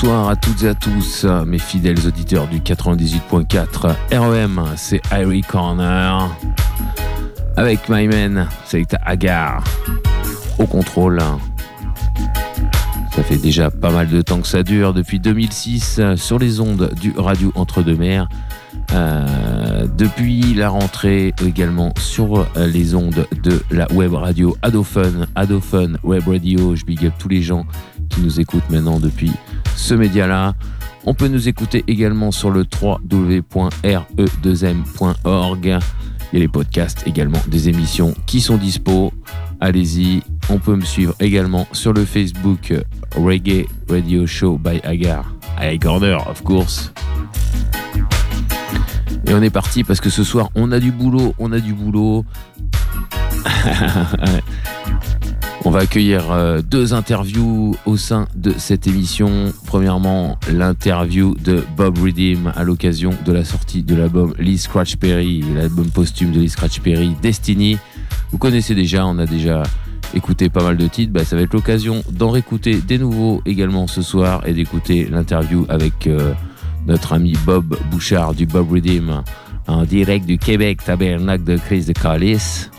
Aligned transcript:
Bonsoir 0.00 0.28
à 0.28 0.36
toutes 0.36 0.62
et 0.62 0.68
à 0.68 0.74
tous, 0.76 1.26
mes 1.44 1.58
fidèles 1.58 2.06
auditeurs 2.06 2.46
du 2.46 2.60
98.4 2.60 3.96
REM, 4.12 4.62
c'est 4.76 5.00
Irie 5.10 5.40
Corner. 5.40 6.30
Avec 7.56 7.88
my 7.88 8.06
man, 8.06 8.46
c'est 8.64 8.94
Agar 9.04 9.64
au 10.60 10.66
contrôle. 10.66 11.20
Ça 13.10 13.24
fait 13.24 13.38
déjà 13.38 13.72
pas 13.72 13.90
mal 13.90 14.08
de 14.08 14.22
temps 14.22 14.40
que 14.40 14.46
ça 14.46 14.62
dure, 14.62 14.94
depuis 14.94 15.18
2006, 15.18 16.00
sur 16.14 16.38
les 16.38 16.60
ondes 16.60 16.94
du 17.00 17.12
Radio 17.16 17.50
Entre-deux-Mers. 17.56 18.28
Euh, 18.92 19.88
depuis 19.98 20.54
la 20.54 20.68
rentrée 20.68 21.34
également 21.44 21.92
sur 21.98 22.46
les 22.54 22.94
ondes 22.94 23.26
de 23.42 23.60
la 23.72 23.90
web 23.92 24.14
radio 24.14 24.56
Adofun, 24.62 25.26
Adofun 25.34 25.94
Web 26.04 26.28
Radio. 26.28 26.76
Je 26.76 26.84
big 26.84 27.04
up 27.04 27.14
tous 27.18 27.28
les 27.28 27.42
gens 27.42 27.66
qui 28.10 28.20
nous 28.20 28.38
écoutent 28.38 28.70
maintenant 28.70 29.00
depuis 29.00 29.32
ce 29.76 29.94
média-là. 29.94 30.54
On 31.04 31.14
peut 31.14 31.28
nous 31.28 31.48
écouter 31.48 31.84
également 31.86 32.30
sur 32.30 32.50
le 32.50 32.66
www.re2m.org. 32.82 35.64
Il 35.64 35.70
y 35.70 35.72
a 35.72 36.40
les 36.40 36.48
podcasts 36.48 37.06
également 37.06 37.40
des 37.46 37.68
émissions 37.68 38.14
qui 38.26 38.40
sont 38.40 38.56
dispo. 38.56 39.12
Allez-y. 39.60 40.22
On 40.50 40.58
peut 40.58 40.76
me 40.76 40.84
suivre 40.84 41.14
également 41.20 41.66
sur 41.72 41.92
le 41.92 42.04
Facebook 42.04 42.72
Reggae 43.16 43.66
Radio 43.88 44.26
Show 44.26 44.58
by 44.58 44.80
Agar. 44.84 45.24
Agar 45.56 45.78
Corner, 45.80 46.28
of 46.28 46.42
course. 46.42 46.92
Et 49.26 49.34
on 49.34 49.42
est 49.42 49.50
parti 49.50 49.84
parce 49.84 50.00
que 50.00 50.10
ce 50.10 50.24
soir, 50.24 50.48
on 50.54 50.72
a 50.72 50.80
du 50.80 50.92
boulot, 50.92 51.34
on 51.38 51.52
a 51.52 51.60
du 51.60 51.74
boulot. 51.74 52.24
on 55.68 55.70
va 55.70 55.80
accueillir 55.80 56.32
euh, 56.32 56.62
deux 56.62 56.94
interviews 56.94 57.76
au 57.84 57.98
sein 57.98 58.26
de 58.34 58.54
cette 58.56 58.86
émission. 58.86 59.52
Premièrement, 59.66 60.38
l'interview 60.50 61.34
de 61.44 61.62
Bob 61.76 61.98
Redeem 61.98 62.50
à 62.56 62.64
l'occasion 62.64 63.10
de 63.26 63.32
la 63.34 63.44
sortie 63.44 63.82
de 63.82 63.94
l'album 63.94 64.32
Lee 64.38 64.56
Scratch 64.56 64.96
Perry, 64.96 65.44
l'album 65.54 65.90
posthume 65.90 66.32
de 66.32 66.40
Lee 66.40 66.48
Scratch 66.48 66.80
Perry, 66.80 67.14
Destiny. 67.20 67.76
Vous 68.32 68.38
connaissez 68.38 68.74
déjà, 68.74 69.04
on 69.04 69.18
a 69.18 69.26
déjà 69.26 69.62
écouté 70.14 70.48
pas 70.48 70.62
mal 70.62 70.78
de 70.78 70.86
titres. 70.86 71.12
Bah, 71.12 71.26
ça 71.26 71.36
va 71.36 71.42
être 71.42 71.52
l'occasion 71.52 72.02
d'en 72.10 72.30
réécouter 72.30 72.76
des 72.76 72.96
nouveaux 72.96 73.42
également 73.44 73.86
ce 73.86 74.00
soir 74.00 74.46
et 74.46 74.54
d'écouter 74.54 75.06
l'interview 75.10 75.66
avec. 75.68 76.06
Euh, 76.06 76.32
notre 76.86 77.12
ami 77.12 77.34
Bob 77.44 77.76
Bouchard 77.90 78.32
du 78.32 78.46
Bob 78.46 78.72
Redeem 78.72 79.22
en 79.66 79.84
direct 79.84 80.24
du 80.24 80.38
Québec, 80.38 80.82
tabernacle 80.82 81.44
de 81.44 81.58
Chris 81.58 81.84
de 81.84 81.92
Callis. 81.92 82.70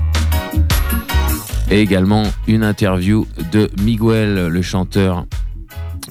Et 1.72 1.82
également 1.82 2.24
une 2.48 2.64
interview 2.64 3.28
de 3.52 3.70
Miguel, 3.82 4.48
le 4.48 4.62
chanteur 4.62 5.26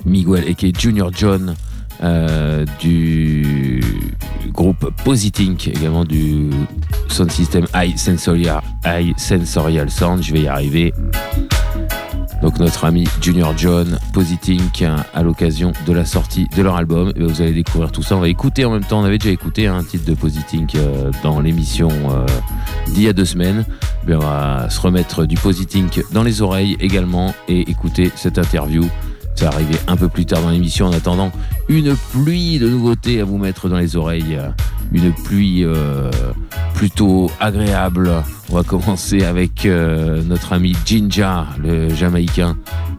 Miguel 0.05 0.45
et 0.47 0.55
qui 0.55 0.69
est 0.69 0.81
Junior 0.81 1.11
John 1.13 1.55
euh, 2.03 2.65
du 2.81 3.81
groupe 4.53 4.91
Positink, 5.05 5.69
également 5.69 6.05
du 6.05 6.51
sound 7.09 7.31
system 7.31 7.67
High 7.75 7.97
Sensorial, 7.97 8.61
High 8.85 9.19
Sensorial 9.19 9.91
Sound. 9.91 10.23
Je 10.23 10.33
vais 10.33 10.43
y 10.43 10.49
arriver. 10.49 10.95
Donc 12.43 12.61
notre 12.61 12.85
ami 12.85 13.05
Junior 13.21 13.57
John, 13.57 13.99
Positink, 14.13 14.85
à 15.13 15.23
l'occasion 15.23 15.73
de 15.87 15.93
la 15.93 16.05
sortie 16.05 16.47
de 16.57 16.63
leur 16.63 16.77
album. 16.77 17.13
Et 17.17 17.23
vous 17.23 17.43
allez 17.43 17.53
découvrir 17.53 17.91
tout 17.91 18.03
ça. 18.03 18.17
On 18.17 18.21
va 18.21 18.29
écouter 18.29 18.65
en 18.65 18.71
même 18.71 18.85
temps. 18.85 19.01
On 19.01 19.05
avait 19.05 19.19
déjà 19.19 19.33
écouté 19.33 19.67
un 19.67 19.83
titre 19.83 20.05
de 20.05 20.15
Positink 20.15 20.75
euh, 20.75 21.11
dans 21.23 21.41
l'émission 21.41 21.91
euh, 21.91 22.27
d'il 22.87 23.03
y 23.03 23.09
a 23.09 23.13
deux 23.13 23.25
semaines. 23.25 23.65
Mais 24.07 24.15
on 24.15 24.21
va 24.21 24.71
se 24.71 24.81
remettre 24.81 25.27
du 25.27 25.37
Positink 25.37 26.05
dans 26.13 26.23
les 26.23 26.41
oreilles 26.41 26.77
également 26.81 27.35
et 27.49 27.69
écouter 27.71 28.13
cette 28.15 28.39
interview. 28.39 28.85
Ça 29.39 29.51
va 29.51 29.55
arriver 29.55 29.77
un 29.87 29.97
peu 29.97 30.09
plus 30.09 30.27
tard 30.27 30.43
dans 30.43 30.51
l'émission 30.51 30.87
en 30.87 30.93
attendant 30.93 31.31
une 31.69 31.95
pluie 32.11 32.59
de 32.59 32.69
nouveautés 32.69 33.21
à 33.21 33.25
vous 33.25 33.39
mettre 33.39 33.69
dans 33.69 33.79
les 33.79 33.95
oreilles. 33.95 34.37
Une 34.93 35.13
pluie 35.13 35.63
euh, 35.63 36.11
plutôt 36.75 37.31
agréable. 37.39 38.11
On 38.51 38.57
va 38.57 38.65
commencer 38.65 39.23
avec 39.23 39.65
euh, 39.65 40.25
notre 40.25 40.55
ami 40.55 40.75
Jinja, 40.85 41.47
le 41.63 41.89
Jamaïcain, 41.95 42.57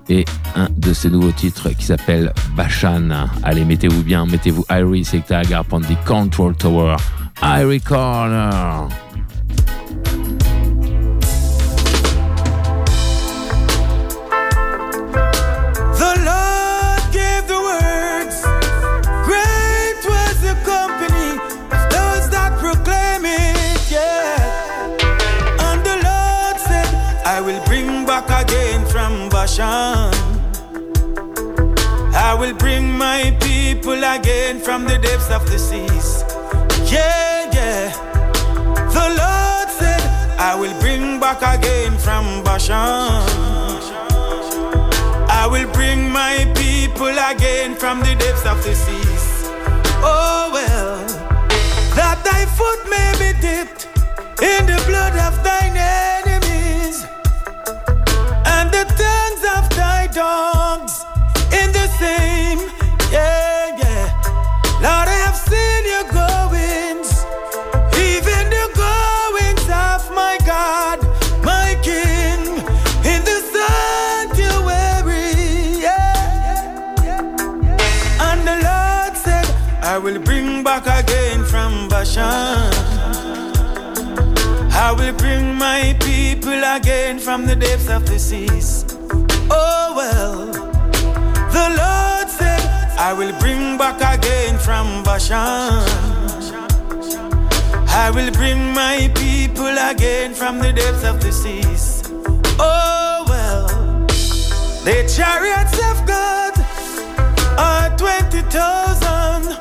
et 0.08 0.24
un 0.56 0.70
de 0.78 0.94
ses 0.94 1.10
nouveaux 1.10 1.34
titres 1.34 1.72
qui 1.72 1.84
s'appelle 1.84 2.32
Bashan. 2.56 3.10
Allez, 3.44 3.66
mettez-vous 3.66 4.04
bien, 4.04 4.26
mettez-vous 4.26 4.64
Iris 4.70 5.14
et 5.14 5.20
Tagar 5.20 5.66
the 5.66 6.06
Control 6.06 6.56
Tower. 6.56 6.96
Iris 7.44 7.84
Corner. 7.84 8.88
I 27.40 27.42
will 27.42 27.64
bring 27.64 28.06
back 28.06 28.26
again 28.44 28.86
from 28.88 29.30
Bashan. 29.30 30.12
I 32.14 32.36
will 32.38 32.54
bring 32.54 32.98
my 32.98 33.34
people 33.40 34.04
again 34.04 34.60
from 34.60 34.84
the 34.84 34.98
depths 34.98 35.32
of 35.32 35.50
the 35.50 35.58
seas. 35.58 36.26
Yeah, 36.92 37.50
yeah. 37.54 37.96
The 38.92 39.08
Lord 39.22 39.70
said, 39.80 40.04
I 40.38 40.54
will 40.60 40.78
bring 40.82 41.22
back 41.22 41.40
again 41.42 41.98
from 41.98 42.44
Bashan. 42.44 43.24
I 45.32 45.48
will 45.50 45.72
bring 45.72 46.12
my 46.12 46.44
people 46.58 47.16
again 47.32 47.74
from 47.74 48.02
the 48.02 48.16
depths 48.20 48.46
of 48.46 48.62
the 48.66 48.76
seas. 48.76 49.48
Oh 50.04 50.50
well, 50.52 51.08
that 51.96 52.20
thy 52.26 52.44
foot 52.58 52.82
may 52.96 53.12
be 53.16 53.32
dipped 53.40 53.88
in 54.42 54.66
the 54.66 54.84
blood 54.86 55.16
of 55.16 55.42
thine 55.42 55.78
enemies 55.78 56.09
I 84.82 84.94
will 84.94 85.12
bring 85.12 85.56
my 85.56 85.94
people 86.00 86.64
again 86.64 87.20
from 87.20 87.46
the 87.46 87.54
depths 87.54 87.90
of 87.90 88.06
the 88.08 88.18
seas. 88.18 88.86
Oh 89.52 89.94
well, 89.94 90.46
the 91.58 91.68
Lord 91.82 92.30
said, 92.30 92.62
I 92.98 93.12
will 93.12 93.38
bring 93.40 93.78
back 93.78 94.00
again 94.18 94.58
from 94.58 95.04
Bashan. 95.04 95.84
I 97.90 98.10
will 98.16 98.32
bring 98.32 98.74
my 98.74 99.12
people 99.16 99.76
again 99.92 100.34
from 100.34 100.60
the 100.60 100.72
depths 100.72 101.04
of 101.04 101.20
the 101.20 101.34
seas. 101.34 102.02
Oh 102.58 103.26
well, 103.28 103.68
the 104.86 105.04
chariots 105.14 105.78
of 105.92 106.08
God 106.08 106.54
are 107.60 107.90
20,000, 107.98 109.58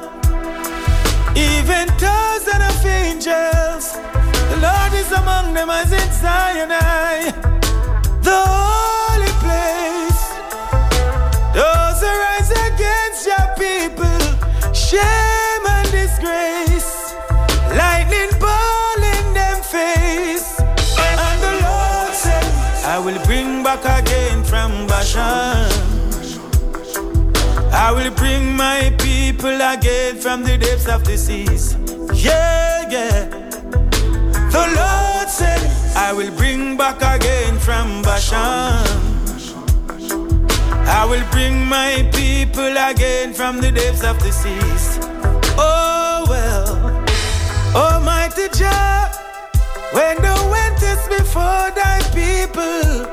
even 1.36 1.88
thousand 1.98 2.62
of 2.62 2.86
angels. 2.86 3.98
Lord 4.60 4.92
is 4.92 5.10
among 5.12 5.54
them 5.54 5.70
as 5.70 5.92
in 5.92 6.10
Sinai, 6.10 7.30
the 8.28 8.40
holy 8.54 9.32
place. 9.44 10.22
Those 11.54 12.00
who 12.02 12.10
rise 12.26 12.50
against 12.68 13.26
your 13.30 13.46
people, 13.56 14.20
shame 14.74 15.64
and 15.76 15.88
disgrace, 15.90 17.14
lightning 17.70 18.32
ball 18.40 19.00
in 19.14 19.34
them 19.34 19.62
face. 19.62 20.58
And 20.60 21.38
the 21.46 21.54
Lord 21.66 22.12
said, 22.14 22.44
I 22.84 22.98
will 22.98 23.18
bring 23.26 23.62
back 23.62 23.84
again 24.00 24.42
from 24.44 24.86
Bashan. 24.86 25.70
I 27.70 27.92
will 27.92 28.10
bring 28.14 28.56
my 28.56 28.92
people 28.98 29.60
again 29.60 30.16
from 30.16 30.42
the 30.42 30.58
depths 30.58 30.88
of 30.88 31.04
the 31.04 31.16
seas. 31.16 31.76
Yeah, 32.12 32.88
yeah. 32.90 33.47
The 34.50 34.64
Lord 34.80 35.28
said, 35.28 35.62
I 35.96 36.12
will 36.12 36.30
bring 36.36 36.76
back 36.76 37.00
again 37.02 37.58
from 37.58 38.02
Bashan. 38.02 39.08
I 40.90 41.04
will 41.04 41.24
bring 41.30 41.66
my 41.66 42.08
people 42.14 42.74
again 42.90 43.34
from 43.34 43.60
the 43.60 43.70
depths 43.70 44.02
of 44.02 44.18
the 44.20 44.32
seas. 44.32 44.98
Oh 45.58 46.24
well, 46.28 47.04
Almighty 47.76 48.48
Jah, 48.58 49.10
when 49.92 50.16
thou 50.22 50.50
wentest 50.50 51.10
before 51.10 51.70
thy 51.76 52.00
people, 52.16 53.04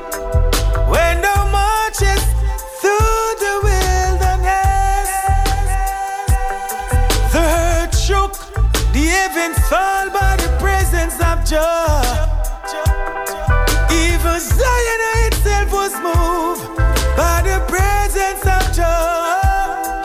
when 0.88 1.20
thou 1.20 1.44
marchest 1.52 2.26
through 2.80 3.26
the 3.44 3.54
wilderness, 3.68 5.10
the 7.32 7.44
earth 7.44 7.94
shook, 7.98 8.32
the 8.94 9.04
heavens 9.16 9.58
fell 9.68 10.08
by 10.10 10.36
the 10.36 10.45
presence 10.96 11.20
of 11.20 11.44
Jah. 11.44 12.28
Even 13.90 14.40
Zion 14.40 15.00
itself 15.26 15.72
was 15.72 15.92
moved 16.00 16.64
by 17.16 17.42
the 17.44 17.58
presence 17.68 18.44
of 18.56 18.64
Jah. 18.74 20.02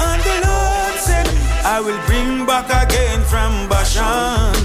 And 0.00 0.20
the 0.28 0.36
Lord 0.48 0.94
said, 0.98 1.26
I 1.64 1.80
will 1.80 2.00
bring 2.06 2.46
back 2.46 2.68
again 2.84 3.20
from 3.24 3.68
Bashan. 3.68 4.56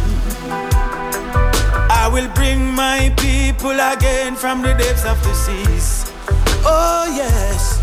I 1.89 2.09
will 2.11 2.29
bring 2.33 2.73
my 2.73 3.13
people 3.17 3.77
again 3.93 4.35
from 4.35 4.61
the 4.61 4.73
depths 4.73 5.05
of 5.05 5.21
the 5.23 5.33
seas. 5.33 6.11
Oh, 6.63 7.03
yes. 7.13 7.79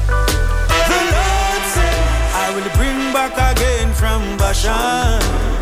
The 0.91 1.01
Lord 1.17 1.63
said, 1.77 2.01
I 2.45 2.49
will 2.55 2.71
bring 2.79 3.13
back 3.13 3.35
again 3.53 3.93
from 3.93 4.39
Bashan. 4.39 5.54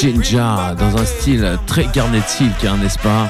Jinja 0.00 0.74
dans 0.78 0.96
un 0.96 1.04
style 1.04 1.58
très 1.66 1.84
Garnet 1.92 2.22
Silk, 2.26 2.62
n'est-ce 2.62 2.98
pas 3.00 3.28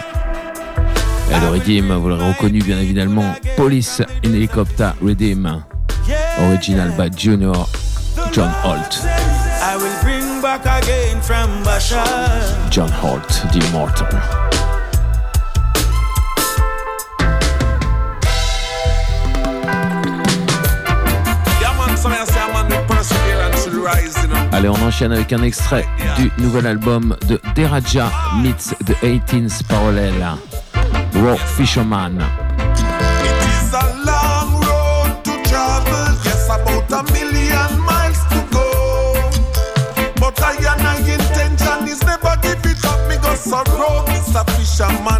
Et 1.28 1.40
le 1.40 1.48
Redeem, 1.48 1.92
vous 1.94 2.08
l'aurez 2.08 2.28
reconnu 2.28 2.60
bien 2.60 2.78
évidemment, 2.78 3.34
Police 3.56 4.00
in 4.24 4.32
Helicopter 4.32 4.90
Redeem, 5.04 5.64
original 6.46 6.92
by 6.96 7.10
Junior 7.16 7.68
John 8.32 8.52
Holt. 8.62 9.02
John 12.70 12.88
Holt, 13.02 13.42
The 13.52 13.64
Immortal. 13.66 14.59
Allez, 24.52 24.68
on 24.68 24.82
enchaîne 24.82 25.12
avec 25.12 25.32
un 25.32 25.42
extrait 25.42 25.86
du 26.16 26.30
nouvel 26.38 26.66
album 26.66 27.16
de 27.28 27.40
Deraja 27.54 28.10
meets 28.42 28.74
the 28.84 28.94
18th 29.02 29.62
Parallel, 29.68 30.14
Raw 31.14 31.36
Fisherman. 31.36 32.20
It 44.82 45.19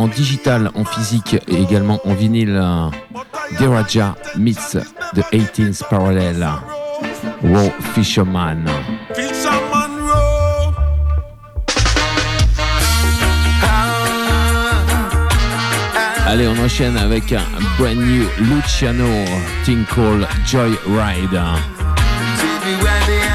en 0.00 0.08
digital, 0.08 0.70
en 0.74 0.84
physique 0.84 1.36
et 1.46 1.60
également 1.60 2.00
en 2.04 2.14
vinyle. 2.14 2.60
Deraja 3.58 4.14
meets 4.36 4.76
the 5.14 5.22
18th 5.32 5.82
Parallel. 5.90 6.46
Raw 7.42 7.70
Fisherman. 7.94 8.64
Allez, 16.26 16.46
on 16.46 16.64
enchaîne 16.64 16.96
avec 16.96 17.32
un 17.32 17.42
brand 17.78 17.96
new 17.96 18.24
Luciano 18.38 19.08
Thing 19.64 19.84
called 19.84 20.26
Joy 20.46 20.78
Ride. 20.86 21.40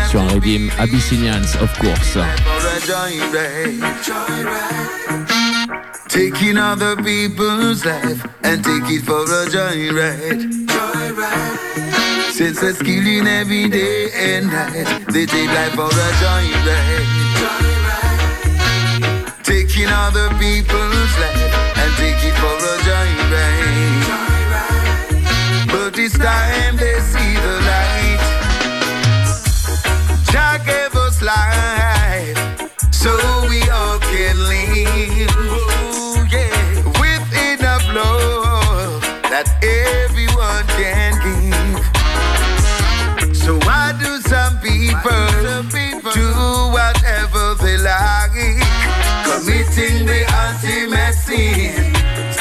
Sur 0.09 0.21
un 0.21 0.27
Redeem 0.29 0.71
Abyssinians, 0.79 1.55
of 1.61 1.77
course. 1.77 2.17
Taking 6.15 6.57
other 6.57 6.95
people's 6.95 7.83
life 7.83 8.25
and 8.43 8.63
take 8.63 8.87
it 8.87 9.01
for 9.03 9.23
a 9.23 9.47
joyride. 9.51 10.65
Joyride. 10.65 12.31
Since 12.31 12.61
they're 12.61 12.73
skilling 12.73 13.27
every 13.27 13.67
day 13.67 14.11
and 14.15 14.47
night, 14.47 15.05
they 15.11 15.25
take 15.25 15.49
life 15.49 15.73
for 15.73 15.91
a 15.91 16.09
joyride. 16.23 17.03
Joyride. 17.41 18.23
Taking 19.43 19.89
other 19.89 20.29
people's 20.39 21.17
life 21.19 21.53
and 21.83 21.91
take 21.99 22.23
it 22.23 22.35
for 22.39 22.55
a 22.63 22.75
joyride. 22.87 24.07
Joyride. 24.07 25.67
But 25.67 25.95
this 25.95 26.17
time 26.17 26.77
they 26.77 26.97
see 27.01 27.33
the 27.35 27.64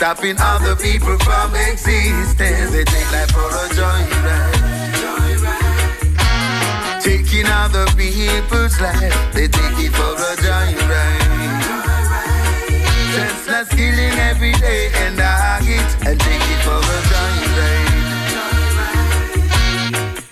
stopping 0.05 0.37
other 0.39 0.77
people 0.77 1.17
from 1.21 1.55
existence? 1.55 2.71
They 2.73 2.85
take 2.85 3.11
life 3.11 3.31
for 3.31 3.49
a 3.49 3.69
joyride. 3.73 4.61
Taking 7.01 7.47
other 7.47 7.87
people's 7.97 8.79
life, 8.83 9.17
they 9.33 9.49
take 9.49 9.79
it 9.87 9.93
for 9.97 10.13
a 10.29 10.37
joyride. 10.45 11.23
Senseless 13.15 13.69
killing 13.71 14.19
every 14.29 14.53
day 14.53 14.91
and 15.05 15.19
I 15.19 15.61
it 15.63 16.07
and 16.07 16.21
take 16.21 16.47
it 16.53 16.61
for 16.67 16.81
a 16.97 16.99
joyride. 17.11 18.03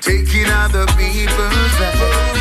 Taking 0.03 0.51
other 0.51 0.87
people's 0.99 1.81
life 1.81 2.32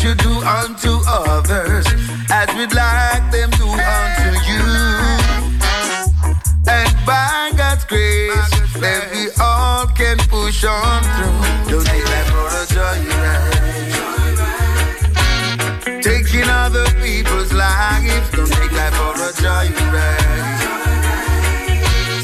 should 0.00 0.16
do 0.16 0.32
unto 0.32 0.96
others 1.06 1.86
as 2.32 2.48
we'd 2.56 2.72
like 2.72 3.30
them 3.30 3.50
do 3.50 3.68
unto 3.68 4.30
you. 4.48 4.64
And 6.66 6.90
by 7.04 7.52
God's 7.54 7.84
grace, 7.84 8.50
then 8.80 9.02
we 9.12 9.28
all 9.38 9.86
can 9.88 10.16
push 10.32 10.64
on 10.64 11.02
through. 11.02 11.70
Don't 11.70 11.84
take 11.84 12.04
that 12.12 12.26
for 12.32 12.48
a 12.48 12.64
joyride. 12.72 13.52
Taking 16.02 16.48
other 16.48 16.86
people's 17.02 17.52
lives, 17.52 18.30
don't 18.30 18.50
take 18.50 18.72
life 18.72 18.94
for 18.94 19.12
a 19.12 19.32
joyride. 19.42 20.64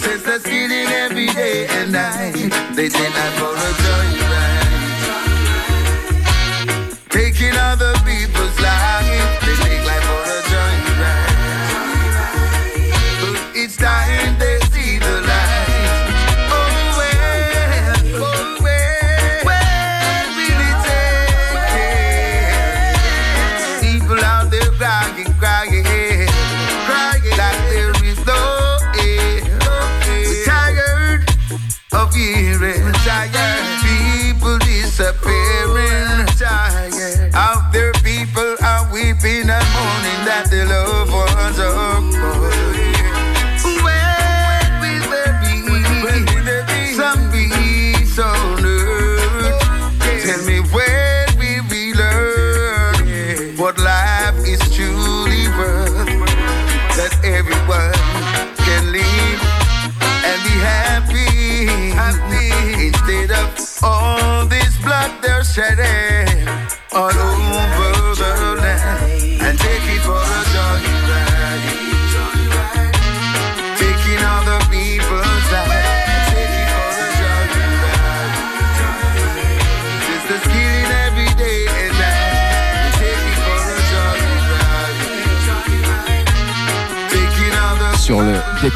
Since 0.01 0.23
they're 0.23 0.41
stealing 0.41 0.89
every 1.05 1.27
day 1.27 1.67
and 1.69 1.93
night, 1.93 2.51
they 2.75 2.89
take 2.89 3.15
life 3.15 3.35
for 3.35 3.53
a 3.53 3.73
joyride. 3.85 4.26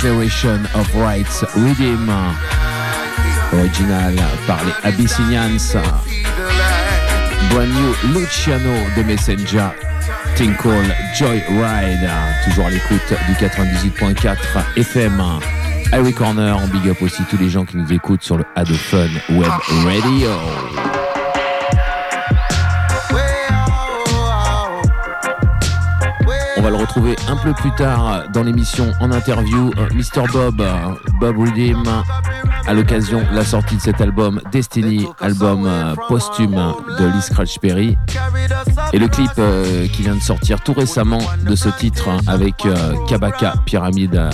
Declaration 0.02 0.64
of 0.74 0.94
Rights 0.94 1.44
Redeem, 1.54 2.10
original 3.52 4.14
par 4.46 4.58
les 4.64 4.72
Abyssinians. 4.88 5.76
Brand 7.50 7.68
new 7.68 8.14
Luciano 8.14 8.72
de 8.96 9.02
Messenger, 9.02 9.68
Tinkle 10.36 10.70
Joyride, 11.14 12.10
toujours 12.46 12.68
à 12.68 12.70
l'écoute 12.70 13.12
du 13.28 13.34
98.4 13.34 14.38
FM. 14.78 15.22
Harry 15.92 16.14
Corner, 16.14 16.56
on 16.56 16.66
big 16.68 16.88
up 16.88 17.02
aussi 17.02 17.22
tous 17.28 17.36
les 17.36 17.50
gens 17.50 17.66
qui 17.66 17.76
nous 17.76 17.92
écoutent 17.92 18.22
sur 18.22 18.38
le 18.38 18.44
Fun 18.54 19.08
Web 19.28 19.52
Radio. 19.84 20.30
Le 26.70 26.76
retrouver 26.76 27.16
un 27.28 27.36
peu 27.36 27.52
plus 27.52 27.72
tard 27.72 28.24
dans 28.32 28.42
l'émission 28.42 28.92
en 29.00 29.10
interview. 29.10 29.72
euh, 29.78 29.88
Mr. 29.92 30.26
Bob, 30.32 30.60
euh, 30.60 30.94
Bob 31.18 31.38
Redeem, 31.38 31.82
à 32.66 32.74
l'occasion 32.74 33.20
de 33.30 33.34
la 33.34 33.44
sortie 33.44 33.76
de 33.76 33.80
cet 33.80 34.00
album 34.00 34.40
Destiny, 34.52 35.08
album 35.20 35.66
euh, 35.66 35.94
posthume 36.08 36.74
de 36.98 37.06
Lee 37.06 37.22
Scratch 37.22 37.58
Perry. 37.58 37.96
Et 38.92 38.98
le 38.98 39.08
clip 39.08 39.30
qui 39.92 40.02
vient 40.02 40.14
de 40.14 40.20
sortir 40.20 40.60
tout 40.60 40.72
récemment 40.72 41.20
de 41.44 41.54
ce 41.54 41.68
titre 41.68 42.08
hein, 42.08 42.18
avec 42.26 42.66
Kabaka 43.08 43.54
Pyramide. 43.64 44.30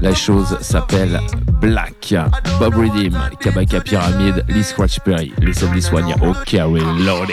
La 0.00 0.14
chose 0.14 0.58
s'appelle 0.60 1.20
Black. 1.60 2.14
Bob 2.58 2.74
Redeem, 2.74 3.18
Kabaka 3.40 3.80
Pyramide, 3.80 4.44
Lee 4.48 4.64
Scratch 4.64 5.00
Perry. 5.00 5.32
Les 5.38 5.62
hommes 5.62 5.80
soignent 5.80 6.16
au 6.22 6.32
Carry 6.44 6.82
Load 7.04 7.30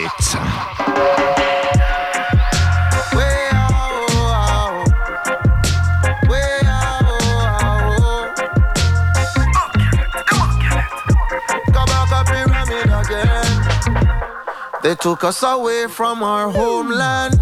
They 14.81 14.95
took 14.95 15.25
us 15.25 15.43
away 15.43 15.87
from 15.87 16.23
our 16.23 16.49
homeland, 16.49 17.37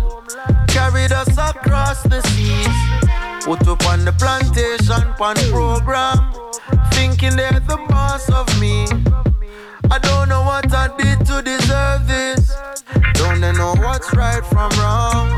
carried 0.68 1.12
us 1.12 1.30
across 1.38 2.02
the 2.02 2.20
seas, 2.30 3.46
put 3.46 3.68
up 3.68 3.86
on 3.86 4.04
the 4.06 4.12
plantation 4.14 5.14
pan 5.20 5.36
program, 5.52 6.34
thinking 6.94 7.36
they're 7.36 7.60
the 7.60 7.78
boss 7.90 8.28
of 8.32 8.48
me. 8.60 8.88
I 9.92 10.00
don't 10.00 10.30
know 10.30 10.42
what 10.42 10.74
I 10.74 10.90
did 10.98 11.26
to 11.28 11.44
deserve 11.44 12.08
this. 12.08 12.52
Don't 13.14 13.40
they 13.40 13.52
know 13.54 13.76
what's 13.78 14.12
right 14.16 14.44
from 14.44 14.72
wrong? 14.80 15.30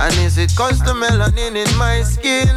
And 0.00 0.14
is 0.24 0.38
it 0.38 0.56
cause 0.56 0.78
the 0.80 0.94
melanin 0.94 1.54
in 1.54 1.76
my 1.76 2.00
skin 2.00 2.48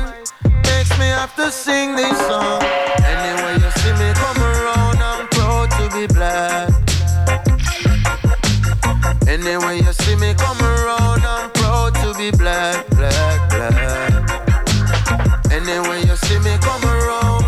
makes 0.63 0.97
me 0.97 1.07
have 1.11 1.35
to 1.35 1.51
sing 1.51 1.97
this 1.97 2.17
song? 2.27 2.63
Anyway, 3.03 3.55
you 3.55 3.71
see 3.81 3.91
me 3.91 4.13
come 4.15 4.41
around, 4.41 4.97
I'm 4.99 5.27
proud 5.27 5.69
to 5.71 5.89
be 5.97 6.07
black. 6.07 6.72
Anyway, 9.27 9.77
you 9.77 9.93
see 9.93 10.15
me 10.15 10.33
come 10.33 10.59
around, 10.61 11.23
I'm 11.25 11.49
proud 11.51 11.95
to 11.95 12.13
be 12.17 12.31
black, 12.31 12.87
black, 12.89 13.49
black. 13.49 14.11
Anyway, 15.51 16.01
you 16.05 16.15
see 16.15 16.39
me 16.39 16.57
come 16.59 16.83
around. 16.83 17.45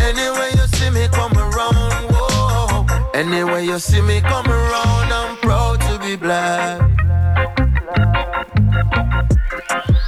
Anyway, 0.00 0.50
you 0.54 0.66
see 0.76 0.90
me 0.90 1.08
come 1.08 1.32
around, 1.36 1.92
whoa. 2.12 2.86
Anyway, 3.14 3.64
you 3.66 3.78
see 3.78 4.00
me 4.02 4.20
come 4.20 4.46
around, 4.46 5.12
I'm 5.12 5.36
proud 5.38 5.80
to 5.82 5.98
be 5.98 6.16
black. 6.16 6.80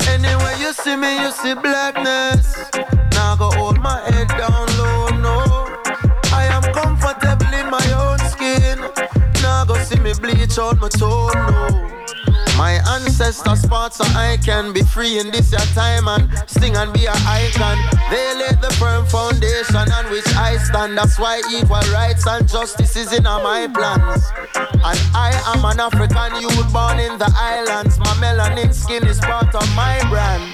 Anyway, 0.09 0.55
you 0.61 0.73
see 0.73 0.97
me, 0.97 1.21
you 1.21 1.31
see 1.33 1.55
blackness. 1.55 2.71
See 9.85 10.00
me 10.00 10.12
bleach 10.14 10.59
out 10.59 10.81
my 10.81 10.88
tone, 10.88 11.31
no. 11.35 11.91
My 12.57 12.79
ancestors 12.95 13.67
fought 13.67 13.93
so 13.95 14.05
I 14.17 14.38
can 14.43 14.73
be 14.73 14.83
free 14.83 15.19
in 15.19 15.31
this 15.33 15.50
your 15.50 15.67
time 15.75 16.07
and 16.07 16.31
sing 16.49 16.76
and 16.76 16.93
be 16.93 17.07
an 17.07 17.19
icon. 17.26 17.76
They 18.11 18.35
laid 18.38 18.62
the 18.62 18.73
firm 18.79 19.05
foundation 19.07 19.91
on 19.91 20.09
which 20.11 20.26
I 20.37 20.57
stand. 20.59 20.97
That's 20.97 21.19
why 21.19 21.43
equal 21.50 21.83
rights 21.93 22.26
and 22.29 22.49
justice 22.49 22.97
is 22.97 23.12
in 23.12 23.26
all 23.26 23.43
my 23.43 23.67
plans. 23.67 24.23
And 24.55 24.99
I 25.12 25.35
am 25.50 25.64
an 25.64 25.81
African 25.81 26.41
youth 26.41 26.73
born 26.73 27.00
in 27.00 27.19
the 27.19 27.31
islands. 27.35 27.99
My 27.99 28.14
melanin 28.23 28.73
skin 28.73 29.05
is 29.07 29.19
part 29.19 29.53
of 29.53 29.67
my 29.75 29.99
brand. 30.09 30.47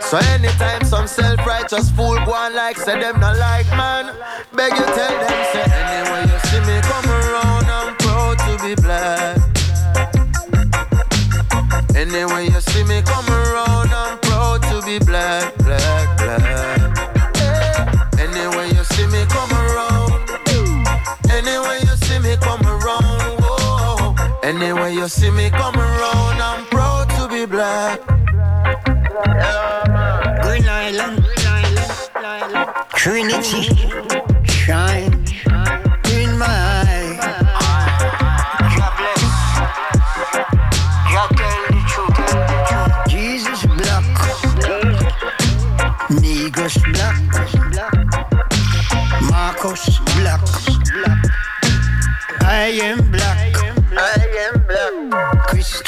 So 0.00 0.18
anytime 0.30 0.84
some 0.84 1.08
self-righteous 1.08 1.90
fool 1.90 2.14
go 2.24 2.32
on 2.32 2.54
like 2.54 2.78
say 2.78 3.00
them 3.00 3.18
not 3.18 3.36
like 3.36 3.66
man, 3.70 4.14
beg 4.54 4.72
you 4.72 4.86
tell 4.94 5.10
them 5.10 5.38
say 5.52 5.66
anyway 5.66 6.22
you 6.30 6.38
see 6.46 6.60
me 6.70 6.80
come 6.86 7.10
around, 7.10 7.57
be 8.68 8.82
black. 8.82 9.38
Anyway 11.96 12.44
you 12.44 12.60
see 12.60 12.84
me 12.84 13.00
come 13.02 13.26
around, 13.28 13.90
I'm 13.92 14.18
proud 14.18 14.62
to 14.64 14.82
be 14.84 14.98
black, 14.98 15.56
black, 15.58 16.18
black. 16.18 16.80
Anyway 18.18 18.68
you 18.76 18.84
see 18.92 19.06
me 19.06 19.24
come 19.34 19.52
around, 19.52 20.12
anyway 21.30 21.78
you 21.80 21.96
see 22.04 22.18
me 22.18 22.36
come 22.36 22.60
around, 22.66 23.40
whoa. 23.40 24.14
Anyway 24.42 24.92
you 24.92 25.08
see 25.08 25.30
me 25.30 25.48
come 25.48 25.76
around, 25.76 26.36
I'm 26.42 26.66
proud 26.66 27.08
to 27.16 27.28
be 27.28 27.46
black. 27.46 28.00
Green 30.42 30.68
Island, 30.68 31.24
Trinity, 32.94 33.62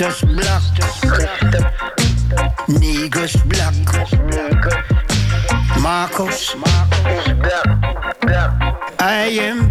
Christus 0.00 0.24
black, 0.24 0.62
Negus 2.68 3.36
black, 3.44 3.74
Marcos. 5.78 6.56
I 8.98 9.28
am 9.38 9.69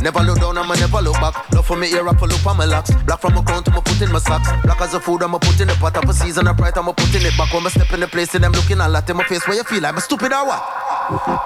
Never 0.00 0.20
look 0.20 0.38
down, 0.40 0.56
I'ma 0.56 0.74
never 0.74 1.02
look 1.02 1.14
back. 1.20 1.34
Love 1.52 1.66
for 1.66 1.76
me 1.76 1.92
ear, 1.92 2.08
I 2.08 2.14
pull 2.14 2.32
up 2.32 2.46
on 2.46 2.56
my 2.56 2.64
locks. 2.64 2.90
Black 3.04 3.20
from 3.20 3.34
my 3.34 3.42
crown 3.42 3.62
to 3.64 3.70
my 3.70 3.80
foot 3.80 4.00
in 4.00 4.10
my 4.12 4.18
socks. 4.18 4.48
Black 4.62 4.80
as 4.80 4.94
a 4.94 5.00
food, 5.00 5.22
I'ma 5.22 5.38
put 5.38 5.60
in 5.60 5.68
the 5.68 5.74
pot. 5.74 5.96
Up 5.96 6.08
a 6.08 6.12
season, 6.14 6.48
I 6.48 6.52
bright, 6.52 6.76
I'ma 6.76 6.92
put 6.92 7.14
in 7.14 7.26
it 7.26 7.36
back. 7.36 7.52
When 7.52 7.66
I 7.66 7.68
step 7.68 7.92
in 7.92 8.00
the 8.00 8.08
place, 8.08 8.34
and 8.34 8.44
them 8.44 8.52
looking 8.52 8.80
a 8.80 8.88
lot 8.88 9.08
in 9.10 9.16
my 9.16 9.24
face. 9.24 9.46
Where 9.46 9.56
you 9.56 9.64
feel 9.64 9.82
like 9.82 9.94
I'm 9.94 10.00
stupid 10.00 10.32
or 10.32 10.46
what? 10.46 10.62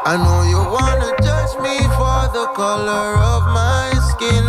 I 0.06 0.16
know 0.16 0.42
you 0.48 0.58
wanna 0.58 1.10
judge 1.22 1.56
me 1.64 1.78
for 1.96 2.28
the 2.36 2.46
color 2.54 3.16
of 3.16 3.42
my 3.50 3.90
skin. 4.12 4.44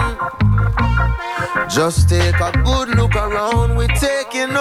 Just 1.70 2.10
take 2.10 2.40
a 2.40 2.52
good 2.64 2.90
look 2.96 3.16
around, 3.16 3.76
we're 3.76 3.88
taking 3.88 4.55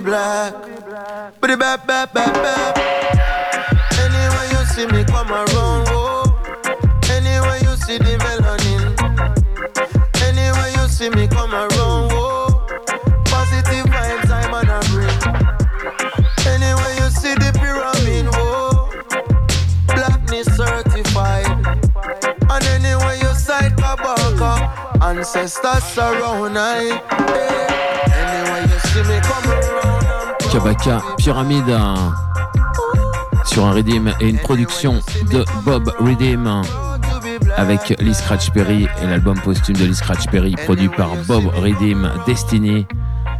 black. 0.00 0.52
But 1.40 1.50
the 1.50 1.56
bap, 1.56 1.86
bap, 1.86 2.12
bap, 2.12 2.34
bap. 2.34 2.78
Anyway, 3.98 4.48
you 4.50 4.64
see 4.66 4.86
me 4.86 5.04
come 5.04 5.30
around, 5.30 5.88
oh. 5.88 6.24
whoa. 6.24 7.14
Anyway, 7.14 7.60
you 7.62 7.76
see 7.76 7.98
the 7.98 8.16
melanin. 8.24 8.84
Anyway, 10.22 10.72
you 10.76 10.88
see 10.88 11.10
me 11.10 11.26
come 11.28 11.54
around, 11.54 12.10
whoa. 12.10 12.66
Positive 13.26 13.86
vibes 13.86 14.30
I'm 14.30 14.50
gonna 14.50 14.80
bring. 14.90 15.18
Anyway, 16.46 16.92
you 17.00 17.08
see 17.10 17.34
the 17.34 17.50
pyramid, 17.58 18.26
whoa. 18.34 18.88
Blackness 19.94 20.46
certified. 20.56 21.46
And 22.50 22.64
anyway, 22.76 23.18
you 23.20 23.34
sight 23.34 23.72
Kabaka. 23.76 25.02
Ancestors 25.02 25.84
surround 25.84 26.58
I. 26.58 27.00
Anyway, 28.22 28.62
you 28.62 28.78
see 28.90 29.02
me 29.08 29.20
come 29.20 29.44
around. 29.44 29.45
Kabaka, 30.56 31.02
Pyramide 31.18 31.68
hein, 31.68 32.14
sur 33.44 33.66
un 33.66 33.72
Redeem 33.72 34.14
et 34.22 34.30
une 34.30 34.38
production 34.38 35.02
de 35.30 35.44
Bob 35.66 35.92
Redeem 35.98 36.62
black. 37.42 37.58
avec 37.58 37.94
Lee 38.00 38.14
Scratch 38.14 38.50
Perry 38.52 38.88
et 39.02 39.06
l'album 39.06 39.38
posthume 39.38 39.76
de 39.76 39.84
Lee 39.84 39.94
Scratch 39.94 40.26
Perry 40.28 40.54
produit 40.64 40.88
par 40.88 41.10
Bob 41.28 41.44
Redeem 41.48 42.10
Destiny. 42.26 42.86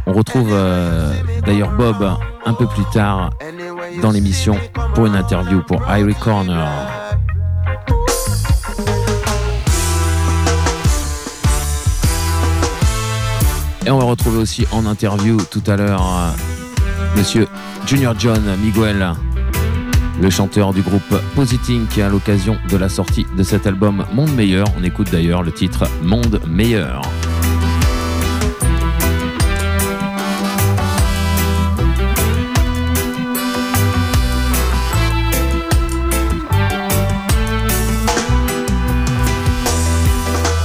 On 0.05 0.13
retrouve 0.13 0.49
euh, 0.51 1.11
d'ailleurs 1.43 1.71
Bob 1.71 2.07
un 2.45 2.53
peu 2.53 2.67
plus 2.67 2.85
tard 2.93 3.31
dans 4.03 4.11
l'émission 4.11 4.55
pour 4.93 5.07
une 5.07 5.15
interview 5.15 5.63
pour 5.63 5.81
Irie 5.89 6.13
Corner. 6.13 6.69
Et 13.87 13.89
on 13.89 13.97
va 13.97 14.05
retrouver 14.05 14.37
aussi 14.37 14.67
en 14.71 14.85
interview 14.85 15.37
tout 15.49 15.63
à 15.65 15.77
l'heure 15.77 16.03
euh, 16.03 16.56
Monsieur 17.17 17.47
Junior 17.87 18.13
John 18.19 18.43
Miguel, 18.63 19.13
le 20.21 20.29
chanteur 20.29 20.71
du 20.71 20.83
groupe 20.83 21.19
Positing 21.35 21.87
qui 21.87 22.03
à 22.03 22.09
l'occasion 22.09 22.57
de 22.69 22.77
la 22.77 22.89
sortie 22.89 23.25
de 23.35 23.41
cet 23.41 23.65
album 23.65 24.05
Monde 24.13 24.33
Meilleur. 24.35 24.67
On 24.79 24.83
écoute 24.83 25.09
d'ailleurs 25.11 25.41
le 25.41 25.51
titre 25.51 25.85
Monde 26.03 26.39
Meilleur. 26.47 27.01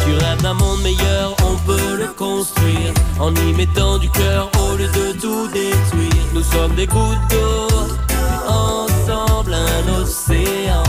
Tu 0.05 0.13
rêves 0.13 0.43
d'un 0.43 0.53
monde 0.53 0.83
meilleur, 0.83 1.35
on 1.47 1.57
peut 1.67 1.97
le 1.99 2.09
construire 2.09 2.93
en 3.19 3.35
y 3.35 3.55
mettant 3.55 3.97
du 3.97 4.11
cœur 4.11 4.51
Nous 6.43 6.59
sommes 6.59 6.75
des 6.75 6.89
gouttes 6.89 7.31
d'eau, 7.31 7.69
ensemble 8.49 9.55
un 9.55 10.03
océan. 10.03 10.83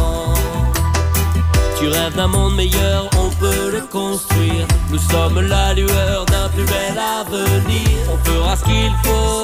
Tu 1.78 1.88
rêves 1.88 2.16
d'un 2.16 2.28
monde 2.28 2.56
meilleur, 2.56 3.08
on 3.20 3.30
peut 3.40 3.70
le 3.72 3.82
construire. 3.82 4.66
Nous 4.90 4.98
sommes 4.98 5.42
la 5.42 5.76
lueur 5.76 6.26
d'un 6.26 6.50
plus 6.50 6.66
bel 6.66 6.98
avenir. 6.98 7.88
On 8.12 8.18
fera 8.28 8.56
ce 8.56 8.64
qu'il 8.64 8.92
faut, 9.04 9.44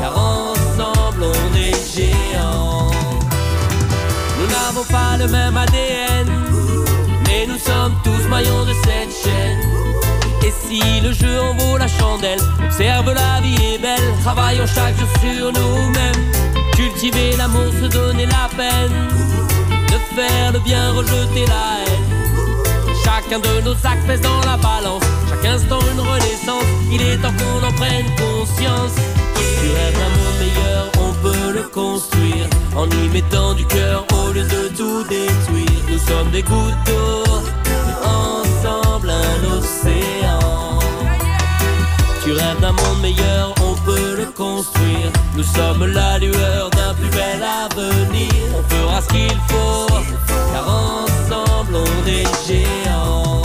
car 0.00 0.18
ensemble 0.18 1.22
on 1.22 1.56
est 1.56 1.94
géants. 1.94 2.90
Nous 4.40 4.48
n'avons 4.48 4.84
pas 4.90 5.16
le 5.16 5.28
même 5.28 5.56
ADN, 5.56 6.28
mais 7.24 7.46
nous 7.46 7.58
sommes 7.58 7.94
tous 8.02 8.28
maillons 8.28 8.64
de 8.64 8.72
cette 8.84 9.24
chaîne. 9.24 9.85
Et 10.46 10.52
si 10.52 11.00
le 11.00 11.12
jeu 11.12 11.40
en 11.40 11.54
vaut 11.54 11.76
la 11.76 11.88
chandelle, 11.88 12.38
observe 12.64 13.12
la 13.12 13.40
vie 13.40 13.56
est 13.64 13.78
belle, 13.78 14.14
travaillons 14.22 14.66
chaque 14.66 14.96
jour 14.96 15.08
sur 15.20 15.52
nous-mêmes. 15.52 16.22
Cultiver 16.76 17.34
l'amour, 17.36 17.72
se 17.82 17.88
donner 17.88 18.26
la 18.26 18.48
peine, 18.56 18.92
de 19.88 19.98
faire 20.14 20.52
le 20.52 20.60
bien, 20.60 20.92
rejeter 20.92 21.46
la 21.46 21.66
haine. 21.82 22.04
Chacun 23.04 23.40
de 23.40 23.60
nos 23.62 23.72
actes 23.72 24.06
pèse 24.06 24.20
dans 24.20 24.40
la 24.48 24.56
balance, 24.56 25.02
chaque 25.28 25.46
instant 25.46 25.80
une 25.92 26.00
renaissance, 26.00 26.68
il 26.92 27.02
est 27.02 27.16
temps 27.16 27.34
qu'on 27.38 27.66
en 27.66 27.72
prenne 27.72 28.06
conscience. 28.16 28.94
Tu 29.34 29.66
rêves 29.74 29.98
d'un 29.98 30.12
monde 30.16 30.38
meilleur, 30.38 30.84
on 31.00 31.12
peut 31.24 31.52
le 31.54 31.62
construire 31.62 32.46
en 32.76 32.88
y 32.88 33.08
mettant 33.08 33.52
du 33.54 33.64
cœur 33.66 34.06
au 34.12 34.32
lieu 34.32 34.44
de 34.44 34.68
tout 34.76 35.02
détruire. 35.08 35.82
Nous 35.90 35.98
sommes 35.98 36.30
des 36.30 36.42
gouttes 36.42 36.84
d'eau, 36.86 37.24
un 38.64 39.58
océan. 39.58 40.78
Tu 42.24 42.32
rêves 42.32 42.60
d'un 42.60 42.72
monde 42.72 43.00
meilleur, 43.02 43.54
on 43.62 43.74
peut 43.84 44.16
le 44.16 44.26
construire. 44.26 45.10
Nous 45.36 45.44
sommes 45.44 45.86
la 45.86 46.18
lueur 46.18 46.70
d'un 46.70 46.94
plus 46.94 47.10
bel 47.10 47.42
avenir. 47.42 48.32
On 48.58 48.62
fera 48.74 49.00
ce 49.00 49.08
qu'il 49.08 49.38
faut, 49.48 49.86
car 50.52 50.68
ensemble 50.68 51.76
on 51.76 52.08
est 52.08 52.26
géants. 52.46 53.42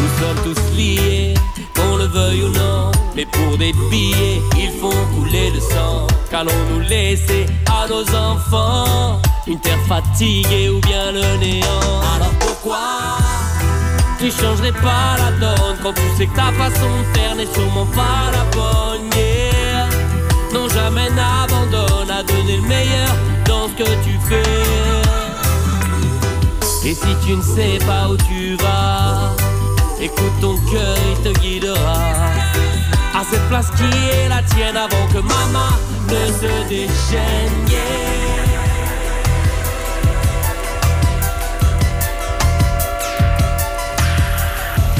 Nous 0.00 0.12
sommes 0.20 0.54
tous 0.54 0.76
liés, 0.76 1.34
qu'on 1.74 1.96
le 1.96 2.06
veuille 2.06 2.44
ou 2.44 2.48
non. 2.48 2.92
Mais 3.14 3.26
pour 3.26 3.58
des 3.58 3.72
billets, 3.90 4.40
ils 4.56 4.72
font 4.80 4.90
couler 5.14 5.50
le 5.50 5.60
sang. 5.60 6.06
Qu'allons-nous 6.30 6.80
laisser 6.80 7.46
à 7.66 7.86
nos 7.88 8.08
enfants? 8.14 9.20
Une 9.46 9.60
terre 9.60 9.82
fatiguée 9.88 10.70
ou 10.70 10.80
bien 10.80 11.12
le 11.12 11.36
néant? 11.38 12.00
Alors 12.14 12.32
pourquoi 12.40 13.21
tu 14.22 14.30
changerais 14.30 14.72
pas 14.72 15.16
la 15.18 15.32
donne. 15.40 15.76
Quand 15.82 15.92
tu 15.92 16.02
sais 16.16 16.26
que 16.26 16.36
ta 16.36 16.52
façon 16.52 16.90
de 17.00 17.18
faire 17.18 17.34
n'est 17.34 17.52
sûrement 17.52 17.86
pas 17.86 18.30
la 18.32 18.44
bonne. 18.56 19.10
Non 20.54 20.68
jamais 20.68 21.08
n'abandonne 21.10 22.10
à 22.10 22.22
donner 22.22 22.58
le 22.58 22.68
meilleur 22.68 23.08
dans 23.46 23.68
ce 23.68 23.82
que 23.82 23.88
tu 24.04 24.18
fais. 24.28 24.42
Et 26.88 26.94
si 26.94 27.16
tu 27.24 27.36
ne 27.36 27.42
sais 27.42 27.78
pas 27.86 28.08
où 28.08 28.16
tu 28.16 28.56
vas 28.56 29.32
Écoute 30.00 30.40
ton 30.40 30.56
cœur, 30.70 30.96
il 31.10 31.32
te 31.32 31.38
guidera. 31.40 31.98
À 33.14 33.24
cette 33.28 33.46
place 33.48 33.70
qui 33.70 33.84
est 33.84 34.28
la 34.28 34.42
tienne 34.42 34.76
avant 34.76 35.06
que 35.12 35.18
maman 35.18 35.72
ne 36.08 36.26
se 36.32 36.68
déchaîne. 36.68 38.31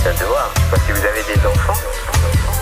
C'est 0.02 0.08
un 0.08 0.14
devoir. 0.14 0.50
Si 0.84 0.92
vous 0.92 1.06
avez 1.06 1.22
des 1.22 1.46
enfants. 1.46 1.78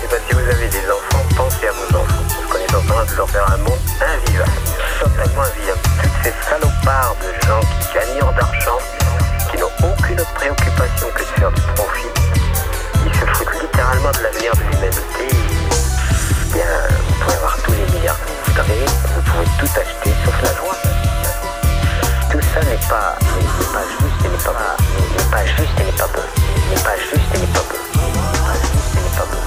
Pas 0.09 0.17
si 0.27 0.33
vous 0.33 0.41
avez 0.41 0.67
des 0.67 0.85
enfants, 0.91 1.25
pensez 1.35 1.67
à 1.67 1.71
vos 1.71 1.97
enfants. 1.97 2.23
Parce 2.27 2.45
qu'on 2.45 2.59
est 2.59 2.75
en 2.75 2.85
train 2.85 3.05
de 3.05 3.15
leur 3.15 3.29
faire 3.29 3.49
un 3.49 3.57
monde 3.57 3.79
invivable. 3.99 4.51
Totalement 4.99 5.41
invivable. 5.41 5.79
Toutes 6.03 6.11
ces 6.21 6.33
salopards 6.47 7.15
de 7.17 7.47
gens 7.47 7.59
qui 7.61 7.93
gagnent 7.95 8.35
d'argent, 8.37 8.77
qui 9.49 9.57
n'ont 9.57 9.71
aucune 9.89 10.23
préoccupation 10.35 11.07
que 11.15 11.21
de 11.21 11.39
faire 11.39 11.51
du 11.51 11.61
profit, 11.73 12.13
ils 13.07 13.13
se 13.15 13.25
foutent 13.25 13.61
littéralement 13.61 14.11
de 14.11 14.21
l'avenir 14.21 14.51
de 14.53 14.61
l'humanité. 14.61 15.35
Bien, 16.53 16.65
vous 17.07 17.13
pouvez 17.23 17.37
avoir 17.37 17.57
tous 17.63 17.71
les 17.71 17.97
milliards 17.97 18.19
que 18.19 18.27
vous 18.27 18.53
voudrez, 18.53 18.85
vous 19.15 19.21
pouvez 19.21 19.47
tout 19.57 19.79
acheter 19.79 20.13
sauf 20.25 20.41
la 20.43 20.53
joie. 20.59 21.00
Ça 22.53 22.59
n'est 22.59 22.75
pas, 22.89 23.15
pas 23.17 23.85
juste 23.87 24.25
et 24.25 24.27
n'est 24.27 24.43
pas, 24.43 24.51
n'est 24.51 25.31
pas 25.31 25.45
juste 25.45 25.79
et 25.79 25.83
n'est 25.85 25.91
pas 25.93 26.07
bon. 26.07 26.19
N'est 26.69 26.81
pas 26.83 26.97
juste 26.99 27.31
et 27.33 27.39
n'est 27.39 27.47
pas 27.47 27.63
bon. 27.63 27.79
Pas 28.43 28.59
juste 28.59 28.91
et 28.91 28.99
n'est 28.99 29.15
pas 29.15 29.25
bon. 29.31 29.41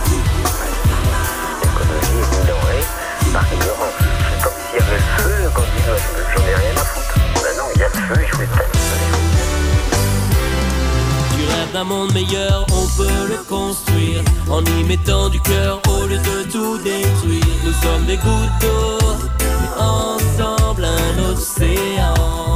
Est 1.84 2.32
ignorée 2.40 2.84
par 3.30 3.44
ignorance. 3.52 3.98
C'est 4.00 4.40
comme 4.42 4.56
s'il 4.56 4.78
y 4.78 4.82
avait 4.82 4.96
le 4.96 5.02
feu 5.22 5.36
quand 5.54 5.62
dit 5.62 5.84
non, 5.86 5.98
j'en 6.32 6.44
ai 6.48 6.54
rien 6.54 6.74
à 6.76 6.84
foutre. 6.84 7.14
Ben 7.42 7.52
non, 7.58 7.68
il 7.74 7.80
y 7.80 7.84
a 7.84 7.88
le 7.88 7.92
feu 7.92 8.20
je 8.32 8.36
vais 8.38 8.46
le 8.46 8.50
Tu 11.36 11.42
rêves 11.44 11.72
d'un 11.74 11.84
monde 11.84 12.12
meilleur, 12.14 12.64
on 12.72 12.86
peut 12.96 13.26
le 13.28 13.36
construire 13.46 14.22
en 14.48 14.64
y 14.64 14.84
mettant 14.84 15.28
du 15.28 15.40
cœur 15.40 15.82
au 15.90 16.06
lieu 16.06 16.16
de 16.16 16.50
tout 16.50 16.78
détruire. 16.78 17.44
Nous 17.66 17.74
sommes 17.82 18.06
des 18.06 18.16
gouttes 18.16 18.58
d'eau, 18.62 18.98
ensemble 19.78 20.86
un 20.86 21.32
océan. 21.32 22.53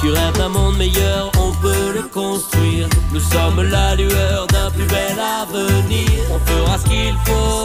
Tu 0.00 0.10
rêves 0.10 0.36
d'un 0.36 0.48
monde 0.48 0.76
meilleur, 0.76 1.30
on 1.38 1.52
peut 1.62 1.92
le 1.94 2.02
construire. 2.02 2.88
Nous 3.12 3.20
sommes 3.20 3.62
la 3.62 3.94
lueur 3.94 4.46
d'un 4.48 4.70
plus 4.70 4.84
bel 4.86 5.16
avenir. 5.18 6.08
On 6.30 6.38
fera 6.38 6.78
ce 6.78 6.84
qu'il 6.84 7.14
faut, 7.24 7.64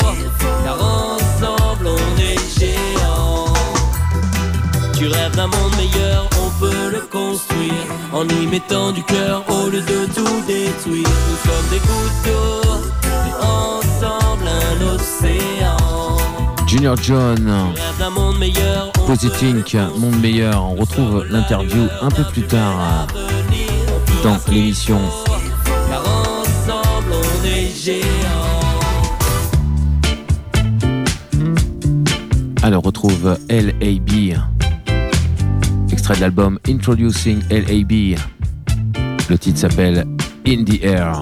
car 0.63 0.77
ensemble 0.81 1.87
on 1.87 2.19
est 2.19 2.59
géants. 2.59 3.53
Tu 4.97 5.07
rêves 5.07 5.35
d'un 5.35 5.47
monde 5.47 5.75
meilleur, 5.77 6.29
on 6.43 6.49
peut 6.59 6.89
le 6.91 7.01
construire 7.11 7.85
en 8.13 8.27
y 8.27 8.47
mettant 8.47 8.91
du 8.91 9.03
cœur 9.03 9.43
au 9.49 9.69
lieu 9.69 9.81
de 9.81 10.05
tout 10.13 10.41
détruire. 10.47 11.07
Nous 11.29 11.49
sommes 11.49 11.69
des 11.69 11.79
gouttes 11.79 12.21
d'eau, 12.25 12.61
mais 13.25 13.33
ensemble 13.43 14.47
un 14.47 14.95
océan. 14.95 15.77
Junior 16.71 16.95
John, 16.95 17.51
d'un 17.99 18.09
monde 18.11 18.39
meilleur, 18.39 18.93
on 18.97 19.05
Positink, 19.05 19.75
Monde 19.97 20.21
Meilleur. 20.21 20.63
On 20.63 20.75
retrouve 20.75 21.25
l'interview 21.29 21.89
un 22.01 22.07
peu 22.07 22.23
plus 22.23 22.43
tard 22.43 23.07
on 24.23 24.23
dans 24.23 24.37
l'émission. 24.49 24.97
Alors, 32.63 32.81
on 32.81 32.87
retrouve 32.87 33.37
LAB, 33.49 34.39
extrait 35.91 36.15
de 36.15 36.21
l'album 36.21 36.57
Introducing 36.69 37.41
LAB. 37.49 38.17
Le 39.29 39.37
titre 39.37 39.59
s'appelle 39.59 40.07
In 40.47 40.63
the 40.63 40.81
Air. 40.81 41.19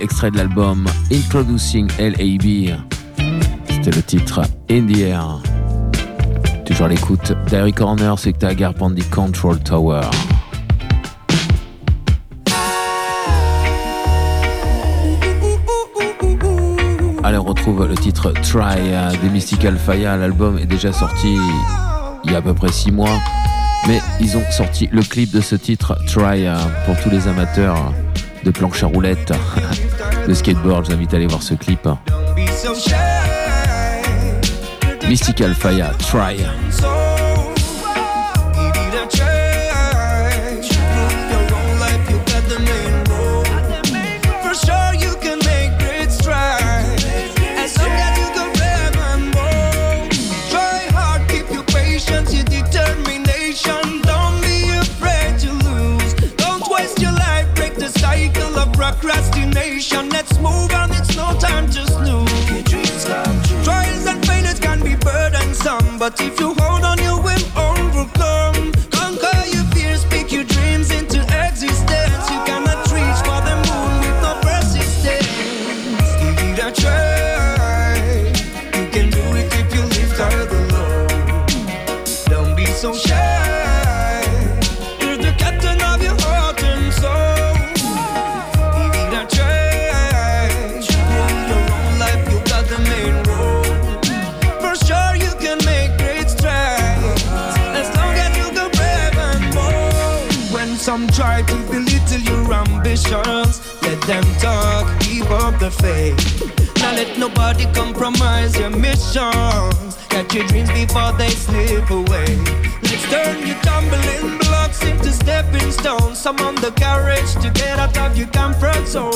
Extrait 0.00 0.32
de 0.32 0.36
l'album 0.36 0.84
Introducing 1.12 1.86
LAB. 2.00 2.76
C'était 3.68 3.90
le 3.92 4.02
titre 4.02 4.42
In 4.68 4.84
the 4.86 4.98
Air. 4.98 5.40
Toujours 6.66 6.88
l'écoute 6.88 7.32
d'Harry 7.48 7.72
Corner, 7.72 8.18
c'est 8.18 8.36
t'as 8.36 8.54
Garpandi 8.54 9.02
Control 9.04 9.60
Tower. 9.60 10.00
Allez, 17.22 17.38
on 17.38 17.44
retrouve 17.44 17.86
le 17.86 17.94
titre 17.94 18.32
Try 18.42 18.92
euh, 18.92 19.12
des 19.22 19.28
Mystical 19.28 19.78
Fire. 19.78 20.16
L'album 20.16 20.58
est 20.58 20.66
déjà 20.66 20.92
sorti 20.92 21.36
il 22.24 22.32
y 22.32 22.34
a 22.34 22.38
à 22.38 22.42
peu 22.42 22.54
près 22.54 22.72
6 22.72 22.90
mois. 22.90 23.20
Mais 23.86 24.00
ils 24.20 24.36
ont 24.36 24.44
sorti 24.50 24.88
le 24.90 25.02
clip 25.02 25.30
de 25.32 25.40
ce 25.40 25.54
titre 25.54 25.96
Try 26.08 26.48
euh, 26.48 26.56
pour 26.86 27.00
tous 27.00 27.10
les 27.10 27.28
amateurs 27.28 27.92
de 28.44 28.50
planche 28.50 28.82
à 28.82 28.86
roulettes, 28.86 29.32
de 30.28 30.34
skateboard. 30.34 30.84
Je 30.84 30.90
vous 30.90 30.96
invite 30.96 31.14
à 31.14 31.16
aller 31.16 31.26
voir 31.26 31.42
ce 31.42 31.54
clip. 31.54 31.88
Mystical 35.08 35.54
Fire, 35.54 35.96
Try. 35.98 36.36
But 66.00 66.18
if 66.18 66.40
you 66.40 66.46
hold 66.46 66.59
on, 66.59 66.59
you 66.59 66.59
the 105.60 105.70
faith 105.70 106.76
Now 106.78 106.94
let 106.94 107.18
nobody 107.18 107.66
compromise 107.72 108.58
your 108.58 108.70
mission 108.70 109.90
Catch 110.10 110.34
your 110.34 110.46
dreams 110.48 110.70
before 110.72 111.12
they 111.12 111.28
slip 111.28 111.88
away. 111.88 112.26
Let's 112.82 113.08
turn 113.10 113.46
your 113.46 113.56
tumbling 113.62 114.38
blocks 114.38 114.82
into 114.82 115.12
stepping 115.12 115.70
stones. 115.70 116.18
Summon 116.18 116.56
the 116.56 116.72
courage 116.72 117.32
to 117.34 117.50
get 117.50 117.78
out 117.78 117.96
of 117.96 118.18
your 118.18 118.26
comfort 118.28 118.88
zone. 118.88 119.12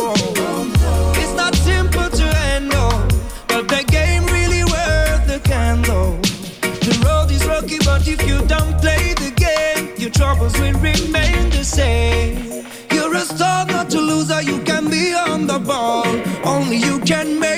It's 1.16 1.34
not 1.34 1.54
simple 1.56 2.08
to 2.08 2.22
handle 2.22 2.92
But 3.48 3.66
the 3.66 3.82
game 3.88 4.24
really 4.26 4.62
worth 4.64 5.26
the 5.26 5.40
candle. 5.42 6.12
The 6.86 7.02
road 7.04 7.30
is 7.32 7.44
rocky 7.44 7.78
but 7.84 8.06
if 8.06 8.20
you 8.28 8.38
don't 8.46 8.78
play 8.80 9.14
the 9.14 9.32
game 9.34 9.94
Your 9.96 10.10
troubles 10.10 10.52
will 10.60 10.74
remain 10.74 11.50
the 11.50 11.64
same. 11.64 12.66
You're 12.92 13.14
a 13.16 13.20
star 13.20 13.66
not 13.66 13.90
to 13.90 14.00
lose 14.00 14.30
or 14.30 14.42
you 14.42 14.62
can 14.62 14.90
be 14.90 15.12
on 15.12 15.48
the 15.48 15.58
ball 15.58 16.04
can 17.04 17.38
make 17.38 17.53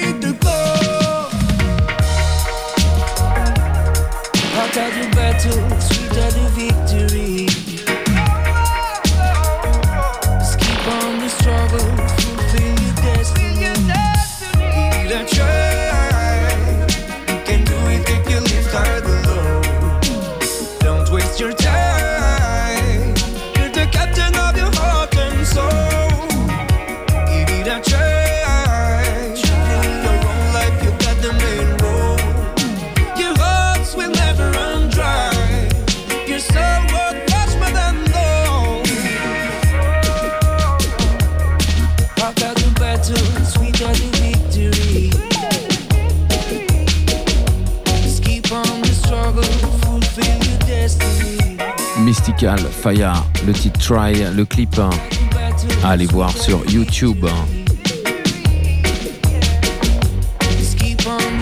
Try, 53.86 54.24
le 54.34 54.44
clip 54.44 54.80
hein, 54.80 54.90
à 55.84 55.90
aller 55.90 56.06
voir 56.06 56.36
sur 56.36 56.68
YouTube. 56.68 57.24
Just 60.58 60.76
keep 60.76 61.06
on 61.06 61.36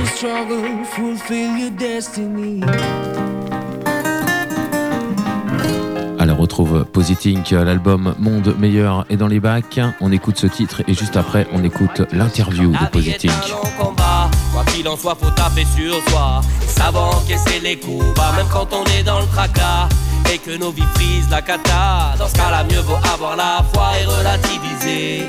retrouve 6.35 6.85
Positink, 6.85 7.51
l'album 7.53 8.15
Monde 8.19 8.55
Meilleur 8.59 9.07
est 9.09 9.17
dans 9.17 9.27
les 9.27 9.41
bacs. 9.41 9.81
On 10.03 10.13
écoute 10.13 10.37
ce 10.37 10.47
titre 10.47 10.83
et 10.87 10.93
juste 10.93 11.17
après, 11.17 11.47
on 11.55 11.65
écoute 11.65 12.03
l'interview 12.13 12.73
de 12.73 13.83
combat. 13.83 14.31
Quoi 14.53 14.65
qu'il 14.67 14.87
en 14.87 14.99
soit, 14.99 15.15
faut 15.15 15.31
taper 15.31 15.65
sur 15.75 15.95
soi. 16.11 16.43
Savant 16.67 17.09
encaisser 17.13 17.61
les 17.61 17.79
coups, 17.79 18.05
même 18.37 18.47
quand 18.53 18.69
on 18.75 18.85
est 18.99 19.03
dans 19.03 19.21
le 19.21 19.27
tracas. 19.29 19.89
Et 20.33 20.39
que 20.39 20.57
nos 20.57 20.71
vies 20.71 20.83
frisent 20.95 21.31
la 21.31 21.43
cata. 21.43 22.15
Dans 22.19 22.29
ce 22.29 22.35
cas-là, 22.35 22.65
mieux 22.65 22.81
vaut 22.81 22.99
avoir 23.13 23.37
la 23.37 23.65
foi 23.73 23.91
et 24.01 24.05
relativiser. 24.05 25.23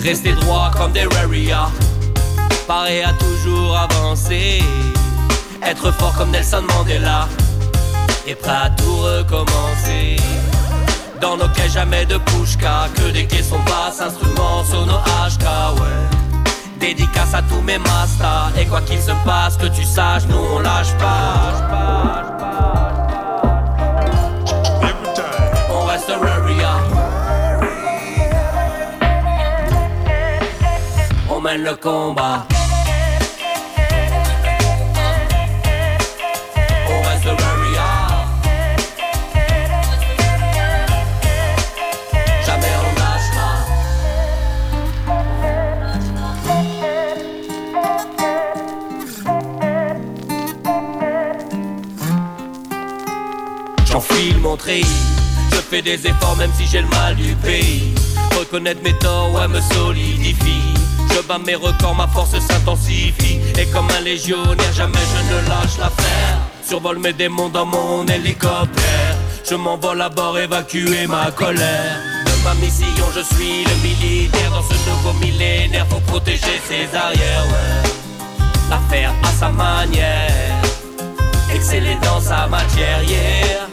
Rester 0.00 0.32
droit 0.32 0.70
comme 0.76 0.92
des 0.92 1.04
Raria. 1.04 1.68
Pareil 2.66 3.02
à 3.02 3.12
toujours 3.14 3.76
avancer. 3.76 4.62
Être 5.62 5.92
fort 5.92 6.14
comme 6.16 6.30
Nelson 6.30 6.62
Mandela. 6.68 7.28
Et 8.26 8.34
prêt 8.34 8.50
à 8.50 8.70
tout 8.70 8.96
recommencer. 8.96 10.16
Dans 11.20 11.36
nos 11.36 11.48
quais, 11.48 11.68
jamais 11.68 12.04
de 12.06 12.18
pushka. 12.18 12.88
Que 12.94 13.10
des 13.10 13.26
caissons 13.26 13.60
basses, 13.60 14.00
instruments 14.00 14.64
sur 14.64 14.86
nos 14.86 14.98
HK, 14.98 15.80
ouais. 15.80 16.22
Dédicace 16.82 17.32
à 17.32 17.42
tous 17.42 17.60
mes 17.60 17.78
mastas 17.78 18.50
Et 18.58 18.66
quoi 18.66 18.80
qu'il 18.80 19.00
se 19.00 19.12
passe, 19.24 19.56
que 19.56 19.66
tu 19.66 19.84
saches, 19.84 20.24
nous 20.28 20.36
on 20.36 20.58
lâche 20.58 20.92
pas 20.98 21.91
le 31.58 31.74
combat. 31.74 32.46
On 36.88 37.02
reste 37.08 37.24
Raria 37.24 37.90
Jamais 42.46 42.74
on 42.80 42.92
lâchera 43.00 43.52
J'enfile 53.84 54.38
mon 54.38 54.56
treillis 54.56 54.86
Je 55.50 55.56
fais 55.56 55.82
des 55.82 56.06
efforts 56.06 56.36
même 56.36 56.50
si 56.56 56.66
j'ai 56.66 56.80
le 56.80 56.88
mal 56.88 57.16
du 57.16 57.34
pays. 57.36 57.94
Reconnaître 58.38 58.82
mes 58.82 58.96
torts, 58.98 59.34
ouais 59.34 59.48
me 59.48 59.60
solidifie 59.60 60.71
Je 61.14 61.20
bats 61.26 61.38
mes 61.38 61.54
records, 61.54 61.94
ma 61.94 62.08
force 62.08 62.38
s'intensifie 62.38 63.38
Et 63.58 63.66
comme 63.66 63.88
un 63.98 64.00
légionnaire, 64.00 64.72
jamais 64.74 64.98
je 64.98 65.34
ne 65.34 65.48
lâche 65.48 65.78
l'affaire 65.78 66.38
Survole 66.66 66.98
mes 66.98 67.12
démons 67.12 67.48
dans 67.48 67.66
mon 67.66 68.06
hélicoptère 68.06 69.16
Je 69.48 69.54
m'envole 69.54 70.00
à 70.00 70.08
bord, 70.08 70.38
évacuer 70.38 71.06
ma 71.06 71.30
colère 71.30 72.00
ma 72.44 72.54
mission, 72.54 73.06
je 73.14 73.20
suis 73.34 73.64
le 73.64 73.74
militaire 73.82 74.50
dans 74.50 74.62
ce 74.62 74.74
nouveau 74.88 75.12
millénaire. 75.20 75.86
Faut 75.88 76.00
protéger 76.00 76.60
ses 76.68 76.96
arrières, 76.96 77.46
ouais. 77.46 77.90
La 78.70 78.78
faire 78.90 79.12
à 79.22 79.28
sa 79.38 79.48
manière, 79.48 80.62
exceller 81.54 81.96
dans 82.02 82.20
sa 82.20 82.46
matière, 82.46 83.02
yeah. 83.04 83.68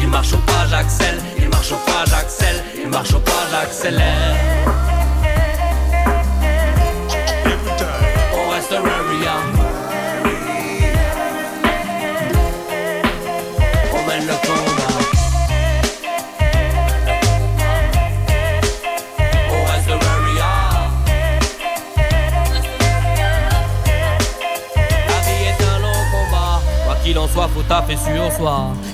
Il 0.00 0.08
marche 0.08 0.32
au 0.32 0.38
pas, 0.38 0.66
j'accèle, 0.70 1.18
il 1.38 1.48
marche 1.48 1.72
au 1.72 1.76
pas, 1.76 2.04
j'accèle, 2.08 2.62
il 2.82 2.88
marche 2.88 3.12
au 3.12 3.18
pas, 3.18 3.46
j'accélère. 3.50 4.87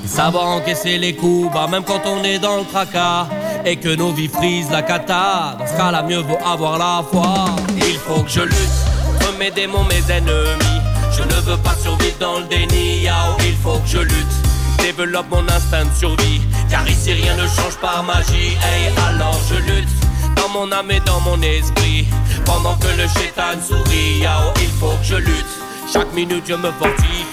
Et 0.05 0.09
savoir 0.09 0.47
encaisser 0.47 0.97
les 0.97 1.15
coups, 1.15 1.53
bah 1.53 1.67
même 1.71 1.85
quand 1.85 2.01
on 2.07 2.25
est 2.25 2.39
dans 2.39 2.57
le 2.57 2.65
tracas. 2.65 3.27
Et 3.67 3.77
que 3.77 3.95
nos 3.95 4.13
vies 4.13 4.29
frisent 4.29 4.71
la 4.71 4.83
cata. 4.83 5.57
Dans 5.59 5.67
ce 5.67 5.77
cas-là, 5.77 6.03
mieux 6.03 6.21
vaut 6.21 6.39
avoir 6.45 6.79
la 6.79 7.03
foi. 7.11 7.47
Il 7.77 7.99
faut 7.99 8.23
que 8.23 8.31
je 8.31 8.41
lutte 8.41 8.79
contre 9.05 9.39
mes 9.39 9.51
démons, 9.51 9.85
mes 9.85 10.13
ennemis. 10.13 10.81
Je 11.13 11.23
ne 11.23 11.41
veux 11.43 11.59
pas 11.59 11.75
survivre 11.83 12.17
dans 12.19 12.39
le 12.39 12.45
déni. 12.45 13.03
Yao, 13.03 13.37
il 13.41 13.57
faut 13.57 13.79
que 13.79 13.89
je 13.89 13.99
lutte. 13.99 14.37
Développe 14.79 15.27
mon 15.31 15.47
instinct 15.49 15.85
de 15.85 15.95
survie. 15.95 16.41
Car 16.71 16.89
ici 16.89 17.13
rien 17.13 17.37
ne 17.37 17.47
change 17.47 17.77
par 17.83 18.03
magie. 18.03 18.57
Hey, 18.63 18.93
alors 19.09 19.39
je 19.49 19.57
lutte 19.57 19.89
dans 20.37 20.49
mon 20.49 20.73
âme 20.73 20.91
et 20.91 21.01
dans 21.01 21.21
mon 21.21 21.41
esprit. 21.43 22.07
Pendant 22.47 22.77
que 22.77 22.89
le 22.89 23.07
chétan 23.09 23.61
sourit, 23.67 24.21
yao, 24.21 24.53
il 24.63 24.71
faut 24.81 24.97
que 25.01 25.05
je 25.05 25.17
lutte. 25.17 25.55
Chaque 25.93 26.13
minute 26.15 26.45
je 26.49 26.55
me 26.55 26.73
fortifie, 26.73 27.24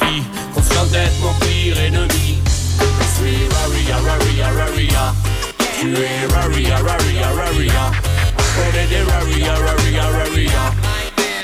conscient 0.54 0.86
d'être 0.86 1.20
mon 1.22 1.34
pire 1.46 1.80
ennemi. 1.80 2.40
Je 2.78 3.06
suis 3.16 3.48
Raria, 3.56 3.98
Raria, 4.08 4.48
Raria. 4.58 5.14
Tu 5.80 5.88
es 5.96 6.34
Raria, 6.34 6.78
Raria, 6.78 7.28
Raria. 7.38 7.92
On 8.58 8.78
est 8.78 8.88
des 8.88 9.04
Raria, 9.12 9.54
Raria, 9.66 10.04
Raria. 10.18 10.64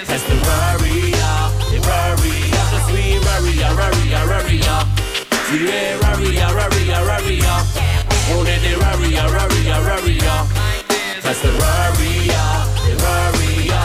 Reste 0.09 0.33
Raria, 0.47 1.33
Raria. 1.87 2.61
Je 2.71 2.79
suis 2.87 3.17
Raria, 3.27 3.69
Raria, 3.79 4.19
Raria. 4.31 4.75
Tu 5.49 5.67
es 5.67 5.95
Raria, 6.01 6.47
Raria, 6.47 6.99
Raria. 7.09 7.55
On 8.35 8.45
est 8.45 8.61
des 8.65 8.75
Raria, 8.75 9.23
Raria, 9.35 9.77
Raria. 9.87 10.35
Reste 11.23 11.49
Raria, 11.59 12.43
Raria. 13.03 13.81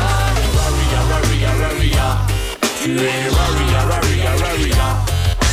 Raria, 0.56 1.00
Raria, 1.10 1.50
Raria. 1.60 2.06
Tu 2.82 2.90
es 2.90 3.28
Raria, 3.36 3.80
Raria. 3.90 4.21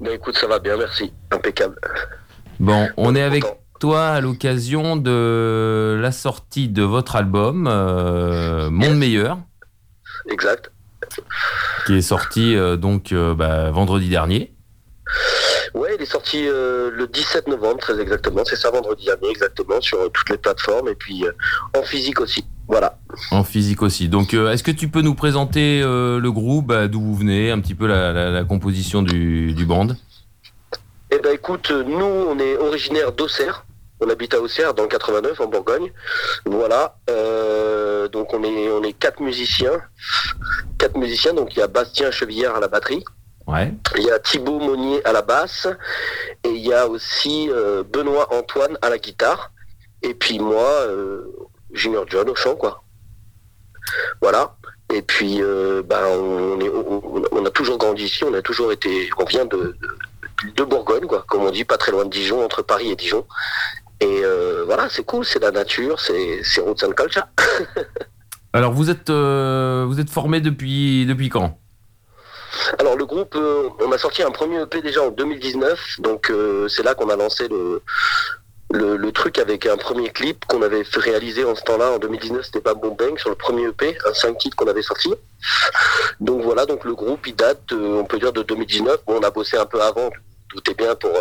Ben 0.00 0.12
écoute, 0.12 0.36
ça 0.36 0.46
va 0.46 0.58
bien, 0.58 0.76
merci. 0.76 1.12
Impeccable. 1.30 1.76
Bon, 2.60 2.88
on 2.96 3.14
est 3.14 3.22
avec 3.22 3.44
toi 3.80 4.08
à 4.08 4.20
l'occasion 4.20 4.96
de 4.96 5.98
la 6.00 6.12
sortie 6.12 6.68
de 6.68 6.82
votre 6.82 7.16
album 7.16 7.66
euh, 7.68 8.70
Monde 8.70 8.96
Meilleur, 8.96 9.38
Exact. 10.30 10.72
qui 11.86 11.94
est 11.94 12.02
sorti 12.02 12.56
euh, 12.56 12.76
donc 12.76 13.12
euh, 13.12 13.34
bah, 13.34 13.70
vendredi 13.70 14.08
dernier. 14.08 14.52
Ouais, 15.74 15.94
il 15.98 16.02
est 16.02 16.06
sorti 16.10 16.46
euh, 16.48 16.90
le 16.92 17.06
17 17.06 17.48
novembre, 17.48 17.78
très 17.78 17.98
exactement. 18.00 18.42
C'est 18.44 18.56
ça, 18.56 18.70
vendredi 18.70 19.04
dernier, 19.06 19.30
exactement, 19.30 19.80
sur 19.80 19.98
euh, 20.00 20.08
toutes 20.08 20.30
les 20.30 20.38
plateformes 20.38 20.88
et 20.88 20.94
puis 20.94 21.24
euh, 21.26 21.32
en 21.78 21.82
physique 21.82 22.20
aussi. 22.20 22.44
Voilà. 22.68 22.98
En 23.30 23.44
physique 23.44 23.82
aussi. 23.82 24.08
Donc, 24.08 24.34
est-ce 24.34 24.62
que 24.62 24.70
tu 24.70 24.88
peux 24.88 25.00
nous 25.00 25.14
présenter 25.14 25.80
le 25.82 26.28
groupe, 26.30 26.66
bah, 26.66 26.86
d'où 26.86 27.00
vous 27.00 27.14
venez, 27.16 27.50
un 27.50 27.60
petit 27.60 27.74
peu 27.74 27.86
la, 27.86 28.12
la- 28.12 28.30
la 28.30 28.44
composition 28.44 29.00
du, 29.02 29.54
du 29.54 29.64
band? 29.64 29.88
Eh 31.10 31.18
ben 31.20 31.32
écoute, 31.32 31.70
nous, 31.70 32.04
on 32.04 32.38
est 32.38 32.58
originaire 32.58 33.12
d'Auxerre. 33.12 33.64
On 34.00 34.10
habite 34.10 34.34
à 34.34 34.40
Auxerre, 34.40 34.74
dans 34.74 34.82
le 34.82 34.88
89, 34.90 35.40
en 35.40 35.46
Bourgogne. 35.46 35.90
Voilà. 36.44 36.96
Donc 38.12 38.32
on 38.34 38.42
est 38.44 38.70
on 38.70 38.82
est 38.82 38.92
quatre 38.92 39.20
musiciens. 39.20 39.80
Quatre 40.78 40.96
musiciens. 40.98 41.32
Donc 41.34 41.56
il 41.56 41.60
y 41.60 41.62
a 41.62 41.68
Bastien 41.68 42.10
Chevillère 42.10 42.54
à 42.54 42.60
la 42.60 42.68
batterie. 42.68 43.02
Ouais. 43.48 43.72
Il 43.96 44.04
y 44.04 44.10
a 44.10 44.18
Thibaut 44.18 44.60
Monnier 44.60 45.02
à 45.06 45.12
la 45.12 45.22
basse 45.22 45.66
et 46.44 46.50
il 46.50 46.64
y 46.64 46.74
a 46.74 46.86
aussi 46.86 47.48
euh, 47.50 47.82
Benoît 47.82 48.28
Antoine 48.34 48.76
à 48.82 48.90
la 48.90 48.98
guitare 48.98 49.52
et 50.02 50.12
puis 50.12 50.38
moi 50.38 50.68
euh, 50.86 51.24
Junior 51.72 52.04
John 52.06 52.28
au 52.28 52.34
chant 52.34 52.56
quoi. 52.56 52.84
Voilà. 54.20 54.54
Et 54.92 55.00
puis 55.00 55.40
euh, 55.40 55.82
ben 55.82 56.04
on, 56.06 56.60
est, 56.60 56.68
on, 56.68 57.22
on 57.32 57.44
a 57.46 57.50
toujours 57.50 57.78
grandi 57.78 58.04
ici, 58.04 58.22
on 58.22 58.34
a 58.34 58.42
toujours 58.42 58.70
été, 58.70 59.08
on 59.16 59.24
vient 59.24 59.46
de, 59.46 59.74
de, 60.44 60.50
de 60.54 60.64
Bourgogne 60.64 61.06
quoi, 61.06 61.24
comme 61.26 61.42
on 61.42 61.50
dit, 61.50 61.64
pas 61.64 61.78
très 61.78 61.90
loin 61.90 62.04
de 62.04 62.10
Dijon, 62.10 62.44
entre 62.44 62.60
Paris 62.60 62.90
et 62.90 62.96
Dijon. 62.96 63.26
Et 64.00 64.22
voilà, 64.66 64.88
c'est 64.90 65.04
cool, 65.04 65.24
c'est 65.24 65.40
la 65.40 65.50
nature, 65.50 65.98
c'est 65.98 66.42
c'est 66.44 66.60
Roots 66.60 66.84
and 66.84 66.92
Culture. 66.92 67.26
Alors, 68.52 68.72
vous 68.72 68.90
êtes, 68.90 69.10
vous 69.10 70.00
êtes 70.00 70.10
formé 70.10 70.40
depuis, 70.40 71.04
depuis 71.04 71.30
quand? 71.30 71.58
Alors 72.78 72.96
le 72.96 73.06
groupe, 73.06 73.34
euh, 73.36 73.68
on 73.84 73.92
a 73.92 73.98
sorti 73.98 74.22
un 74.22 74.30
premier 74.30 74.62
EP 74.62 74.82
déjà 74.82 75.02
en 75.02 75.10
2019, 75.10 76.00
donc 76.00 76.30
euh, 76.30 76.68
c'est 76.68 76.82
là 76.82 76.94
qu'on 76.94 77.08
a 77.08 77.16
lancé 77.16 77.48
le, 77.48 77.82
truc 79.12 79.38
avec 79.38 79.66
un 79.66 79.76
premier 79.76 80.10
clip 80.10 80.44
qu'on 80.44 80.62
avait 80.62 80.84
fait 80.84 81.00
réaliser 81.00 81.44
en 81.44 81.56
ce 81.56 81.62
temps-là. 81.62 81.92
En 81.92 81.98
2019, 81.98 82.44
c'était 82.44 82.60
pas 82.60 82.74
Bon 82.74 82.94
Bang 82.94 83.18
sur 83.18 83.30
le 83.30 83.34
premier 83.34 83.64
EP, 83.64 83.98
un 84.06 84.14
5 84.14 84.38
titres 84.38 84.56
qu'on 84.56 84.68
avait 84.68 84.82
sorti. 84.82 85.12
Donc 86.20 86.42
voilà, 86.42 86.66
donc 86.66 86.84
le 86.84 86.94
groupe 86.94 87.26
il 87.26 87.34
date, 87.34 87.72
euh, 87.72 88.00
on 88.00 88.04
peut 88.04 88.18
dire 88.18 88.32
de 88.32 88.42
2019. 88.42 89.00
Bon, 89.06 89.18
on 89.18 89.22
a 89.22 89.30
bossé 89.30 89.56
un 89.56 89.66
peu 89.66 89.82
avant, 89.82 90.10
tout 90.50 90.70
est 90.70 90.74
bien 90.74 90.94
pour 90.94 91.12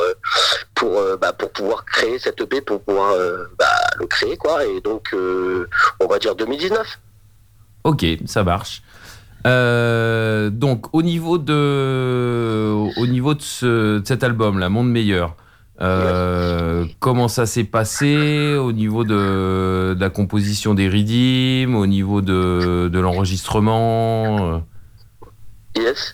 pour 0.75 1.01
bah, 1.19 1.33
pour 1.33 1.51
pouvoir 1.51 1.85
créer 1.85 2.19
cet 2.19 2.39
EP, 2.39 2.61
pour 2.61 2.81
pouvoir 2.81 3.15
bah, 3.57 3.65
le 3.97 4.05
créer 4.05 4.37
quoi. 4.37 4.63
Et 4.63 4.79
donc 4.81 5.15
on 5.99 6.07
va 6.07 6.19
dire 6.19 6.35
2019. 6.35 6.99
Ok, 7.83 8.05
ça 8.27 8.43
marche. 8.43 8.83
Euh, 9.45 10.49
donc, 10.49 10.87
au 10.93 11.01
niveau 11.01 11.37
de, 11.37 12.71
au 12.97 13.07
niveau 13.07 13.33
de, 13.33 13.41
ce- 13.41 13.99
de 13.99 14.05
cet 14.05 14.23
album, 14.23 14.59
là, 14.59 14.69
Monde 14.69 14.89
Meilleur, 14.89 15.35
euh, 15.79 16.85
comment 16.99 17.27
ça 17.27 17.45
s'est 17.45 17.63
passé 17.63 18.55
au 18.57 18.71
niveau 18.71 19.03
de, 19.03 19.93
de 19.93 19.99
la 19.99 20.09
composition 20.09 20.73
des 20.73 20.87
rythmes, 20.87 21.75
au 21.75 21.85
niveau 21.85 22.21
de, 22.21 22.89
de 22.91 22.99
l'enregistrement 22.99 24.55
euh, 24.55 24.57
Yes. 25.77 26.13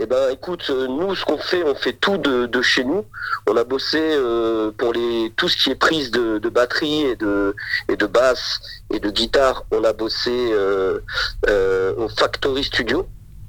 Eh 0.00 0.06
ben, 0.06 0.30
écoute, 0.32 0.66
euh, 0.70 0.88
nous, 0.88 1.14
ce 1.14 1.24
qu'on 1.24 1.38
fait, 1.38 1.62
on 1.62 1.74
fait 1.76 1.92
tout 1.92 2.16
de, 2.18 2.62
chez 2.62 2.82
nous. 2.82 3.04
On 3.46 3.56
a 3.56 3.62
bossé 3.62 3.98
euh, 4.00 4.72
pour 4.76 4.92
les 4.92 5.32
tout 5.36 5.48
ce 5.48 5.56
qui 5.56 5.70
est 5.70 5.76
prise 5.76 6.10
de, 6.10 6.48
batterie 6.48 7.02
et 7.02 7.16
de 7.16 7.54
et 7.88 7.96
de 7.96 8.06
basse 8.06 8.60
et 8.92 8.98
de 8.98 9.10
guitare. 9.10 9.64
On 9.70 9.84
a 9.84 9.92
bossé 9.92 10.50
euh, 10.52 11.00
au 11.96 12.08
Factory 12.08 12.64
Studio. 12.64 13.06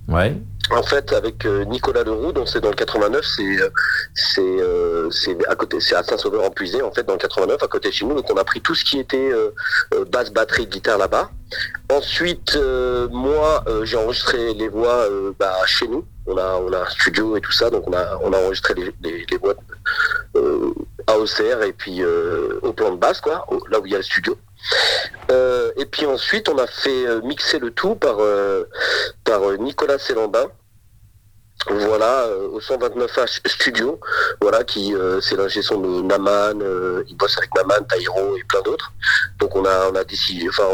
Ouais. 0.08 0.36
En 0.70 0.84
fait, 0.84 1.14
avec 1.14 1.46
euh, 1.46 1.64
Nicolas 1.66 2.04
Leroux, 2.04 2.34
dont 2.34 2.46
c'est 2.46 2.60
dans 2.60 2.70
le 2.70 2.76
89, 2.76 3.24
c'est 3.24 3.44
euh, 3.44 3.70
c'est 4.14 4.42
euh, 4.42 5.10
c'est 5.12 5.38
à 5.48 5.56
côté, 5.56 5.80
c'est 5.80 5.96
à 5.96 6.04
Saint-Sauveur-en-Puisé, 6.04 6.82
en 6.82 6.92
fait, 6.92 7.04
dans 7.04 7.14
le 7.14 7.20
89, 7.20 7.64
à 7.64 7.68
côté 7.68 7.90
de 7.90 7.94
chez 7.94 8.06
nous. 8.06 8.16
Donc, 8.16 8.30
on 8.30 8.38
a 8.38 8.44
pris 8.44 8.60
tout 8.62 8.76
ce 8.76 8.84
qui 8.84 9.00
était 9.00 9.32
euh, 9.32 9.54
euh, 9.94 10.06
basse, 10.06 10.32
batterie, 10.32 10.68
guitare 10.68 10.98
là-bas. 10.98 11.32
Ensuite, 11.92 12.56
euh, 12.58 13.08
moi, 13.10 13.64
euh, 13.68 13.86
j'ai 13.86 13.96
enregistré 13.96 14.54
les 14.54 14.68
voix 14.68 15.08
euh, 15.10 15.32
bah, 15.40 15.56
chez 15.66 15.88
nous. 15.88 16.06
On 16.26 16.38
a 16.38 16.56
on 16.58 16.74
a 16.74 16.82
un 16.82 16.90
studio 16.90 17.38
et 17.38 17.42
tout 17.42 17.54
ça, 17.54 17.70
donc 17.70 17.88
on 17.88 17.94
a 17.94 18.20
on 18.22 18.34
a 18.34 18.38
enregistré 18.38 18.74
les, 18.74 18.94
les, 19.02 19.26
les 19.32 19.38
voix 19.38 19.56
euh, 20.36 20.74
à 21.08 21.18
Auxerre 21.18 21.62
et 21.62 21.72
puis 21.72 22.04
euh, 22.04 22.60
au 22.62 22.74
plan 22.74 22.92
de 22.92 22.98
basse, 22.98 23.22
quoi, 23.22 23.48
là 23.72 23.80
où 23.80 23.86
il 23.86 23.94
y 23.94 23.96
a 23.96 24.00
le 24.00 24.04
studio. 24.04 24.38
Euh, 25.32 25.72
et 25.78 25.86
puis 25.86 26.06
ensuite, 26.06 26.50
on 26.50 26.58
a 26.58 26.68
fait 26.68 27.08
euh, 27.08 27.22
mixer 27.22 27.60
le 27.60 27.72
tout 27.72 27.96
par 27.96 28.20
euh, 28.20 28.66
Nicolas 29.60 30.00
Célambin 30.00 30.48
Voilà, 31.70 32.28
au 32.52 32.60
129H 32.60 33.42
Studio, 33.48 34.00
voilà, 34.42 34.64
qui 34.64 34.96
euh, 34.96 35.20
c'est 35.22 35.36
l'ingé 35.36 35.62
son 35.62 35.80
de 35.80 36.02
Naman, 36.02 36.60
il 37.08 37.18
bosse 37.18 37.38
avec 37.38 37.54
Naman, 37.56 37.86
Tairo 37.90 38.38
et 38.38 38.44
plein 38.44 38.62
d'autres. 38.62 38.94
Donc 39.40 39.56
on 39.56 39.66
a 39.66 40.04
décidé, 40.04 40.48
enfin 40.50 40.68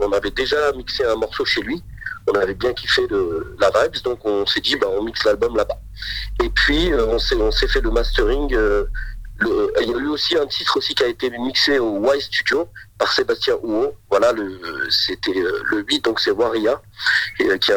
on, 0.00 0.12
avait 0.12 0.30
déjà 0.30 0.72
mixé 0.72 1.04
un 1.04 1.16
morceau 1.16 1.44
chez 1.44 1.62
lui, 1.62 1.82
on 2.28 2.32
avait 2.32 2.54
bien 2.54 2.72
kiffé 2.72 3.06
de 3.08 3.56
la 3.58 3.70
vibes, 3.70 4.02
donc 4.04 4.20
on 4.24 4.46
s'est 4.46 4.60
dit 4.60 4.76
bah 4.76 4.86
on 4.90 5.02
mixe 5.02 5.24
l'album 5.24 5.56
là-bas. 5.56 5.78
Et 6.44 6.50
puis 6.50 6.92
on 6.94 7.18
s'est 7.50 7.68
fait 7.68 7.80
le 7.80 7.90
mastering. 7.90 8.54
Euh, 9.42 9.70
il 9.80 9.90
y 9.90 9.94
a 9.94 9.98
eu 9.98 10.08
aussi 10.08 10.36
un 10.36 10.46
titre 10.46 10.76
aussi 10.78 10.94
qui 10.94 11.02
a 11.04 11.06
été 11.06 11.30
mixé 11.30 11.78
au 11.78 12.02
Y 12.12 12.20
Studio 12.20 12.68
par 12.98 13.12
Sébastien 13.12 13.54
Houot. 13.62 13.94
Voilà, 14.10 14.32
le 14.32 14.58
c'était 14.90 15.38
euh, 15.38 15.62
le 15.70 15.84
8, 15.88 16.04
donc 16.04 16.18
c'est 16.18 16.32
Waria, 16.32 16.80
et, 17.38 17.48
euh, 17.48 17.56
qui, 17.58 17.72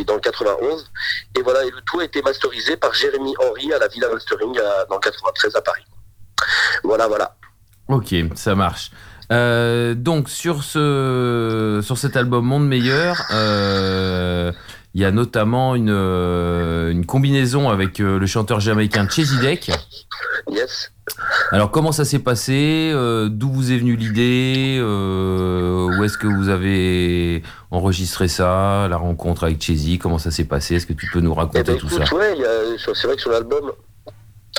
est 0.00 0.04
dans 0.04 0.14
le 0.14 0.20
91. 0.20 0.90
Et 1.36 1.42
voilà, 1.42 1.64
et 1.64 1.70
le 1.70 1.80
tout 1.84 1.98
a 2.00 2.04
été 2.04 2.22
masterisé 2.22 2.76
par 2.76 2.94
Jérémy 2.94 3.34
Henry 3.40 3.72
à 3.72 3.78
la 3.78 3.88
Villa 3.88 4.08
Mastering 4.12 4.56
à- 4.58 4.84
dans 4.84 4.96
le 4.96 5.00
93 5.00 5.56
à 5.56 5.60
Paris. 5.62 5.84
Voilà, 6.84 7.08
voilà. 7.08 7.36
Ok, 7.88 8.14
ça 8.34 8.54
marche. 8.54 8.90
Euh, 9.32 9.94
donc 9.94 10.28
sur 10.28 10.62
ce 10.62 11.80
sur 11.82 11.98
cet 11.98 12.16
album 12.16 12.44
Monde 12.44 12.68
Meilleur, 12.68 13.20
euh, 13.32 14.52
il 14.96 15.02
y 15.02 15.04
a 15.04 15.10
notamment 15.10 15.74
une, 15.74 15.90
euh, 15.90 16.90
une 16.90 17.04
combinaison 17.04 17.68
avec 17.68 18.00
euh, 18.00 18.18
le 18.18 18.24
chanteur 18.24 18.60
jamaïcain 18.60 19.06
Chesidek. 19.06 19.70
Yes. 20.50 20.90
Alors 21.52 21.70
comment 21.70 21.92
ça 21.92 22.06
s'est 22.06 22.18
passé? 22.18 22.90
Euh, 22.94 23.28
D'où 23.28 23.50
vous 23.52 23.72
est 23.72 23.76
venue 23.76 23.94
l'idée? 23.96 24.78
Euh, 24.80 25.98
Où 25.98 26.02
est-ce 26.04 26.16
que 26.16 26.26
vous 26.26 26.48
avez 26.48 27.42
enregistré 27.70 28.26
ça 28.26 28.88
La 28.88 28.96
rencontre 28.96 29.44
avec 29.44 29.60
Chesy 29.62 29.98
Comment 29.98 30.16
ça 30.16 30.30
s'est 30.30 30.44
passé? 30.46 30.76
Est-ce 30.76 30.86
que 30.86 30.94
tu 30.94 31.06
peux 31.12 31.20
nous 31.20 31.32
Eh 31.34 31.40
raconter 31.40 31.72
ben, 31.72 31.76
tout 31.76 31.90
ça? 31.90 32.02
ouais, 32.14 32.34
c'est 32.78 33.06
vrai 33.06 33.16
que 33.16 33.20
sur 33.20 33.30
l'album, 33.32 33.72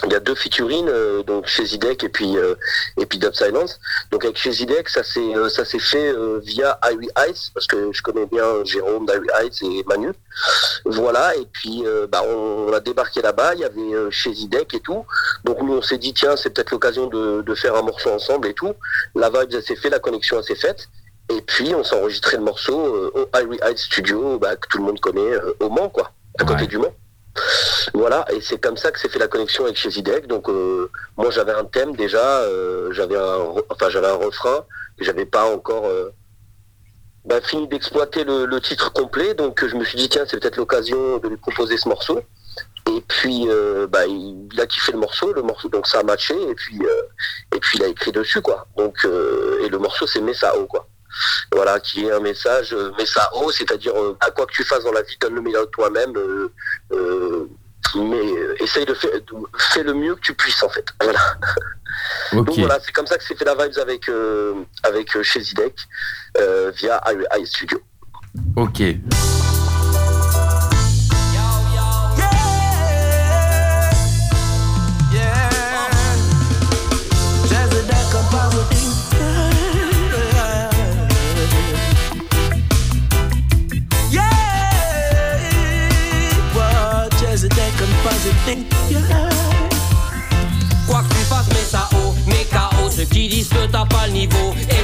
il 0.06 0.12
y 0.12 0.16
a 0.16 0.20
deux 0.20 0.36
featurines, 0.36 0.90
euh, 0.90 1.24
donc 1.24 1.48
chez 1.48 1.66
Zidek 1.66 2.04
et 2.04 2.10
puis 2.10 2.38
euh, 2.38 2.54
et 2.98 3.06
puis 3.08 3.18
Dub 3.18 3.34
Silence. 3.34 3.80
Donc 4.12 4.24
avec 4.26 4.38
chez 4.38 4.52
Zidek, 4.52 4.90
ça 4.90 5.04
s'est 5.04 5.20
euh, 5.36 5.50
ça 5.50 5.66
s'est 5.66 5.80
fait 5.80 6.14
euh, 6.14 6.40
via 6.44 6.80
Irie 6.92 7.10
Heights 7.18 7.50
parce 7.54 7.66
que 7.66 7.92
je 7.92 8.02
connais 8.04 8.28
bien 8.28 8.64
Jérôme 8.64 9.06
d'Irie 9.08 9.28
Heights 9.40 9.62
et 9.64 9.84
Manu. 9.88 10.12
Voilà, 10.86 11.36
et 11.36 11.48
puis 11.52 11.82
euh, 11.86 12.06
bah, 12.08 12.22
on, 12.28 12.68
on 12.70 12.74
a 12.74 12.80
débarqué 12.80 13.22
là-bas, 13.24 13.56
il 13.56 13.62
y 13.62 13.66
avait 13.66 13.94
euh, 13.96 14.12
chez 14.12 14.34
Zidek 14.34 14.74
et 14.76 14.80
tout. 14.82 15.04
Donc 15.44 15.62
nous 15.64 15.74
on 15.74 15.82
s'est 15.82 15.98
dit 15.98 16.14
tiens 16.14 16.36
c'est 16.38 16.52
peut-être 16.52 16.72
l'occasion 16.72 17.08
de, 17.08 17.42
de 17.42 17.56
faire 17.56 17.76
un 17.76 17.82
morceau 17.82 18.12
ensemble 18.12 18.48
et 18.48 18.54
tout. 18.54 18.74
La 19.16 19.30
vibe 19.32 19.60
s'est 19.62 19.76
fait, 19.76 19.90
la 19.90 20.00
connexion 20.00 20.42
s'est 20.44 20.56
faite. 20.56 20.88
Et 21.30 21.42
puis 21.42 21.74
on 21.76 21.84
s'est 21.84 21.96
enregistré 21.96 22.38
le 22.38 22.44
morceau 22.44 22.80
euh, 22.96 23.12
au 23.16 23.38
Irie 23.38 23.60
Heights 23.64 23.80
Studio, 23.80 24.38
bah, 24.38 24.56
que 24.56 24.68
tout 24.70 24.78
le 24.78 24.84
monde 24.86 25.00
connaît 25.00 25.34
euh, 25.34 25.54
au 25.60 25.70
Mans 25.70 25.90
quoi, 25.90 26.12
à 26.40 26.44
côté 26.46 26.62
Ouais. 26.62 26.68
du 26.68 26.78
Mans. 26.78 26.94
Voilà, 27.94 28.26
et 28.32 28.42
c'est 28.42 28.58
comme 28.58 28.78
ça 28.78 28.92
que 28.92 29.00
s'est 29.00 29.10
fait 29.10 29.20
la 29.20 29.28
connexion 29.28 29.66
avec 29.66 29.78
chez 29.78 29.90
Zidek. 29.90 30.28
Donc 30.28 30.50
euh, 30.50 30.90
moi 31.16 31.30
j'avais 31.32 31.54
un 31.54 31.66
thème 31.66 31.96
déjà, 31.96 32.42
euh, 32.42 32.92
j'avais 32.92 33.18
un, 33.18 33.40
enfin 33.70 33.90
j'avais 33.90 34.08
un 34.08 34.16
refrain, 34.16 34.66
j'avais 35.00 35.26
pas 35.26 35.46
encore 35.46 35.86
euh, 35.86 36.12
bah, 37.26 37.42
fini 37.42 37.68
d'exploiter 37.68 38.24
le, 38.24 38.60
titre 38.60 38.92
complet. 38.94 39.34
Donc 39.34 39.66
je 39.66 39.76
me 39.76 39.84
suis 39.84 39.98
dit 39.98 40.10
tiens 40.10 40.24
c'est 40.28 40.40
peut-être 40.40 40.58
l'occasion 40.58 41.18
de 41.20 41.28
lui 41.28 41.38
proposer 41.38 41.78
ce 41.78 41.88
morceau. 41.88 42.22
Et 42.90 43.02
puis 43.08 43.48
euh, 43.50 43.88
bah, 43.88 44.06
il, 44.08 44.50
a 44.60 44.66
kiffé 44.66 44.92
le 44.92 45.00
morceau, 45.00 45.34
le 45.34 45.42
morceau 45.42 45.70
donc 45.70 45.88
ça 45.88 46.00
a 46.00 46.04
matché 46.04 46.36
et 46.50 46.56
puis 46.56 46.80
et 47.56 47.60
puis 47.60 47.80
il 47.80 47.84
a 47.84 47.88
écrit 47.88 48.12
dessus 48.12 48.42
quoi. 48.42 48.68
Donc 48.78 49.06
et 49.06 49.70
le 49.70 49.78
morceau 49.78 50.08
c'est 50.08 50.22
Messao 50.22 50.66
quoi. 50.68 50.88
Voilà, 51.52 51.80
qui 51.80 52.06
est 52.06 52.12
un 52.12 52.20
message 52.20 52.74
euh, 52.74 52.92
Messao, 52.98 53.52
c'est-à-dire 53.52 53.96
euh, 53.96 54.18
à 54.20 54.32
quoi 54.32 54.46
que 54.46 54.54
tu 54.54 54.64
fasses 54.64 54.84
dans 54.84 54.92
la 54.92 55.02
vie, 55.02 55.18
donne 55.20 55.36
le 55.36 55.42
meilleur 55.42 55.66
de 55.66 55.72
toi-même. 55.72 56.14
euh, 56.92 57.50
mais 57.96 58.22
essaye 58.60 58.86
de 58.86 58.94
faire, 58.94 59.12
fais 59.58 59.84
le 59.84 59.94
mieux 59.94 60.16
que 60.16 60.20
tu 60.22 60.34
puisses 60.34 60.62
en 60.64 60.70
fait. 60.70 60.86
Voilà. 61.02 61.20
Ok. 62.34 62.46
Donc 62.46 62.60
voilà, 62.60 62.80
c'est 62.84 62.92
comme 62.92 63.08
ça 63.08 63.18
que 63.18 63.24
s'est 63.24 63.36
fait 63.36 63.46
la 63.46 63.56
vibes 63.56 63.78
avec 63.80 64.10
euh, 64.10 64.54
avec 64.84 65.22
chez 65.24 65.40
Zidek 65.40 65.74
euh, 66.38 66.72
via 66.76 67.02
i, 67.08 67.42
i 67.42 67.46
Studio. 88.48 88.60
Ok. 88.88 89.08
Quoi 89.08 89.27
Ceux 92.98 93.06
qui 93.06 93.28
disent 93.28 93.50
que 93.50 93.68
t'as 93.72 93.86
pas 93.86 94.08
le 94.08 94.14
niveau, 94.14 94.56
et 94.72 94.84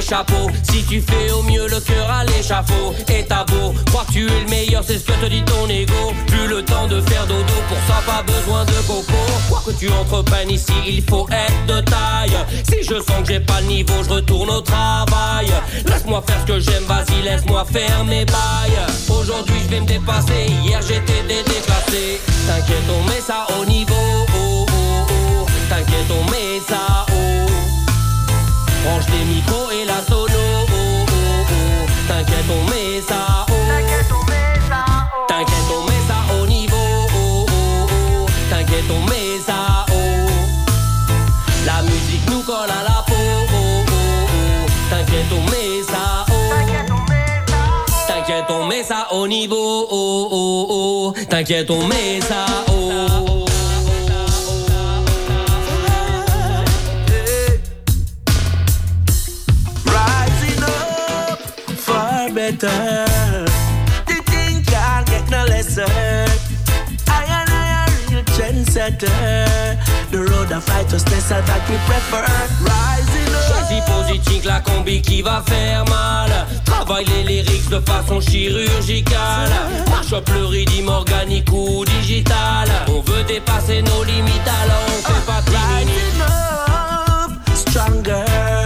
Si 0.62 0.84
tu 0.84 1.02
fais 1.02 1.32
au 1.32 1.42
mieux 1.42 1.66
le 1.66 1.80
cœur 1.80 2.08
à 2.08 2.24
l'échafaud. 2.24 2.94
Et 3.08 3.24
t'as 3.24 3.42
beau, 3.42 3.74
crois 3.86 4.04
que 4.06 4.12
tu 4.12 4.26
es 4.26 4.40
le 4.40 4.48
meilleur, 4.48 4.84
c'est 4.86 4.98
ce 4.98 5.04
que 5.04 5.12
te 5.14 5.26
dit 5.26 5.42
ton 5.42 5.68
ego. 5.68 6.12
Plus 6.28 6.46
le 6.46 6.64
temps 6.64 6.86
de 6.86 7.00
faire 7.00 7.26
dodo, 7.26 7.42
pour 7.68 7.76
ça 7.88 8.00
pas 8.06 8.22
besoin 8.22 8.64
de 8.66 8.86
coco. 8.86 9.18
Quoi 9.48 9.62
que 9.66 9.72
tu 9.72 9.90
entreprennes 9.90 10.48
ici, 10.52 10.72
il 10.86 11.02
faut 11.02 11.26
être 11.28 11.66
de 11.66 11.80
taille. 11.80 12.38
Si 12.62 12.84
je 12.84 13.00
sens 13.00 13.22
que 13.22 13.32
j'ai 13.32 13.40
pas 13.40 13.60
le 13.62 13.66
niveau, 13.66 14.04
je 14.04 14.10
retourne 14.10 14.50
au 14.50 14.60
travail. 14.60 15.50
Laisse-moi 15.84 16.22
faire 16.24 16.40
ce 16.42 16.52
que 16.52 16.60
j'aime, 16.60 16.84
vas-y 16.84 17.20
laisse-moi 17.24 17.64
faire 17.64 18.04
mes 18.04 18.24
bails. 18.26 18.78
Aujourd'hui 19.08 19.56
je 19.64 19.70
vais 19.70 19.80
me 19.80 19.86
dépasser, 19.86 20.52
hier 20.62 20.80
j'étais 20.82 21.24
déclassé 21.26 22.20
T'inquiète 22.46 22.84
on 22.88 23.08
met 23.08 23.20
ça 23.20 23.44
au 23.60 23.64
niveau. 23.64 23.94
Oh, 24.36 24.66
oh, 24.68 25.06
oh. 25.10 25.46
T'inquiète 25.68 26.06
on 26.10 26.30
met 26.30 26.60
ça 26.68 27.06
haut 27.10 27.13
Branche 28.84 29.06
les 29.12 29.24
micros 29.24 29.70
et 29.70 29.84
la 29.86 30.02
sono 30.06 30.26
oh, 30.28 30.66
oh, 30.70 31.06
oh. 31.10 31.86
T'inquiète 32.06 32.50
on 32.50 32.70
met 32.70 33.00
ça 33.00 33.46
haut 33.48 33.54
T'inquiète 35.26 35.70
on 35.70 35.84
met 35.86 36.02
ça 36.06 36.34
au 36.38 36.46
niveau 36.46 36.76
oh, 36.76 37.46
oh, 37.48 37.86
oh. 37.90 38.26
T'inquiète 38.50 38.90
on 38.90 39.00
met 39.10 39.40
ça 39.46 39.86
haut 39.90 40.30
La 41.64 41.82
musique 41.82 42.28
nous 42.30 42.42
colle 42.42 42.70
à 42.70 42.82
la 42.84 43.02
peau 43.06 43.14
oh, 43.14 43.54
oh, 43.54 43.84
oh. 43.88 44.66
T'inquiète 44.90 45.32
on 45.32 45.44
met 45.50 45.82
ça 45.82 46.26
haut 46.30 46.52
T'inquiète 48.06 48.50
on 48.50 48.66
met 48.66 48.82
ça 48.84 49.06
au 49.12 49.26
niveau 49.26 49.86
oh, 49.90 50.28
oh, 50.30 50.66
oh. 50.68 51.24
T'inquiète 51.30 51.70
on 51.70 51.86
met 51.86 52.20
ça 52.20 52.44
haut 52.68 52.73
better. 62.56 63.44
The 64.06 64.22
thing 64.26 64.62
can't 64.64 65.06
get 65.06 65.28
no 65.30 65.44
lesser. 65.46 65.84
I 67.08 67.24
and 67.38 67.50
I 67.50 67.64
are 67.80 68.10
real 68.10 68.24
trendsetter. 68.24 70.10
The 70.10 70.18
road 70.18 70.52
of 70.52 70.68
righteousness 70.68 71.32
are 71.32 71.42
that 71.42 71.68
we 71.68 71.76
prefer. 71.86 72.24
Rising 72.62 73.34
up. 73.34 73.44
Choisis 73.48 73.84
positique 73.86 74.44
la 74.44 74.60
combi 74.60 75.02
qui 75.02 75.22
va 75.22 75.42
faire 75.46 75.84
mal 75.86 76.30
Travaille 76.64 77.04
les 77.06 77.22
lyrics 77.42 77.68
de 77.68 77.80
façon 77.80 78.20
chirurgicale 78.20 79.50
Marche 79.90 80.12
up 80.12 80.28
le 80.32 80.46
rythme 80.46 80.88
organique 80.88 81.50
ou 81.52 81.84
digital 81.84 82.68
On 82.88 83.00
veut 83.00 83.24
dépasser 83.24 83.82
nos 83.82 84.04
limites 84.04 84.48
alors 84.62 84.86
on 84.88 85.02
fait 85.02 85.26
pas 85.26 85.42
timing 85.42 85.94
Rising 85.94 86.22
up 86.22 87.54
stronger. 87.54 88.63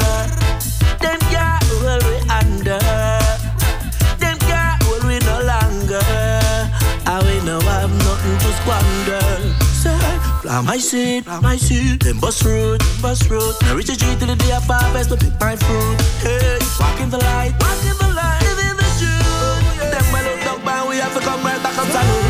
Plant 10.63 10.67
my 10.67 10.79
seed, 10.79 11.25
plant 11.25 11.43
my 11.43 11.57
seed. 11.57 12.01
Then 12.01 12.19
bust 12.19 12.43
fruit, 12.43 12.79
then 12.81 13.03
bust 13.03 13.27
fruit. 13.29 13.55
Now 13.63 13.77
reach 13.77 13.87
the 13.87 13.97
tree 13.97 14.17
till 14.19 14.27
the 14.27 14.37
day 14.37 14.53
of 14.53 14.65
harvest, 14.65 15.11
but 15.11 15.21
pick 15.21 15.39
my 15.41 15.55
fruit. 15.55 16.01
Hey, 16.19 16.59
walk 16.81 17.01
in 17.01 17.11
the 17.11 17.19
light, 17.19 17.55
walk 17.61 17.79
in 17.85 17.97
the 17.99 18.11
light, 18.15 18.43
live 18.43 18.59
in 18.67 18.77
the 18.77 18.89
truth. 18.99 19.93
Them 19.93 20.13
well 20.13 20.25
look 20.25 20.41
down, 20.43 20.65
man, 20.65 20.89
we 20.89 20.97
have 20.97 21.15
to 21.15 21.21
come 21.21 21.45
right 21.45 21.63
back 21.63 21.79
and 21.79 21.91
salute. 21.93 22.28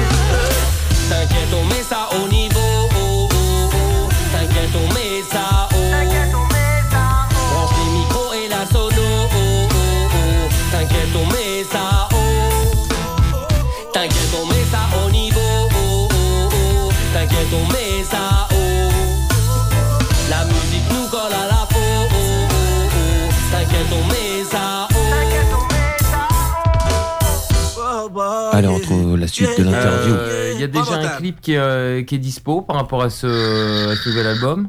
Suite 29.46 29.58
de 29.58 29.64
l'interview. 29.64 30.14
Euh, 30.14 30.52
Il 30.54 30.60
y 30.60 30.64
a 30.64 30.66
déjà 30.66 30.94
un 30.94 31.08
clip 31.16 31.40
qui 31.40 31.54
est, 31.54 31.58
euh, 31.58 32.02
qui 32.02 32.16
est 32.16 32.18
dispo 32.18 32.62
par 32.62 32.76
rapport 32.76 33.02
à 33.02 33.10
ce, 33.10 33.26
à 33.26 33.96
ce 33.96 34.08
nouvel 34.08 34.26
album. 34.26 34.68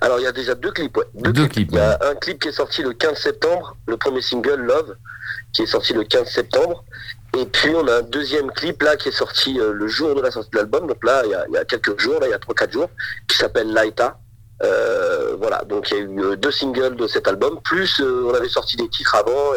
Alors 0.00 0.18
il 0.20 0.22
y 0.22 0.26
a 0.26 0.32
déjà 0.32 0.54
deux 0.54 0.70
clips, 0.70 0.96
ouais. 0.96 1.04
Deux, 1.14 1.48
clips. 1.48 1.70
Il 1.72 1.76
y 1.76 1.80
a 1.80 1.98
un 2.10 2.14
clip 2.14 2.40
qui 2.40 2.48
est 2.48 2.52
sorti 2.52 2.82
le 2.82 2.92
15 2.92 3.18
septembre, 3.18 3.76
le 3.86 3.96
premier 3.96 4.22
single 4.22 4.60
Love, 4.60 4.94
qui 5.52 5.62
est 5.62 5.66
sorti 5.66 5.92
le 5.92 6.04
15 6.04 6.28
septembre. 6.28 6.84
Et 7.36 7.44
puis 7.46 7.70
on 7.74 7.86
a 7.88 7.98
un 7.98 8.02
deuxième 8.02 8.50
clip 8.52 8.82
là 8.82 8.96
qui 8.96 9.08
est 9.08 9.12
sorti 9.12 9.58
euh, 9.58 9.72
le 9.72 9.88
jour 9.88 10.14
de 10.14 10.20
la 10.20 10.30
sortie 10.30 10.50
de 10.50 10.56
l'album, 10.56 10.86
donc 10.86 11.04
là 11.04 11.22
il 11.24 11.30
y 11.30 11.34
a, 11.34 11.44
il 11.48 11.54
y 11.54 11.58
a 11.58 11.64
quelques 11.64 11.98
jours, 11.98 12.18
là 12.20 12.26
il 12.28 12.30
y 12.30 12.34
a 12.34 12.38
3-4 12.38 12.72
jours, 12.72 12.90
qui 13.28 13.36
s'appelle 13.36 13.72
Laita. 13.72 14.18
Euh, 14.62 15.36
voilà, 15.38 15.64
donc 15.64 15.90
il 15.90 15.96
y 15.96 16.00
a 16.00 16.02
eu 16.02 16.20
euh, 16.20 16.36
deux 16.36 16.50
singles 16.50 16.96
de 16.96 17.06
cet 17.06 17.28
album, 17.28 17.58
plus 17.62 18.00
euh, 18.00 18.30
on 18.30 18.34
avait 18.34 18.48
sorti 18.48 18.76
des 18.76 18.88
titres 18.88 19.14
avant 19.14 19.54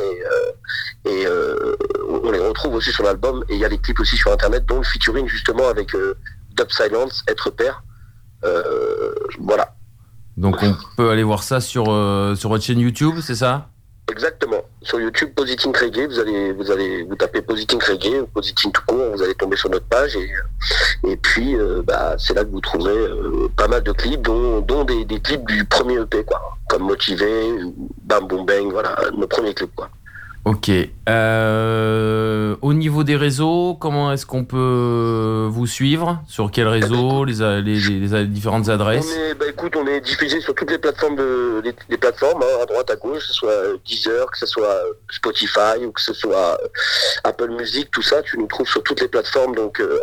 et, 1.06 1.26
on 2.26 2.32
les 2.32 2.40
retrouve 2.40 2.76
aussi 2.76 2.92
sur 2.92 3.04
l'album 3.04 3.44
et 3.50 3.56
il 3.56 3.60
y 3.60 3.66
a 3.66 3.70
des 3.70 3.78
clips 3.78 4.00
aussi 4.00 4.18
sur 4.18 4.32
internet, 4.32 4.66
dont 4.66 4.78
le 4.78 4.84
featuring 4.84 5.28
justement 5.28 5.68
avec 5.68 5.96
Dub 6.56 6.70
Silence, 6.70 7.24
Être 7.28 7.50
Père. 7.50 7.84
Voilà. 9.40 9.76
Donc 10.38 10.58
on 10.62 10.76
peut 10.98 11.10
aller 11.10 11.24
voir 11.24 11.44
ça 11.44 11.62
sur, 11.62 11.86
sur 11.86 12.50
votre 12.50 12.64
chaîne 12.64 12.80
YouTube, 12.80 13.16
c'est 13.22 13.36
ça? 13.36 13.70
Exactement. 14.10 14.64
Sur 14.82 15.00
YouTube, 15.00 15.34
Positing 15.36 15.76
Reggae, 15.76 16.08
vous 16.08 16.20
allez, 16.20 16.52
vous 16.54 16.72
allez, 16.72 17.04
vous 17.04 17.16
tapez 17.16 17.42
Positing 17.42 17.80
Reggae 17.82 18.26
Positing 18.34 18.72
tout 18.72 18.82
court, 18.88 19.12
vous 19.14 19.22
allez 19.22 19.36
tomber 19.36 19.56
sur 19.56 19.70
notre 19.70 19.86
page 19.86 20.16
et, 20.16 20.30
et 21.08 21.16
puis, 21.18 21.56
euh, 21.56 21.82
bah, 21.86 22.16
c'est 22.18 22.34
là 22.34 22.44
que 22.44 22.50
vous 22.50 22.62
trouverez 22.62 22.98
euh, 22.98 23.50
pas 23.56 23.68
mal 23.68 23.84
de 23.84 23.92
clips, 23.92 24.22
dont, 24.22 24.84
des, 24.84 25.20
clips 25.20 25.46
du 25.46 25.66
premier 25.66 26.00
EP, 26.00 26.24
quoi. 26.24 26.58
Comme 26.68 26.84
Motivé, 26.84 27.54
Bam 28.04 28.28
Boom 28.28 28.46
Bang, 28.46 28.72
voilà, 28.72 28.96
nos 29.16 29.28
premiers 29.28 29.54
clips, 29.54 29.76
quoi. 29.76 29.90
Ok. 30.46 30.72
Euh, 31.10 32.56
au 32.62 32.74
niveau 32.74 33.04
des 33.04 33.16
réseaux, 33.16 33.76
comment 33.80 34.12
est-ce 34.12 34.26
qu'on 34.26 34.46
peut 34.46 35.48
vous 35.52 35.68
suivre? 35.68 36.24
Sur 36.28 36.50
quel 36.50 36.68
réseau 36.68 37.24
les, 37.26 37.42
a- 37.42 37.60
les, 37.60 37.80
les- 37.80 38.08
les 38.08 38.26
différentes 38.26 38.68
On 38.68 38.72
adresses? 38.72 39.14
est, 39.16 39.36
bah, 39.36 39.46
écoute, 39.50 39.76
on 39.76 39.86
est 39.86 40.02
diffusé 40.02 40.40
sur 40.42 40.56
toutes 40.56 40.72
les 40.72 40.78
plateformes 40.80 41.18
de, 41.18 41.62
les, 41.64 41.76
les 41.90 41.98
plateformes, 41.98 42.42
hein, 42.42 42.64
à 42.64 42.66
droite, 42.66 42.90
à 42.90 42.96
gauche, 42.96 43.20
que 43.20 43.26
ce 43.26 43.34
soit 43.34 43.52
euh, 43.52 43.78
Deezer, 43.86 44.26
que 44.32 44.38
ce 44.38 44.46
soit 44.46 44.66
euh, 44.68 44.94
Spotify 45.12 45.86
ou 45.86 45.92
que 45.92 46.02
ce 46.02 46.14
soit 46.14 46.58
Apple 47.24 47.50
Music, 47.50 47.90
tout 47.92 48.02
ça, 48.02 48.22
tu 48.24 48.38
nous 48.40 48.48
trouves 48.48 48.68
sur 48.68 48.82
toutes 48.82 49.02
les 49.02 49.08
plateformes, 49.10 49.54
donc 49.56 49.80
euh, 49.80 50.00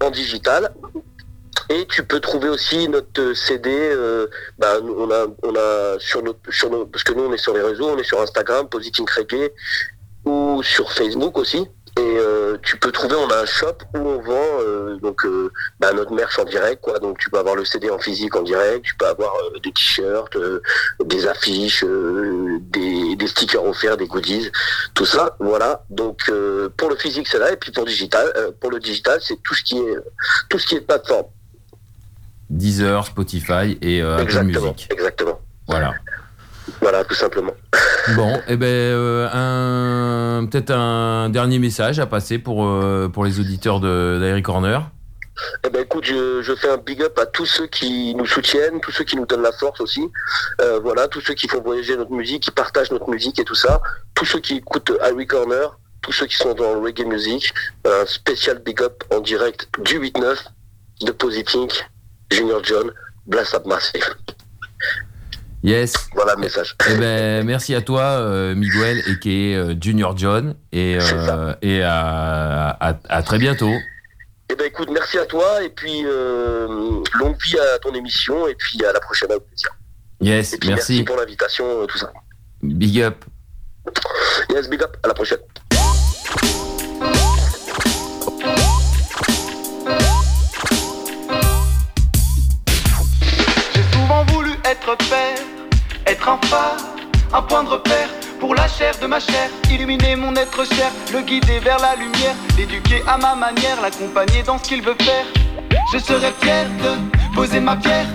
en, 0.00 0.06
en 0.06 0.10
digital. 0.10 0.72
Et 1.68 1.86
tu 1.86 2.04
peux 2.04 2.20
trouver 2.20 2.48
aussi 2.48 2.88
notre 2.88 3.20
euh, 3.20 3.34
CD, 3.34 3.70
euh, 3.70 4.26
bah, 4.58 4.78
on 4.82 5.10
a, 5.10 5.26
on 5.42 5.54
a 5.54 5.98
sur 5.98 6.22
notre, 6.22 6.38
sur 6.50 6.70
nos, 6.70 6.86
parce 6.86 7.04
que 7.04 7.12
nous 7.12 7.24
on 7.24 7.32
est 7.32 7.38
sur 7.38 7.54
les 7.54 7.62
réseaux, 7.62 7.88
on 7.88 7.98
est 7.98 8.04
sur 8.04 8.20
Instagram, 8.20 8.68
Positing 8.68 9.06
Reggae, 9.08 9.50
ou 10.24 10.62
sur 10.62 10.92
Facebook 10.92 11.38
aussi. 11.38 11.68
Et 11.98 12.00
euh, 12.00 12.56
tu 12.62 12.78
peux 12.78 12.90
trouver, 12.90 13.16
on 13.16 13.28
a 13.28 13.42
un 13.42 13.46
shop 13.46 13.76
où 13.94 13.98
on 13.98 14.22
vend 14.22 14.60
euh, 14.60 14.96
donc 14.96 15.26
euh, 15.26 15.52
bah, 15.78 15.92
notre 15.92 16.12
merch 16.12 16.38
en 16.38 16.44
direct, 16.44 16.80
quoi. 16.80 16.98
Donc 16.98 17.18
tu 17.18 17.28
peux 17.28 17.38
avoir 17.38 17.54
le 17.54 17.66
CD 17.66 17.90
en 17.90 17.98
physique 17.98 18.34
en 18.34 18.42
direct, 18.42 18.82
tu 18.82 18.94
peux 18.94 19.06
avoir 19.06 19.34
euh, 19.36 19.58
des 19.58 19.72
t-shirts, 19.72 20.38
des 21.04 21.26
affiches, 21.26 21.84
des, 21.84 23.14
des 23.14 23.26
stickers 23.26 23.62
offerts, 23.62 23.98
des 23.98 24.06
goodies, 24.06 24.50
tout 24.94 25.04
ça. 25.04 25.36
Voilà. 25.38 25.84
Donc 25.90 26.30
pour 26.78 26.88
le 26.88 26.96
physique 26.96 27.28
c'est 27.28 27.38
là, 27.38 27.52
et 27.52 27.56
puis 27.56 27.72
pour 27.72 27.84
digital, 27.84 28.32
pour 28.60 28.70
le 28.70 28.78
digital 28.78 29.20
c'est 29.20 29.36
tout 29.42 29.54
ce 29.54 29.62
qui 29.62 29.76
est 29.76 29.96
tout 30.48 30.58
ce 30.58 30.66
qui 30.66 30.76
est 30.76 30.80
plateforme. 30.80 31.26
Deezer, 32.52 33.06
Spotify 33.06 33.78
et 33.80 34.02
euh, 34.02 34.14
Apple 34.14 34.24
Exactement. 34.24 34.72
Music. 34.72 34.88
Exactement. 34.92 35.40
Voilà. 35.66 35.94
Voilà, 36.80 37.04
tout 37.04 37.14
simplement. 37.14 37.54
Bon, 38.16 38.40
et 38.48 38.56
ben 38.56 38.66
euh, 38.66 39.28
un 39.32 40.44
peut-être 40.46 40.72
un 40.72 41.28
dernier 41.30 41.60
message 41.60 42.00
à 42.00 42.06
passer 42.06 42.38
pour 42.38 42.66
euh, 42.66 43.08
pour 43.08 43.24
les 43.24 43.38
auditeurs 43.38 43.78
d'Airy 43.78 44.42
Corner. 44.42 44.90
Eh 45.64 45.70
ben 45.70 45.82
écoute, 45.82 46.04
je, 46.04 46.42
je 46.42 46.54
fais 46.54 46.68
un 46.68 46.78
big 46.78 47.00
up 47.00 47.16
à 47.18 47.26
tous 47.26 47.46
ceux 47.46 47.68
qui 47.68 48.12
nous 48.16 48.26
soutiennent, 48.26 48.80
tous 48.80 48.90
ceux 48.90 49.04
qui 49.04 49.16
nous 49.16 49.24
donnent 49.24 49.42
la 49.42 49.52
force 49.52 49.80
aussi. 49.80 50.02
Euh, 50.60 50.80
voilà, 50.80 51.06
tous 51.06 51.20
ceux 51.20 51.34
qui 51.34 51.46
font 51.46 51.62
voyager 51.62 51.96
notre 51.96 52.10
musique, 52.10 52.42
qui 52.42 52.50
partagent 52.50 52.90
notre 52.90 53.08
musique 53.08 53.38
et 53.38 53.44
tout 53.44 53.54
ça. 53.54 53.80
Tous 54.14 54.24
ceux 54.24 54.40
qui 54.40 54.56
écoutent 54.56 54.92
Harry 55.00 55.26
Corner, 55.26 55.78
tous 56.02 56.12
ceux 56.12 56.26
qui 56.26 56.36
sont 56.36 56.54
dans 56.54 56.74
le 56.74 56.80
reggae 56.80 57.06
music. 57.06 57.54
Un 57.84 58.04
spécial 58.06 58.58
big 58.58 58.82
up 58.82 59.04
en 59.12 59.20
direct 59.20 59.68
du 59.80 60.00
8-9 60.00 60.38
de 61.02 61.12
Positing, 61.12 61.70
Junior 62.30 62.62
John, 62.64 62.90
Blast 63.26 63.54
Up 63.54 63.66
Massive. 63.66 64.04
Yes. 65.62 65.94
Voilà 66.14 66.34
le 66.34 66.40
message. 66.40 66.74
Eh 66.90 66.96
ben 66.96 67.46
merci 67.46 67.74
à 67.74 67.82
toi 67.82 68.02
euh, 68.02 68.54
Miguel 68.54 69.00
et 69.06 69.18
qui 69.20 69.52
est 69.52 69.82
Junior 69.82 70.16
John 70.16 70.56
et 70.72 70.98
euh, 71.00 71.54
et 71.62 71.82
à, 71.82 72.70
à, 72.80 72.98
à 73.08 73.22
très 73.22 73.38
bientôt. 73.38 73.70
Eh 74.50 74.56
ben 74.56 74.66
écoute, 74.66 74.88
merci 74.92 75.18
à 75.18 75.24
toi 75.24 75.62
et 75.62 75.68
puis 75.70 76.02
euh, 76.04 76.66
longue 77.20 77.36
vie 77.44 77.58
à 77.58 77.78
ton 77.78 77.94
émission 77.94 78.48
et 78.48 78.54
puis 78.56 78.84
à 78.84 78.92
la 78.92 78.98
prochaine 79.00 79.30
avec 79.30 79.44
plaisir. 79.46 79.70
Yes, 80.20 80.52
Et 80.52 80.58
puis 80.58 80.68
merci, 80.68 80.92
merci. 80.92 81.04
pour 81.04 81.16
l'invitation, 81.16 81.86
tout 81.86 81.98
ça. 81.98 82.12
Big 82.62 83.00
up. 83.00 83.24
Yes, 84.50 84.68
big 84.68 84.82
up, 84.82 84.96
à 85.04 85.08
la 85.08 85.14
prochaine. 85.14 85.38
Un 96.28 97.42
point 97.42 97.64
de 97.64 97.68
repère 97.68 98.08
pour 98.38 98.54
la 98.54 98.68
chair 98.68 98.94
de 99.00 99.06
ma 99.06 99.18
chair, 99.18 99.50
illuminer 99.70 100.14
mon 100.14 100.34
être 100.36 100.64
cher, 100.64 100.90
le 101.12 101.20
guider 101.22 101.58
vers 101.58 101.78
la 101.80 101.96
lumière, 101.96 102.34
l'éduquer 102.56 103.02
à 103.08 103.18
ma 103.18 103.34
manière, 103.34 103.80
l'accompagner 103.80 104.42
dans 104.44 104.58
ce 104.58 104.64
qu'il 104.64 104.82
veut 104.82 104.96
faire. 105.00 105.24
Je 105.92 105.98
serai 105.98 106.32
fier 106.40 106.66
de 106.82 107.34
poser 107.34 107.60
ma 107.60 107.76
pierre 107.76 108.06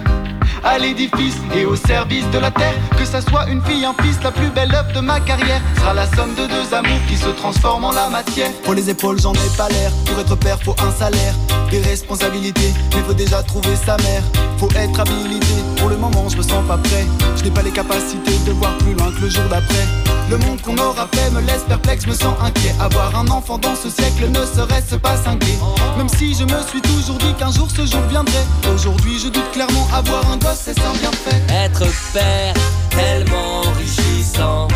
à 0.63 0.77
l'édifice 0.77 1.35
et 1.55 1.65
au 1.65 1.75
service 1.75 2.29
de 2.31 2.39
la 2.39 2.51
terre. 2.51 2.73
Que 2.97 3.05
ça 3.05 3.21
soit 3.21 3.47
une 3.49 3.61
fille, 3.63 3.85
un 3.85 3.93
fils, 4.01 4.17
la 4.23 4.31
plus 4.31 4.49
belle 4.49 4.73
œuvre 4.73 4.93
de 4.93 4.99
ma 4.99 5.19
carrière 5.19 5.61
sera 5.77 5.93
la 5.93 6.05
somme 6.07 6.33
de 6.35 6.45
deux 6.47 6.73
amours 6.73 6.99
qui 7.07 7.17
se 7.17 7.29
transforment 7.29 7.85
en 7.85 7.91
la 7.91 8.09
matière. 8.09 8.51
Pour 8.63 8.73
les 8.73 8.89
épaules, 8.89 9.19
j'en 9.19 9.33
ai 9.33 9.57
pas 9.57 9.69
l'air. 9.69 9.91
Pour 10.05 10.19
être 10.19 10.35
père, 10.35 10.59
faut 10.63 10.75
un 10.81 10.91
salaire, 10.91 11.33
des 11.69 11.79
responsabilités. 11.79 12.73
Mais 12.95 13.01
faut 13.01 13.13
déjà 13.13 13.43
trouver 13.43 13.75
sa 13.75 13.97
mère. 13.97 14.23
Faut 14.57 14.69
être 14.75 14.99
habilité. 14.99 15.45
Pour 15.87 15.95
le 15.95 16.01
moment, 16.01 16.27
je 16.27 16.35
me 16.35 16.41
sens 16.41 16.67
pas 16.67 16.75
prêt. 16.75 17.05
Je 17.37 17.45
n'ai 17.45 17.49
pas 17.49 17.61
les 17.61 17.71
capacités 17.71 18.37
de 18.45 18.51
voir 18.51 18.77
plus 18.79 18.93
loin 18.93 19.09
que 19.09 19.21
le 19.21 19.29
jour 19.29 19.45
d'après. 19.49 19.87
Le 20.29 20.37
monde 20.39 20.61
qu'on 20.61 20.77
aura 20.77 21.07
fait 21.13 21.31
me 21.31 21.39
laisse 21.39 21.63
perplexe, 21.65 22.05
me 22.05 22.13
sens 22.13 22.35
inquiet. 22.41 22.75
Avoir 22.81 23.17
un 23.17 23.25
enfant 23.29 23.57
dans 23.57 23.73
ce 23.73 23.89
siècle 23.89 24.27
ne 24.27 24.45
serait-ce 24.45 24.95
pas 24.95 25.15
cinglé. 25.15 25.53
Même 25.97 26.09
si 26.09 26.33
je 26.33 26.43
me 26.43 26.61
suis 26.67 26.81
toujours 26.81 27.17
dit 27.19 27.33
qu'un 27.35 27.53
jour 27.53 27.69
ce 27.71 27.85
jour 27.85 28.01
viendrait. 28.09 28.45
Aujourd'hui, 28.75 29.17
je 29.17 29.29
doute 29.29 29.49
clairement 29.53 29.87
avoir 29.93 30.29
un 30.29 30.35
gosse, 30.35 30.59
c'est 30.65 30.77
un 30.77 30.91
bienfait. 30.99 31.41
Être 31.47 31.85
père, 32.11 32.53
tellement 32.89 33.61
enrichissant. 33.61 34.67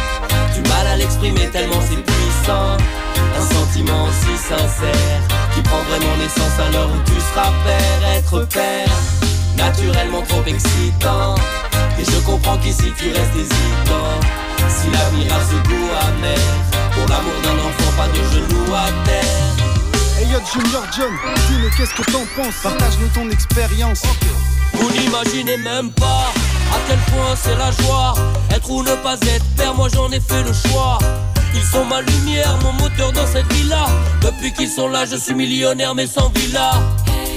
Du 0.55 0.61
mal 0.69 0.87
à 0.87 0.95
l'exprimer 0.95 1.49
tellement 1.51 1.81
c'est 1.89 2.01
puissant. 2.05 2.77
Un 3.37 3.53
sentiment 3.53 4.07
si 4.21 4.37
sincère 4.37 5.19
qui 5.53 5.61
prend 5.61 5.83
vraiment 5.89 6.15
naissance 6.15 6.57
à 6.57 6.71
l'heure 6.71 6.89
où 6.89 6.99
tu 7.03 7.19
seras 7.19 7.51
père. 7.65 8.15
Être 8.15 8.47
père, 8.47 8.87
naturellement 9.61 10.23
trop 10.23 10.43
excitant. 10.47 11.35
Et 11.99 12.03
je 12.03 12.19
comprends 12.25 12.57
qu'ici 12.57 12.91
tu 12.97 13.09
restes 13.09 13.35
hésitant. 13.35 14.17
Si 14.67 14.87
l'avenir 14.89 15.33
a 15.33 15.39
ce 15.39 15.57
goût 15.67 15.89
amer, 16.07 16.39
pour 16.93 17.07
l'amour 17.09 17.37
d'un 17.43 17.57
enfant, 17.67 17.91
pas 17.97 18.07
de 18.07 18.23
genoux 18.33 18.73
à 18.73 18.87
terre. 19.05 19.41
Hey 20.17 20.27
yo 20.31 20.39
Junior 20.51 20.85
John, 20.95 21.13
dis-nous 21.47 21.69
qu'est-ce 21.77 21.93
que 21.93 22.11
t'en 22.11 22.25
penses? 22.35 22.55
Partage-nous 22.63 23.07
ton 23.13 23.29
expérience 23.29 24.03
Vous 24.73 24.89
n'imaginez 24.91 25.57
même 25.57 25.91
pas 25.91 26.31
à 26.73 26.77
quel 26.87 26.99
point 27.13 27.35
c'est 27.35 27.55
la 27.55 27.71
joie. 27.71 28.13
Être 28.51 28.69
ou 28.69 28.83
ne 28.83 28.95
pas 28.95 29.15
être 29.15 29.45
père, 29.57 29.73
moi 29.75 29.89
j'en 29.93 30.11
ai 30.11 30.19
fait 30.19 30.43
le 30.43 30.53
choix. 30.53 30.97
Ils 31.53 31.63
sont 31.63 31.85
ma 31.85 32.01
lumière, 32.01 32.57
mon 32.63 32.73
moteur 32.73 33.11
dans 33.11 33.27
cette 33.27 33.51
villa. 33.53 33.85
Depuis 34.21 34.53
qu'ils 34.53 34.69
sont 34.69 34.87
là, 34.87 35.05
je 35.05 35.15
suis 35.15 35.33
millionnaire 35.33 35.93
mais 35.95 36.07
sans 36.07 36.29
villa. 36.29 36.71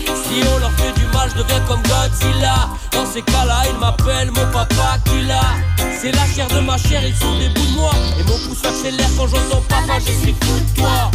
Si 0.07 0.41
on 0.55 0.59
leur 0.59 0.73
fait 0.73 0.93
du 0.99 1.07
mal, 1.13 1.29
je 1.31 1.43
deviens 1.43 1.61
comme 1.61 1.83
Godzilla. 1.83 2.69
Dans 2.93 3.07
ces 3.07 3.23
cas-là, 3.23 3.63
ils 3.71 3.79
m'appellent 3.79 4.31
mon 4.31 4.47
papa 4.53 4.99
Killa. 5.05 5.41
C'est 6.01 6.13
la 6.13 6.27
chair 6.27 6.47
de 6.49 6.61
ma 6.61 6.77
chair, 6.77 7.03
ils 7.05 7.15
sont 7.15 7.39
des 7.39 7.49
bouts 7.49 7.67
de 7.67 7.79
moi. 7.79 7.93
Et 8.19 8.23
mon 8.25 8.39
pouce 8.39 8.65
accélère 8.65 9.09
quand 9.17 9.27
j'entends 9.27 9.63
papa, 9.69 9.99
je 9.99 10.13
suis 10.13 10.35
fou 10.41 10.61
de 10.61 10.81
toi. 10.81 11.11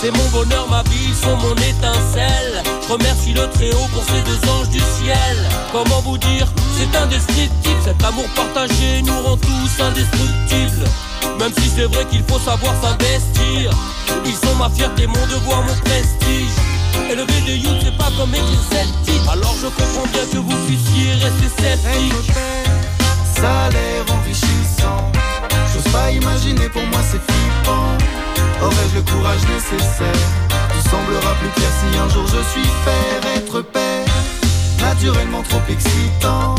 C'est 0.00 0.10
mon 0.10 0.28
bonheur, 0.30 0.68
ma 0.68 0.82
vie, 0.84 1.08
ils 1.08 1.14
sont 1.14 1.36
mon 1.36 1.54
étincelle. 1.54 2.62
Remercie 2.88 3.32
le 3.32 3.48
Très-Haut 3.50 3.88
pour 3.92 4.04
ces 4.04 4.22
deux 4.22 4.50
anges 4.50 4.68
du 4.68 4.80
ciel. 4.80 5.36
Comment 5.72 6.00
vous 6.02 6.18
dire, 6.18 6.46
c'est 6.76 6.96
indescriptible. 6.96 7.80
Cet 7.84 8.02
amour 8.04 8.26
partagé 8.34 9.02
nous 9.02 9.20
rend 9.22 9.36
tous 9.36 9.82
indestructibles. 9.82 10.88
Même 11.38 11.52
si 11.58 11.68
c'est 11.68 11.84
vrai 11.84 12.04
qu'il 12.10 12.22
faut 12.24 12.38
savoir 12.38 12.74
s'investir. 12.82 13.70
Ils 14.24 14.34
sont 14.34 14.54
ma 14.56 14.68
fierté, 14.70 15.06
mon 15.06 15.26
devoir, 15.26 15.62
mon 15.62 15.74
prestige. 15.84 16.54
Élever 17.10 17.40
des 17.46 17.56
youths, 17.56 17.82
c'est 17.82 17.96
pas 17.96 18.10
comme 18.16 18.34
écrire 18.34 18.64
sceptique. 18.70 19.22
Alors 19.30 19.54
je 19.60 19.66
comprends 19.66 20.06
bien 20.12 20.24
que 20.32 20.38
vous 20.38 20.56
puissiez 20.66 21.12
rester 21.14 21.48
sceptique. 21.58 22.32
Ça 23.36 23.64
a 23.66 23.70
l'air 23.70 24.04
enrichissant. 24.08 25.12
J'ose 25.72 25.92
pas 25.92 26.10
imaginer, 26.10 26.68
pour 26.68 26.82
moi 26.82 27.00
c'est 27.02 27.20
flippant. 27.20 27.96
Aurais-je 28.62 28.94
le 28.94 29.02
courage 29.02 29.42
nécessaire? 29.52 30.44
Tout 30.48 30.88
semblera 30.88 31.34
plus 31.34 31.50
clair 31.50 31.70
si 31.80 31.98
un 31.98 32.08
jour 32.08 32.26
je 32.26 32.42
suis 32.50 32.68
père 32.84 33.32
Être 33.36 33.60
père, 33.62 34.06
naturellement 34.80 35.42
trop 35.42 35.60
excitant 35.68 36.54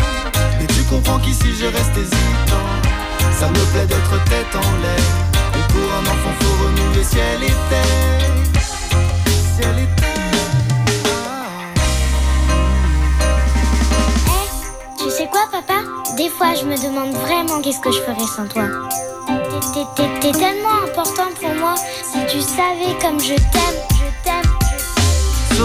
Mais 0.60 0.68
tu 0.68 0.84
comprends 0.84 1.20
qu'ici 1.20 1.54
je 1.60 1.66
reste 1.66 1.98
hésitant 1.98 2.85
Ça 3.40 3.48
me 3.50 3.72
plaît 3.74 3.86
d'être 3.86 4.24
tête 4.26 4.56
en 4.56 4.72
l'air 4.82 5.06
Et 5.56 5.74
pour 5.74 5.94
un 5.94 6.04
enfant 6.04 6.34
faut 6.40 6.64
renouveler 6.66 7.04
ciel 7.04 7.44
et 7.44 7.48
terre 7.70 8.62
Ciel 9.58 9.80
et 9.80 10.02
terre 10.02 10.12
Tu 14.98 15.10
sais 15.12 15.28
quoi, 15.28 15.42
papa? 15.52 15.82
Des 16.18 16.30
fois, 16.30 16.54
je 16.60 16.66
me 16.66 16.76
demande 16.82 17.14
vraiment 17.14 17.62
qu'est-ce 17.62 17.80
que 17.82 17.92
je 17.92 18.00
ferais 18.02 18.28
sans 18.36 18.48
toi. 18.48 18.64
T'es- 20.22 20.32
tellement 20.32 20.84
important 20.86 21.30
pour 21.40 21.54
moi. 21.56 21.76
Si 22.04 22.20
tu 22.32 22.42
savais 22.42 22.96
comme 23.02 23.20
je 23.20 23.36
t'aime. 23.36 23.95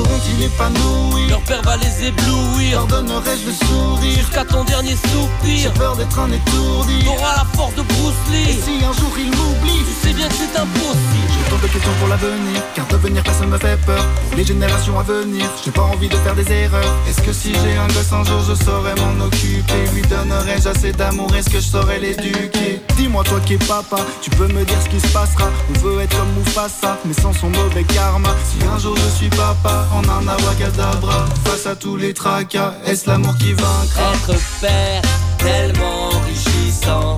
Seront-ils 0.05 0.45
épanouis 0.45 1.29
Leur 1.29 1.41
père 1.43 1.61
va 1.63 1.77
les 1.77 2.07
éblouir. 2.07 2.71
Leur 2.73 2.87
donnerai-je 2.87 3.47
le 3.47 3.53
sourire. 3.53 4.19
Jusqu'à 4.19 4.45
ton 4.47 4.65
dernier 4.65 4.97
J'ai 5.45 5.61
soupir. 5.67 5.73
peur 5.75 5.95
d'être 5.97 6.19
un 6.19 6.31
étourdi. 6.33 7.05
T'auras 7.05 7.37
la 7.37 7.45
force 7.55 7.75
de 7.75 7.83
Bruce 7.83 8.15
Et 8.33 8.47
Lee. 8.53 8.61
si 8.65 8.85
un 8.85 8.93
jour 8.95 9.13
il 9.19 9.27
m'oublie 9.27 9.85
Tu 9.85 10.09
sais 10.09 10.15
bien 10.15 10.27
que 10.29 10.35
c'est 10.35 10.59
impossible. 10.59 11.29
J'ai 11.29 11.51
tant 11.51 11.59
de 11.59 11.67
questions 11.71 11.93
pour 11.99 12.09
l'avenir. 12.09 12.63
Car 12.75 12.87
devenir 12.87 13.23
personne 13.23 13.51
me 13.51 13.59
fait 13.59 13.77
peur. 13.85 14.03
Pour 14.29 14.39
les 14.39 14.45
générations 14.45 14.99
à 14.99 15.03
venir 15.03 15.45
J'ai 15.63 15.71
pas 15.71 15.83
envie 15.83 16.09
de 16.09 16.17
faire 16.17 16.35
des 16.35 16.51
erreurs. 16.51 16.95
Est-ce 17.07 17.21
que 17.21 17.33
si 17.35 17.53
j'ai 17.63 17.77
un 17.77 17.87
gosse 17.89 18.13
un 18.13 18.25
jour 18.25 18.41
je 18.49 18.55
saurais 18.65 18.95
m'en 18.95 19.25
occuper? 19.27 19.85
Lui 19.95 20.03
donnerais-je 20.03 20.67
assez 20.69 20.93
d'amour? 20.93 21.29
Est-ce 21.37 21.51
que 21.51 21.61
je 21.61 21.67
saurais 21.69 21.99
l'éduquer? 21.99 22.81
Dis-moi 22.97 23.23
toi 23.25 23.39
qui 23.45 23.55
es 23.55 23.59
papa 23.59 23.99
Tu 24.23 24.31
peux 24.31 24.47
me 24.49 24.65
dire 24.65 24.79
ce 24.83 24.89
qui 24.89 24.99
se 25.01 25.09
passera. 25.13 25.51
On 25.75 25.79
veut 25.81 26.01
être 26.01 26.17
comme 26.17 26.33
Mufasa 26.39 26.99
Mais 27.05 27.13
sans 27.13 27.35
son 27.35 27.51
mauvais 27.51 27.85
karma. 27.85 28.31
Si 28.49 28.65
un 28.67 28.79
jour 28.79 28.97
je 28.97 29.17
suis 29.17 29.29
papa 29.29 29.87
En 29.93 30.09
un 30.09 30.29
abracadabra 30.29 31.27
Face 31.45 31.67
à 31.67 31.75
tous 31.75 31.97
les 31.97 32.15
tracas 32.15 32.75
Est-ce 32.87 33.09
l'amour 33.09 33.37
qui 33.39 33.53
vaincra 33.53 34.13
Être 34.15 34.39
père, 34.61 35.03
tellement 35.39 36.09
enrichissant. 36.11 37.17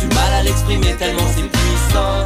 Du 0.00 0.06
mal 0.14 0.32
à 0.34 0.42
l'exprimer 0.42 0.94
tellement 0.98 1.26
c'est 1.34 1.48
puissant. 1.48 2.22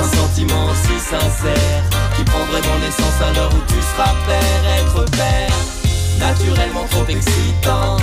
Un 0.00 0.16
sentiment 0.16 0.68
si 0.74 0.98
sincère 0.98 1.82
qui 2.16 2.24
prend 2.24 2.44
vraiment 2.46 2.78
naissance 2.80 3.20
à 3.22 3.32
l'heure 3.32 3.50
où 3.52 3.60
tu 3.66 3.74
seras 3.74 4.14
père. 4.26 4.62
Être 4.78 5.04
père, 5.10 5.52
naturellement 6.18 6.86
trop 6.90 7.04
excitant. 7.08 7.96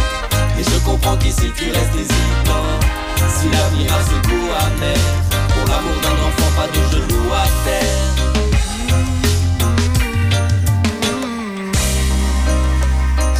Et 0.59 0.63
je 0.63 0.79
comprends 0.85 1.17
qu'ici 1.17 1.51
tu 1.57 1.65
restes 1.71 1.95
hésitant. 1.95 2.67
Si 3.29 3.49
l'avenir 3.49 3.91
a 3.93 4.01
ce 4.03 4.27
goût 4.27 4.49
amer, 4.67 4.97
pour 5.49 5.67
l'amour 5.67 5.99
d'un 6.01 6.27
enfant, 6.27 6.51
pas 6.55 6.67
de 6.67 6.81
genoux 6.91 7.33
à 7.33 7.45
terre. 7.65 8.14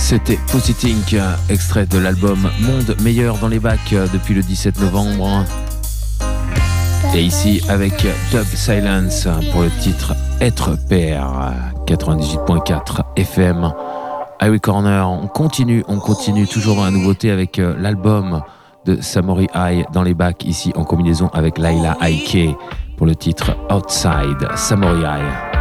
C'était 0.08 0.38
Pussy 0.52 0.76
Tink, 0.76 1.16
extrait 1.50 1.88
de 1.88 1.98
l'album 1.98 2.48
Monde 2.62 2.96
meilleur 3.02 3.40
dans 3.40 3.48
les 3.48 3.58
bacs 3.58 3.92
euh, 3.94 4.06
depuis 4.14 4.36
le 4.36 4.44
17 4.44 4.80
novembre. 4.80 5.44
Et 7.16 7.24
ici 7.24 7.60
avec 7.70 8.06
Dub 8.30 8.44
Silence 8.44 9.28
pour 9.52 9.64
le 9.64 9.72
titre 9.82 10.14
Être 10.40 10.78
père, 10.88 11.54
98.4 11.88 13.02
FM. 13.16 13.74
Highway 14.40 14.60
Corner, 14.60 15.10
on 15.10 15.26
continue, 15.26 15.84
on 15.88 15.98
continue 15.98 16.46
toujours 16.46 16.76
dans 16.76 16.86
la 16.86 16.92
nouveauté 16.92 17.32
avec 17.32 17.58
euh, 17.58 17.76
l'album 17.80 18.44
de 18.86 19.02
Samori 19.02 19.48
High 19.56 19.88
dans 19.92 20.04
les 20.04 20.14
bacs 20.14 20.46
ici 20.46 20.72
en 20.76 20.84
combinaison 20.84 21.30
avec 21.34 21.58
Laila 21.58 21.98
Aike 22.02 22.56
pour 22.96 23.08
le 23.08 23.16
titre 23.16 23.58
Outside 23.72 24.56
Samori 24.56 25.02
High. 25.02 25.55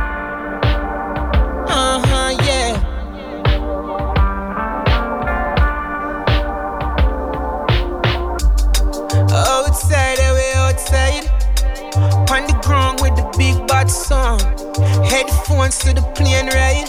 Headphones 15.46 15.78
to 15.80 15.92
the 15.92 16.00
plane 16.14 16.46
ride. 16.46 16.88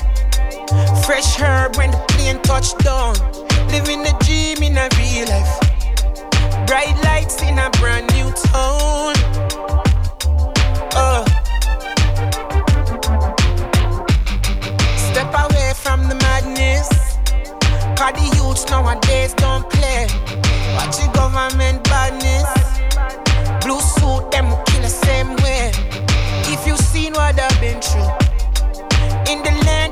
Fresh 1.03 1.36
herb 1.36 1.76
when 1.76 1.91
the 1.91 1.97
plane 2.08 2.41
touch 2.41 2.74
down. 2.78 3.14
Living 3.68 4.01
the 4.01 4.16
dream 4.24 4.64
in 4.64 4.78
a 4.78 4.88
real 4.95 5.28
life. 5.28 6.66
Bright 6.66 6.95
lights 7.03 7.41
in 7.41 7.60
a 7.60 7.70
brand 7.72 8.08
new 8.14 8.32
town. 8.32 9.14
Uh. 10.95 11.26
Step 15.12 15.34
away 15.34 15.74
from 15.76 16.08
the 16.08 16.16
madness. 16.22 16.88
Cause 17.99 18.14
the 18.14 18.38
youths 18.38 18.66
nowadays 18.70 19.34
don't 19.34 19.70
play. 19.70 20.08
Watch 20.76 20.95
the 20.95 21.12
government 21.14 21.84
badness. 21.84 22.47
Blue 23.66 23.82
suit, 23.82 24.32
them 24.32 24.47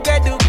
the 0.04 0.10
land 0.12 0.26
where 0.26 0.38
the 0.38 0.43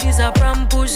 bodies 0.00 0.20
are 0.20 0.32
from 0.38 0.66
push 0.68 0.89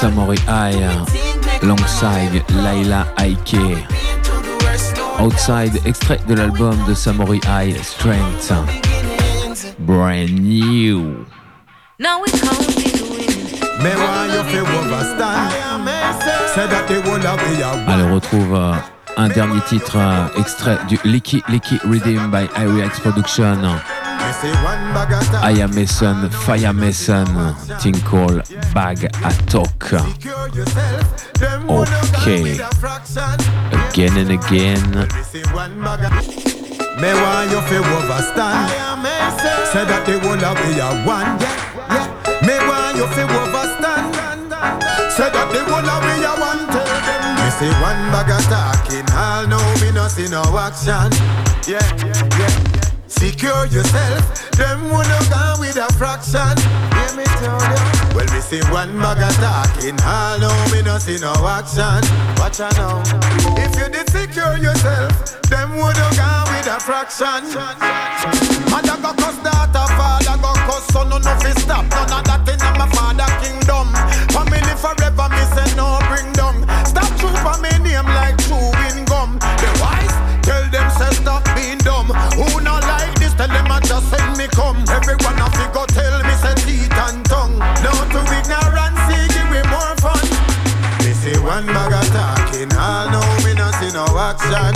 Sky 0.00 0.74
alongside 1.62 2.42
Laila 2.62 3.06
Aike. 3.16 3.86
Outside, 5.20 5.80
extrait 5.86 6.18
de 6.26 6.34
l'album 6.34 6.76
de 6.88 6.94
Samori 6.94 7.40
High 7.46 7.80
Strength. 7.82 8.52
Brand 9.78 10.30
new. 10.40 11.24
Now 11.98 12.20
we 12.20 12.30
Allez, 17.86 18.02
on 18.02 18.14
retrouve 18.14 18.54
euh, 18.54 18.72
un 19.16 19.28
dernier 19.28 19.60
titre 19.68 19.96
euh, 19.96 20.40
extrait 20.40 20.78
du 20.88 20.98
Licky 21.04 21.42
Licky 21.48 21.78
Redeem 21.84 22.30
by 22.30 22.48
Irex 22.56 22.98
Production. 23.00 23.58
Me 24.20 24.32
say 24.40 24.52
one 24.62 24.84
bag 24.94 25.12
of 25.12 25.24
time. 25.28 25.44
Aya 25.44 25.68
Mason, 25.68 26.30
Fire 26.30 26.72
Mason, 26.72 27.26
thing 27.80 27.94
called 28.02 28.42
Bag 28.74 29.04
Attack. 29.04 29.82
Secure 29.84 30.48
yourself. 30.54 31.32
Them 31.34 31.66
wanna 31.66 31.98
Ok. 32.14 32.24
go 32.38 32.42
with 32.42 32.60
a 32.60 32.74
fraction. 32.76 33.36
Again 33.90 34.16
and 34.16 34.30
again. 34.30 34.90
Me 35.14 35.22
say 35.22 35.42
one 35.52 35.80
bag 35.82 36.04
of 36.04 36.12
Me 37.00 37.10
want 37.12 37.50
you 37.50 37.60
feel 37.68 37.82
overstand. 37.84 38.70
Say 39.72 39.84
that 39.84 40.02
the 40.06 40.18
whole 40.20 40.44
of 40.44 40.56
we 40.66 40.80
are 40.80 40.96
one. 41.04 41.38
Me 42.46 42.54
want 42.68 42.96
you 42.96 43.06
feel 43.14 43.28
overstand. 43.28 44.14
Say 45.10 45.28
that 45.30 45.48
the 45.52 45.60
whole 45.66 45.90
of 45.94 46.02
we 46.06 46.24
are 46.24 46.38
one. 46.38 46.62
Tell 46.70 46.86
them. 47.06 47.22
Me 47.38 47.50
say 47.58 47.70
one 47.82 48.02
bag 48.14 48.30
of 48.30 48.44
talking. 48.46 49.06
All 49.12 49.46
know 49.46 49.64
me 49.80 49.90
no 49.92 50.06
see 50.08 50.28
no 50.28 50.42
action. 50.58 51.10
Yeah, 51.66 51.80
yeah, 52.04 52.28
yeah. 52.38 52.73
Secure 53.24 53.64
yourself. 53.72 54.50
Them 54.52 54.90
wanna 54.90 55.18
go 55.32 55.56
with 55.58 55.80
a 55.80 55.88
fraction. 55.96 56.44
Hear 56.92 57.16
me 57.16 57.24
tell 57.40 57.56
you. 57.56 57.80
Well, 58.12 58.28
me 58.28 58.40
see 58.44 58.60
one 58.68 59.00
of 59.00 59.16
talking. 59.40 59.96
All 60.04 60.38
know 60.38 60.52
me 60.68 60.82
no 60.82 60.98
see 60.98 61.16
no 61.16 61.32
action. 61.48 62.04
Watch 62.36 62.60
out 62.60 62.76
now. 62.76 63.00
If 63.56 63.80
you 63.80 63.88
did 63.88 64.10
secure 64.12 64.58
yourself, 64.60 65.40
them 65.48 65.72
wanna 65.80 66.04
go 66.12 66.30
with 66.52 66.68
a 66.68 66.76
fraction. 66.76 67.48
Mother 68.68 69.00
go 69.00 69.16
cuss 69.16 69.40
daughter, 69.40 69.88
father 69.96 70.36
go 70.44 70.52
cuss 70.68 70.84
son, 70.92 71.08
no 71.08 71.16
no 71.16 71.32
fi 71.40 71.52
stop. 71.64 71.88
None 71.96 72.12
of 72.12 72.24
that 72.28 72.44
in 72.44 72.60
my 72.76 72.84
father 72.92 73.24
kingdom. 73.40 73.88
Family 74.36 74.76
forever, 74.76 75.32
me 75.32 75.44
say 75.56 75.68
no 75.80 75.96
bring 76.12 76.28
down. 76.36 76.60
Stop 76.84 77.08
troop 77.16 77.40
on 77.40 77.62
me 77.64 77.72
name 77.80 78.04
like 78.04 78.36
chewing 78.44 79.08
gum. 79.08 79.40
The 79.40 79.73
just 83.86 84.10
send 84.10 84.36
me 84.38 84.46
come. 84.48 84.84
Everyone 84.88 85.36
have 85.38 85.52
to 85.54 85.66
go 85.72 85.84
tell 85.86 86.22
me 86.24 86.34
say 86.40 86.54
teeth 86.64 86.92
and 86.92 87.24
tongue. 87.26 87.58
Down 87.84 88.04
to 88.14 88.20
ignorance, 88.32 88.98
see 89.06 89.24
give 89.34 89.48
me 89.52 89.60
more 89.68 89.94
fun. 90.00 90.24
Me 91.04 91.12
say 91.12 91.36
one 91.40 91.66
bag 91.66 91.92
of 91.92 92.06
talking, 92.12 92.72
all 92.76 93.10
know 93.10 93.24
me 93.44 93.54
not 93.54 93.74
see 93.76 93.92
no 93.92 94.04
action. 94.16 94.74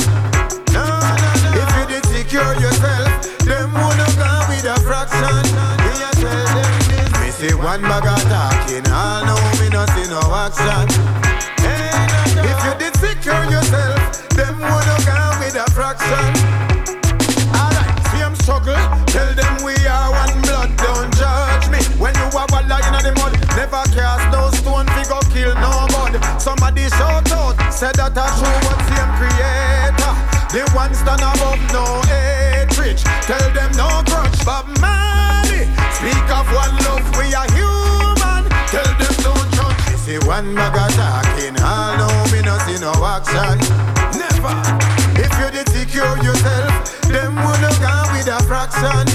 No, 0.73 0.85
no, 0.85 0.99
no. 1.01 1.61
If 1.61 1.69
you 1.77 1.85
did 1.89 2.05
secure 2.07 2.55
yourself, 2.61 3.09
them 3.45 3.73
wanna 3.73 4.09
go 4.21 4.31
with 4.49 4.67
a 4.69 4.77
fraction. 4.85 5.43
Me 5.85 5.93
a 6.05 6.11
tell 6.21 6.47
them 6.55 6.73
this. 6.89 7.13
Me 7.21 7.31
say 7.31 7.55
one 7.55 7.83
bag 7.83 8.07
of 8.07 8.23
talking, 8.29 8.87
all 8.93 9.25
know 9.25 9.41
me 9.61 9.69
not 9.71 9.89
see 9.97 10.07
no 10.11 10.21
action. 10.45 10.87
Hey, 11.65 11.91
no, 12.37 12.43
no. 12.43 12.51
If 12.51 12.59
you 12.65 12.73
did 12.79 12.95
secure 12.97 13.45
yourself, 13.51 14.29
them 14.37 14.61
wanna 14.61 14.97
go 15.09 15.19
with 15.41 15.57
a 15.57 15.67
fraction. 15.73 16.38
Said 27.79 27.95
that 27.95 28.11
I 28.11 28.27
true 28.35 28.59
what 28.67 28.81
same 28.91 29.13
creator. 29.23 30.15
The 30.51 30.67
one 30.75 30.91
stand 30.99 31.23
above 31.23 31.63
no 31.71 32.03
hatred. 32.11 32.99
Tell 33.23 33.47
them 33.55 33.71
no 33.79 34.03
grudge, 34.03 34.35
but 34.43 34.67
money. 34.83 35.71
Speak 35.95 36.27
of 36.27 36.51
one 36.51 36.75
love, 36.83 37.07
we 37.15 37.31
are 37.39 37.47
human. 37.55 38.51
Tell 38.67 38.91
them 38.99 39.15
don't 39.23 39.47
judge. 39.55 39.79
They 39.87 40.19
say 40.19 40.19
one 40.27 40.59
bag 40.59 40.75
of 40.75 40.91
talking, 40.99 41.55
all 41.63 41.95
know 42.03 42.11
me 42.35 42.43
no 42.43 42.59
see 42.67 42.83
no 42.83 42.91
action. 42.99 43.63
Never. 44.11 44.59
If 45.15 45.31
you 45.39 45.47
did 45.55 45.71
secure 45.71 46.19
yourself, 46.19 46.83
them 47.07 47.39
would 47.47 47.63
have 47.63 47.79
gone 47.79 48.11
with 48.11 48.27
a 48.27 48.43
fraction. 48.43 49.07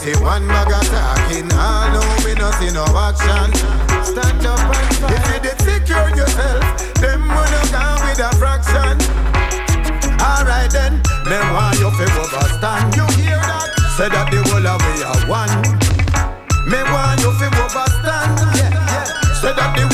Say 0.00 0.16
one 0.24 0.48
bag 0.48 0.72
of 0.72 0.86
talking, 0.88 1.44
all 1.60 1.92
know 1.92 2.08
me 2.24 2.32
no 2.40 2.48
see 2.56 2.72
no 2.72 2.88
action. 2.96 3.52
Stand 4.00 4.48
up 4.48 4.56
and 4.56 4.96
fight. 4.96 5.12
If 5.12 5.24
you 5.28 5.40
did 5.44 5.60
a 8.20 8.30
fraction. 8.36 9.00
Alright 10.20 10.70
then, 10.70 11.00
me 11.24 11.38
want 11.56 11.78
you 11.80 11.90
fi 11.96 12.04
overstand. 12.20 12.94
You 12.94 13.06
hear 13.16 13.40
that? 13.40 13.72
Say 13.96 14.08
that 14.12 14.28
the 14.30 14.44
whole 14.44 14.66
of 14.68 14.80
we 14.92 15.00
are 15.00 15.24
one. 15.24 15.48
Me 16.68 16.80
want 16.92 17.20
you 17.24 17.32
fi 17.40 17.48
overstand. 17.48 18.36
Yeah, 18.56 18.68
yeah. 18.76 19.04
Say 19.40 19.52
that 19.56 19.72
the 19.72 19.84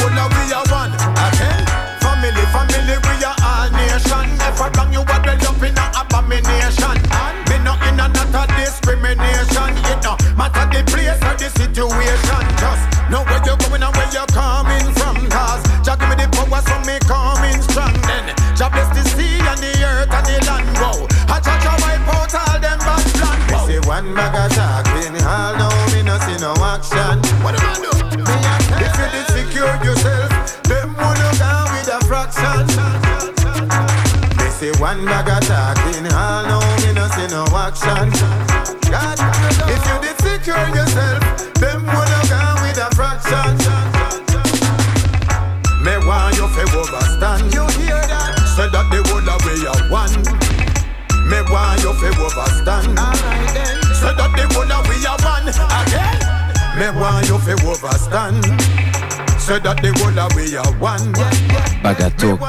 Bagatok, 61.87 62.41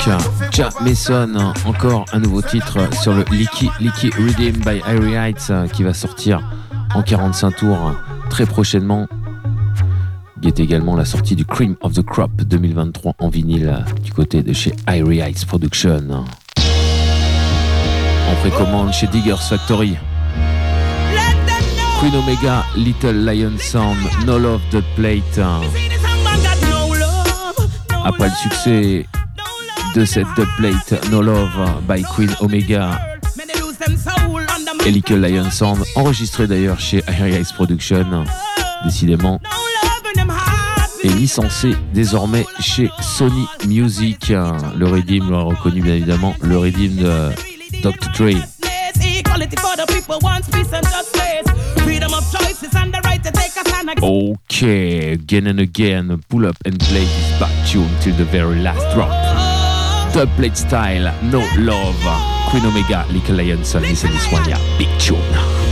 Ja 0.52 0.70
Mason, 0.82 1.54
encore 1.68 2.06
un 2.12 2.18
nouveau 2.18 2.42
titre 2.42 2.92
sur 3.00 3.14
le 3.14 3.24
Licky 3.30 3.70
Licky 3.80 4.10
Redeem 4.10 4.56
by 4.66 4.82
Irie 4.88 5.14
Heights 5.14 5.54
qui 5.74 5.84
va 5.84 5.94
sortir 5.94 6.42
en 6.96 7.04
45 7.04 7.56
tours 7.58 7.94
très 8.32 8.48
prochainement. 8.48 9.06
Il 10.42 10.48
est 10.48 10.60
également 10.60 10.96
la 10.96 11.06
sortie 11.06 11.36
du 11.36 11.46
Cream 11.46 11.76
of 11.82 11.94
the 11.94 12.04
Crop 12.04 12.32
2023 12.32 13.14
en 13.20 13.30
vinyle 13.30 13.86
du 14.04 14.12
côté 14.12 14.42
de 14.42 14.54
chez 14.54 14.74
Irie 14.88 15.20
Heights 15.20 15.46
Production. 15.46 16.26
En 18.32 18.36
précommande 18.42 18.92
chez 18.92 19.06
Diggers 19.06 19.36
Factory. 19.38 19.98
Queen 22.00 22.16
Omega, 22.16 22.66
Little 22.76 23.24
Lion 23.24 23.54
Sound, 23.60 24.00
No 24.26 24.40
Love 24.40 24.62
the 24.72 24.82
Plate. 24.96 25.40
Après 28.04 28.30
le 28.30 28.36
succès 28.36 29.06
de 29.96 30.06
cette 30.06 30.28
dubplate 30.36 31.10
No 31.12 31.22
Love 31.22 31.82
by 31.88 32.04
Queen 32.16 32.30
Omega 32.40 33.00
et 34.86 34.92
Little 34.92 35.20
Lion 35.20 35.50
Sound, 35.52 35.84
enregistré 35.96 36.48
d'ailleurs 36.48 36.80
chez 36.80 37.04
Ice 37.40 37.52
Production, 37.52 38.24
décidément, 38.86 39.40
et 41.04 41.10
licencé 41.10 41.76
désormais 41.94 42.46
chez 42.60 42.90
Sony 43.02 43.46
Music. 43.68 44.30
Le 44.30 44.86
Redeem 44.86 45.32
l'a 45.32 45.42
reconnu 45.42 45.82
bien 45.82 45.96
évidemment, 45.96 46.36
le 46.42 46.58
Redeem 46.58 46.96
de 46.96 47.30
Dr. 47.82 48.10
Dre. 48.16 48.34
Okay, 54.02 55.14
again 55.14 55.48
and 55.48 55.60
again, 55.60 56.20
pull 56.30 56.46
up 56.46 56.56
and 56.66 56.78
play 56.80 57.06
this 57.06 57.40
back 57.40 57.52
tune 57.66 57.90
till 58.02 58.16
the 58.16 58.26
very 58.26 58.62
last 58.62 58.86
drop. 58.94 59.57
Dubplate 60.18 60.58
style, 60.58 61.14
no 61.26 61.48
love. 61.60 62.50
Queen 62.50 62.66
Omega, 62.66 63.06
Son, 63.64 63.84
listen 63.84 64.12
this 64.12 64.32
one, 64.32 64.50
yeah, 64.50 64.58
big 64.80 64.90
tune. 65.00 65.67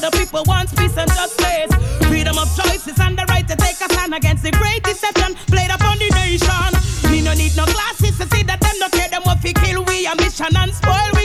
The 0.00 0.10
people, 0.12 0.42
wants 0.46 0.72
peace 0.74 0.96
and 0.96 1.10
justice, 1.10 1.70
freedom 2.06 2.38
of 2.38 2.48
choices 2.56 2.98
and 3.00 3.18
the 3.18 3.24
right 3.28 3.46
to 3.48 3.56
take 3.56 3.80
a 3.80 3.88
stand 3.92 4.14
against 4.14 4.42
the 4.42 4.52
great 4.52 4.82
deception 4.84 5.34
played 5.46 5.70
upon 5.70 5.98
the 5.98 6.08
nation. 6.14 6.70
Me 7.10 7.20
no 7.20 7.34
need 7.34 7.56
no 7.56 7.64
glasses 7.66 8.16
to 8.18 8.26
see 8.34 8.42
that 8.44 8.60
them 8.60 8.78
no 8.78 8.88
care 8.88 9.08
them 9.08 9.22
what 9.22 9.38
fi 9.40 9.52
kill 9.52 9.84
we 9.84 10.06
a 10.06 10.14
mission 10.16 10.54
and 10.56 10.72
spoil 10.74 11.17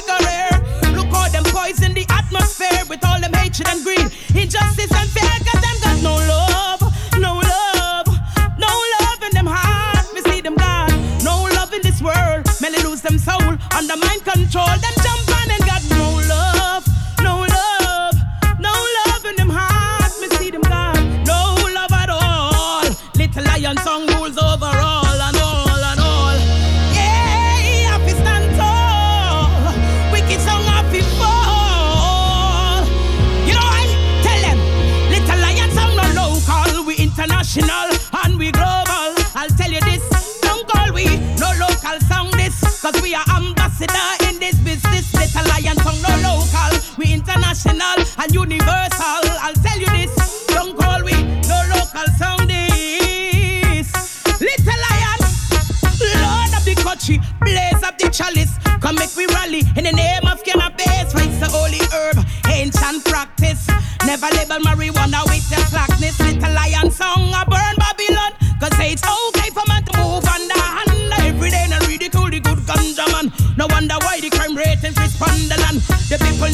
and 47.66 48.34
universal. 48.34 49.24
I'll 49.42 49.54
tell 49.54 49.80
you 49.80 49.88
this, 49.88 50.46
don't 50.48 50.78
call 50.78 51.04
we 51.04 51.14
no 51.48 51.60
local 51.70 52.08
song 52.18 52.48
this. 52.48 53.92
Little 54.40 54.80
lion, 54.86 55.20
Lord 56.22 56.54
of 56.58 56.66
the 56.66 56.76
country, 56.82 57.20
blaze 57.42 57.84
up 57.84 57.98
the 57.98 58.10
chalice. 58.10 58.58
Come 58.82 58.96
make 58.96 59.16
we 59.16 59.26
rally 59.28 59.62
in 59.78 59.86
the 59.86 59.92
name 59.92 60.26
of 60.28 60.44
cannabis. 60.44 61.14
Rinse 61.14 61.40
the 61.40 61.48
holy 61.50 61.82
herb, 61.94 62.26
ancient 62.50 63.06
practice. 63.06 63.68
Never 64.06 64.28
label 64.36 64.60
marijuana 64.64 65.24
with 65.26 65.50
the 65.50 65.58
slackness. 65.70 66.20
Little 66.20 66.54
lion 66.54 66.92
song, 66.92 67.34
I 67.34 67.44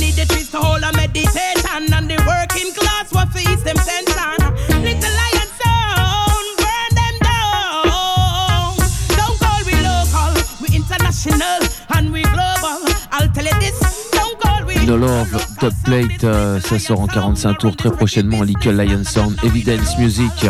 need 0.09 0.15
the 0.15 0.33
trees 0.33 0.49
to 0.51 0.57
hold 0.57 0.83
a 0.83 0.91
meditation. 0.93 1.83
And 1.93 2.09
the 2.09 2.17
working 2.25 2.73
class 2.73 3.11
will 3.11 3.27
face 3.27 3.61
them 3.63 3.77
tension. 3.77 4.39
Little 4.83 5.13
lion 5.19 5.49
sound, 5.61 6.47
burn 6.61 6.91
them 6.99 7.15
down. 7.29 8.75
Don't 9.17 9.37
call 9.39 9.61
we 9.65 9.75
local, 9.89 10.33
we 10.61 10.75
international 10.75 11.61
and 11.95 12.11
we 12.11 12.23
global. 12.23 12.79
I'll 13.11 13.29
tell 13.33 13.45
you 13.45 13.59
this, 13.59 13.77
don't 14.11 14.39
call 14.39 14.65
we 14.65 14.85
No 14.85 14.97
Love, 14.97 15.31
Top 15.59 15.73
Plate, 15.83 16.23
euh, 16.23 16.59
ça 16.61 16.79
sort 16.79 17.01
en 17.01 17.07
45 17.07 17.57
tours 17.57 17.75
très 17.75 17.91
prochainement. 17.91 18.43
Little 18.43 18.77
Lion 18.77 19.03
Sound, 19.03 19.35
Evidence 19.43 19.97
Music. 19.97 20.47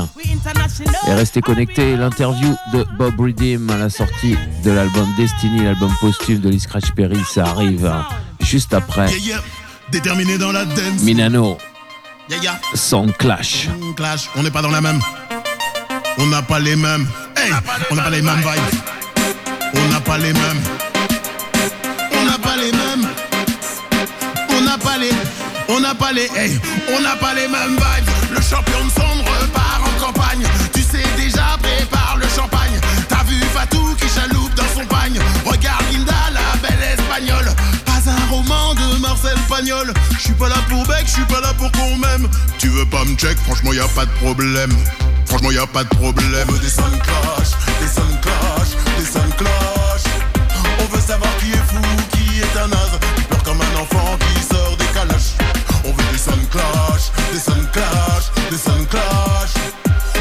Et 1.07 1.13
restez 1.13 1.41
connectés, 1.41 1.97
l'interview 1.97 2.55
de 2.73 2.85
Bob 2.97 3.19
Redeem 3.19 3.69
à 3.69 3.77
la 3.77 3.89
sortie 3.89 4.37
de 4.63 4.71
l'album 4.71 5.07
Destiny, 5.17 5.63
l'album 5.63 5.91
posthume 5.99 6.39
de 6.39 6.49
Lee 6.49 6.59
Scratch 6.59 6.91
Perry, 6.91 7.19
ça 7.29 7.43
arrive 7.43 7.91
juste 8.49 8.73
après. 8.73 9.07
Yeah, 9.09 9.17
yeah. 9.17 9.43
Déterminé 9.91 10.37
dans 10.39 10.51
la 10.51 10.65
dance. 10.65 11.01
Minano, 11.01 11.57
Yeah. 12.29 12.59
Sound 12.75 13.15
Clash. 13.17 13.67
On 13.81 13.93
clash, 13.93 14.29
on 14.35 14.43
n'est 14.43 14.51
pas 14.51 14.61
dans 14.61 14.69
la 14.71 14.81
même. 14.81 14.99
On 16.17 16.25
n'a 16.27 16.41
pas 16.41 16.59
les 16.59 16.75
mêmes. 16.75 17.07
Hey, 17.35 17.51
on 17.89 17.95
n'a 17.95 18.03
pas 18.03 18.09
les 18.09 18.21
mêmes 18.21 18.37
vibes. 18.37 18.79
On 19.73 19.87
n'a 19.91 19.99
pas 19.99 20.17
les 20.17 20.33
mêmes. 20.33 20.61
On 22.11 22.25
n'a 22.25 22.37
pas 22.37 22.55
les 22.57 22.71
mêmes. 22.71 23.07
On 24.49 24.61
n'a 24.61 24.77
pas 24.77 24.97
les. 24.97 25.11
On 25.69 25.79
n'a 25.79 25.95
pas 25.95 26.11
les. 26.11 26.29
Hey, 26.35 26.59
on 26.95 27.01
n'a 27.01 27.15
pas 27.15 27.33
les 27.33 27.47
mêmes 27.47 27.75
vibes. 27.75 28.09
Le 28.31 28.41
champion 28.41 28.85
de 28.85 28.91
sombre 28.91 29.08
Je 39.21 40.19
suis 40.19 40.33
pas 40.33 40.47
là 40.47 40.55
pour 40.69 40.85
bec, 40.87 41.03
je 41.05 41.11
suis 41.11 41.25
pas 41.25 41.41
là 41.41 41.53
pour 41.57 41.69
qu'on 41.73 41.97
m'aime. 41.97 42.27
Tu 42.57 42.69
veux 42.69 42.85
pas 42.85 43.03
me 43.03 43.15
check, 43.15 43.37
franchement 43.39 43.73
y 43.73 43.79
a 43.79 43.87
pas 43.89 44.05
de 44.05 44.11
problème. 44.11 44.71
Franchement 45.25 45.51
y 45.51 45.57
a 45.57 45.67
pas 45.67 45.83
de 45.83 45.89
problème. 45.89 46.47
On 46.47 46.53
veut 46.53 46.59
des 46.59 46.69
sons 46.69 46.83
clash, 47.03 47.49
des 47.81 47.87
sons 47.87 48.17
clash, 48.21 48.69
des 48.97 49.05
sons 49.05 49.35
clash. 49.37 50.03
On 50.79 50.95
veut 50.95 51.01
savoir 51.01 51.29
qui 51.39 51.51
est 51.51 51.67
fou, 51.67 51.81
qui 52.11 52.39
est 52.39 52.57
un 52.57 52.67
naze. 52.67 52.99
Qui 53.17 53.23
pleure 53.23 53.43
comme 53.43 53.59
un 53.61 53.81
enfant 53.81 54.17
qui 54.17 54.43
sort 54.43 54.77
des 54.77 54.85
calaches. 54.85 55.35
On 55.83 55.91
veut 55.91 56.11
des 56.11 56.17
sons 56.17 56.45
clash, 56.49 57.11
des 57.33 57.39
sons 57.39 57.67
clash, 57.73 58.49
des 58.49 58.57
sons 58.57 58.85
clash. 58.89 59.53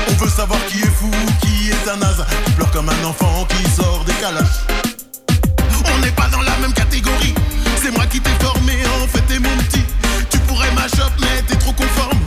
On 0.09 0.15
veut 0.15 0.31
savoir 0.31 0.59
qui 0.67 0.79
est 0.79 0.95
fou, 0.99 1.11
qui 1.43 1.71
est 1.71 1.91
un 1.91 1.97
naze. 1.97 2.25
Qui 2.45 2.53
pleure 2.53 2.71
comme 2.73 2.89
un 2.89 3.05
enfant 3.05 3.47
qui 3.49 3.71
sort 3.71 4.05
des 4.05 4.15
calaches. 4.15 4.67
On 5.95 5.99
n'est 6.01 6.13
pas 6.13 6.29
dans 6.29 6.43
la 6.43 6.57
même 6.59 6.73
catégorie. 6.73 7.35
C'est 7.81 7.93
moi 7.93 8.07
qui 8.07 8.21
t'ai 8.21 8.31
formé, 8.41 8.75
t'es 9.27 9.39
mon 9.39 9.57
petit. 9.59 9.85
Tu 10.31 10.39
pourrais 10.41 10.71
m'achop, 10.73 11.13
mais 11.21 11.43
t'es 11.47 11.57
trop 11.57 11.73
conforme. 11.73 12.18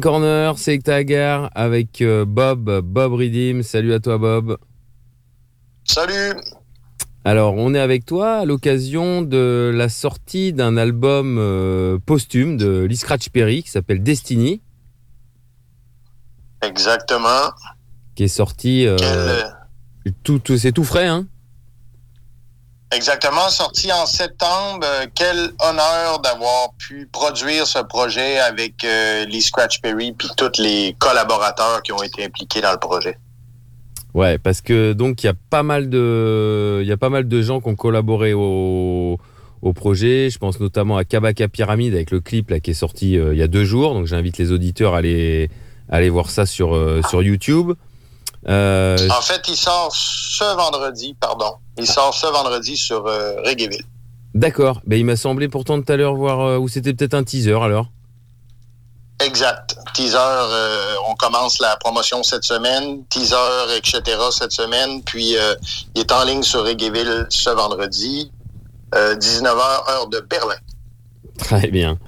Corner, 0.00 0.58
c'est 0.58 0.78
Tagar 0.78 1.50
avec 1.54 2.00
euh, 2.02 2.24
Bob, 2.24 2.80
Bob 2.80 3.12
Redeem. 3.14 3.62
Salut 3.62 3.92
à 3.92 4.00
toi 4.00 4.18
Bob. 4.18 4.58
Salut. 5.84 6.38
Alors, 7.24 7.54
on 7.54 7.74
est 7.74 7.80
avec 7.80 8.04
toi 8.06 8.36
à 8.38 8.44
l'occasion 8.44 9.22
de 9.22 9.72
la 9.74 9.88
sortie 9.88 10.52
d'un 10.52 10.76
album 10.76 11.38
euh, 11.38 11.98
posthume 12.04 12.56
de 12.56 12.82
Lee 12.84 12.96
Scratch 12.96 13.30
Perry 13.30 13.62
qui 13.64 13.70
s'appelle 13.70 14.02
Destiny, 14.02 14.60
Exactement. 16.62 17.50
qui 18.14 18.24
est 18.24 18.28
sorti. 18.28 18.86
euh, 18.86 18.96
Quel- 18.96 20.14
tout, 20.22 20.38
tout- 20.38 20.56
c'est 20.56 20.72
tout 20.72 20.84
frais, 20.84 21.06
hein 21.06 21.26
Exactement, 22.94 23.48
sorti 23.48 23.90
en 23.92 24.06
septembre. 24.06 24.84
Euh, 24.84 25.06
Quel 25.14 25.36
honneur 25.36 26.20
d'avoir 26.22 26.72
pu 26.78 27.08
produire 27.10 27.66
ce 27.66 27.80
projet 27.80 28.38
avec 28.38 28.84
euh, 28.84 29.24
Lee 29.24 29.42
Scratch 29.42 29.80
Perry 29.80 30.12
puis 30.12 30.28
tous 30.36 30.60
les 30.60 30.94
collaborateurs 30.98 31.82
qui 31.82 31.92
ont 31.92 32.02
été 32.02 32.24
impliqués 32.24 32.60
dans 32.60 32.70
le 32.70 32.78
projet. 32.78 33.18
Ouais, 34.14 34.38
parce 34.38 34.60
que 34.60 34.92
donc 34.92 35.24
il 35.24 35.26
y 35.26 35.28
a 35.28 35.34
pas 35.50 35.64
mal 35.64 35.90
de, 35.90 36.78
il 36.80 36.88
y 36.88 36.92
a 36.92 36.96
pas 36.96 37.10
mal 37.10 37.26
de 37.26 37.42
gens 37.42 37.60
qui 37.60 37.68
ont 37.68 37.74
collaboré 37.74 38.34
au, 38.34 39.18
projet. 39.74 40.30
Je 40.30 40.38
pense 40.38 40.60
notamment 40.60 40.96
à 40.96 41.04
Kabaka 41.04 41.48
Pyramide 41.48 41.92
avec 41.92 42.12
le 42.12 42.20
clip 42.20 42.50
là 42.50 42.60
qui 42.60 42.70
est 42.70 42.74
sorti 42.74 43.18
euh, 43.18 43.34
il 43.34 43.38
y 43.38 43.42
a 43.42 43.48
deux 43.48 43.64
jours. 43.64 43.94
Donc 43.94 44.06
j'invite 44.06 44.38
les 44.38 44.52
auditeurs 44.52 44.94
à 44.94 44.98
aller, 44.98 45.50
aller 45.88 46.08
voir 46.08 46.30
ça 46.30 46.46
sur 46.46 46.78
sur 47.08 47.20
YouTube. 47.24 47.72
Euh, 48.48 48.96
En 49.10 49.22
fait, 49.22 49.42
il 49.48 49.56
sort 49.56 49.92
ce 49.94 50.44
vendredi, 50.56 51.14
pardon. 51.20 51.54
Il 51.78 51.86
sort 51.86 52.14
ce 52.14 52.26
vendredi 52.26 52.76
sur 52.76 53.06
euh, 53.06 53.36
Reggaeville. 53.44 53.84
D'accord. 54.34 54.80
Ben 54.86 54.98
il 54.98 55.04
m'a 55.04 55.16
semblé 55.16 55.48
pourtant 55.48 55.80
tout 55.80 55.90
à 55.90 55.96
l'heure 55.96 56.14
voir 56.14 56.40
euh, 56.40 56.58
ou 56.58 56.68
c'était 56.68 56.92
peut-être 56.92 57.14
un 57.14 57.24
teaser 57.24 57.54
alors. 57.54 57.86
Exact. 59.24 59.76
Teaser, 59.94 60.18
on 61.08 61.14
commence 61.14 61.58
la 61.58 61.76
promotion 61.76 62.22
cette 62.22 62.44
semaine. 62.44 63.02
Teaser, 63.08 63.74
etc. 63.74 64.02
cette 64.30 64.52
semaine. 64.52 65.02
Puis, 65.02 65.36
il 65.94 66.00
est 66.00 66.12
en 66.12 66.22
ligne 66.24 66.42
sur 66.42 66.64
Reggaeville 66.64 67.26
ce 67.30 67.48
vendredi, 67.48 68.30
euh, 68.94 69.16
19h, 69.16 69.90
heure 69.90 70.06
de 70.08 70.20
Berlin. 70.20 70.56
Très 71.38 71.68
bien. 71.68 71.98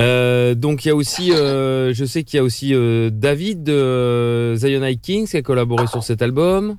Euh, 0.00 0.54
donc 0.54 0.84
il 0.84 0.88
y 0.88 0.90
a 0.90 0.94
aussi, 0.94 1.32
euh, 1.32 1.94
je 1.94 2.04
sais 2.04 2.24
qu'il 2.24 2.38
y 2.38 2.40
a 2.40 2.42
aussi 2.42 2.74
euh, 2.74 3.10
David 3.12 3.62
de 3.62 4.54
Zionite 4.56 5.00
Kings 5.00 5.28
qui 5.28 5.36
a 5.36 5.42
collaboré 5.42 5.86
sur 5.86 6.02
cet 6.02 6.22
album. 6.22 6.76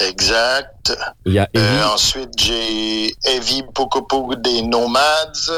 Exact. 0.00 0.96
Il 1.24 1.32
y 1.32 1.38
a 1.38 1.48
ensuite, 1.92 2.30
j'ai 2.36 3.06
Evie 3.24 3.62
Pokopou 3.74 4.34
des 4.36 4.62
Nomads, 4.62 5.50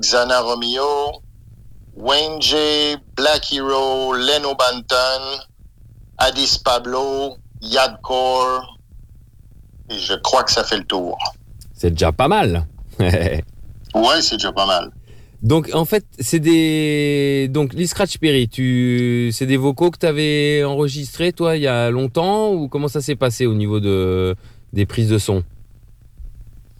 Xana 0.00 0.40
Romeo, 0.40 1.22
Wayne 1.96 2.40
J, 2.40 2.96
Black 3.16 3.52
Hero, 3.52 4.14
Leno 4.14 4.54
Banton, 4.54 5.42
Addis 6.18 6.60
Pablo, 6.64 7.36
Yadcore. 7.60 8.78
Et 9.90 9.98
je 9.98 10.14
crois 10.14 10.44
que 10.44 10.52
ça 10.52 10.64
fait 10.64 10.78
le 10.78 10.84
tour. 10.84 11.18
C'est 11.74 11.90
déjà 11.90 12.12
pas 12.12 12.28
mal. 12.28 12.66
Ouais, 13.94 14.22
c'est 14.22 14.36
déjà 14.36 14.52
pas 14.52 14.66
mal. 14.66 14.90
Donc 15.42 15.70
en 15.74 15.84
fait, 15.84 16.04
c'est 16.20 16.38
des 16.38 17.48
donc 17.50 17.74
Lee 17.74 17.88
Scratch 17.88 18.18
Perry, 18.18 18.48
tu 18.48 19.30
c'est 19.32 19.46
des 19.46 19.56
vocaux 19.56 19.90
que 19.90 19.98
tu 19.98 20.06
avais 20.06 20.62
enregistrés 20.62 21.32
toi 21.32 21.56
il 21.56 21.62
y 21.62 21.66
a 21.66 21.90
longtemps 21.90 22.52
ou 22.52 22.68
comment 22.68 22.86
ça 22.86 23.00
s'est 23.00 23.16
passé 23.16 23.46
au 23.46 23.54
niveau 23.54 23.80
de 23.80 24.36
des 24.72 24.86
prises 24.86 25.08
de 25.08 25.18
son? 25.18 25.42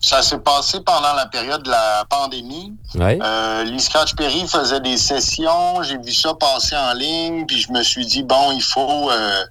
Ça 0.01 0.23
s'est 0.23 0.39
passé 0.39 0.81
pendant 0.81 1.13
la 1.15 1.27
période 1.27 1.63
de 1.63 1.71
la 1.71 2.05
pandémie. 2.09 2.73
Ouais. 2.97 3.19
Euh, 3.23 3.79
Scratch 3.79 4.15
Perry 4.15 4.47
faisait 4.49 4.81
des 4.81 4.97
sessions, 4.97 5.83
j'ai 5.83 5.99
vu 5.99 6.13
ça 6.13 6.35
passer 6.35 6.77
en 6.77 6.93
ligne, 6.95 7.47
puis 7.47 7.61
je 7.61 7.73
me 7.73 7.83
suis 7.83 8.07
dit 8.07 8.23
bon, 8.23 8.53
il 8.53 8.63
faut 8.63 9.11
euh, 9.11 9.45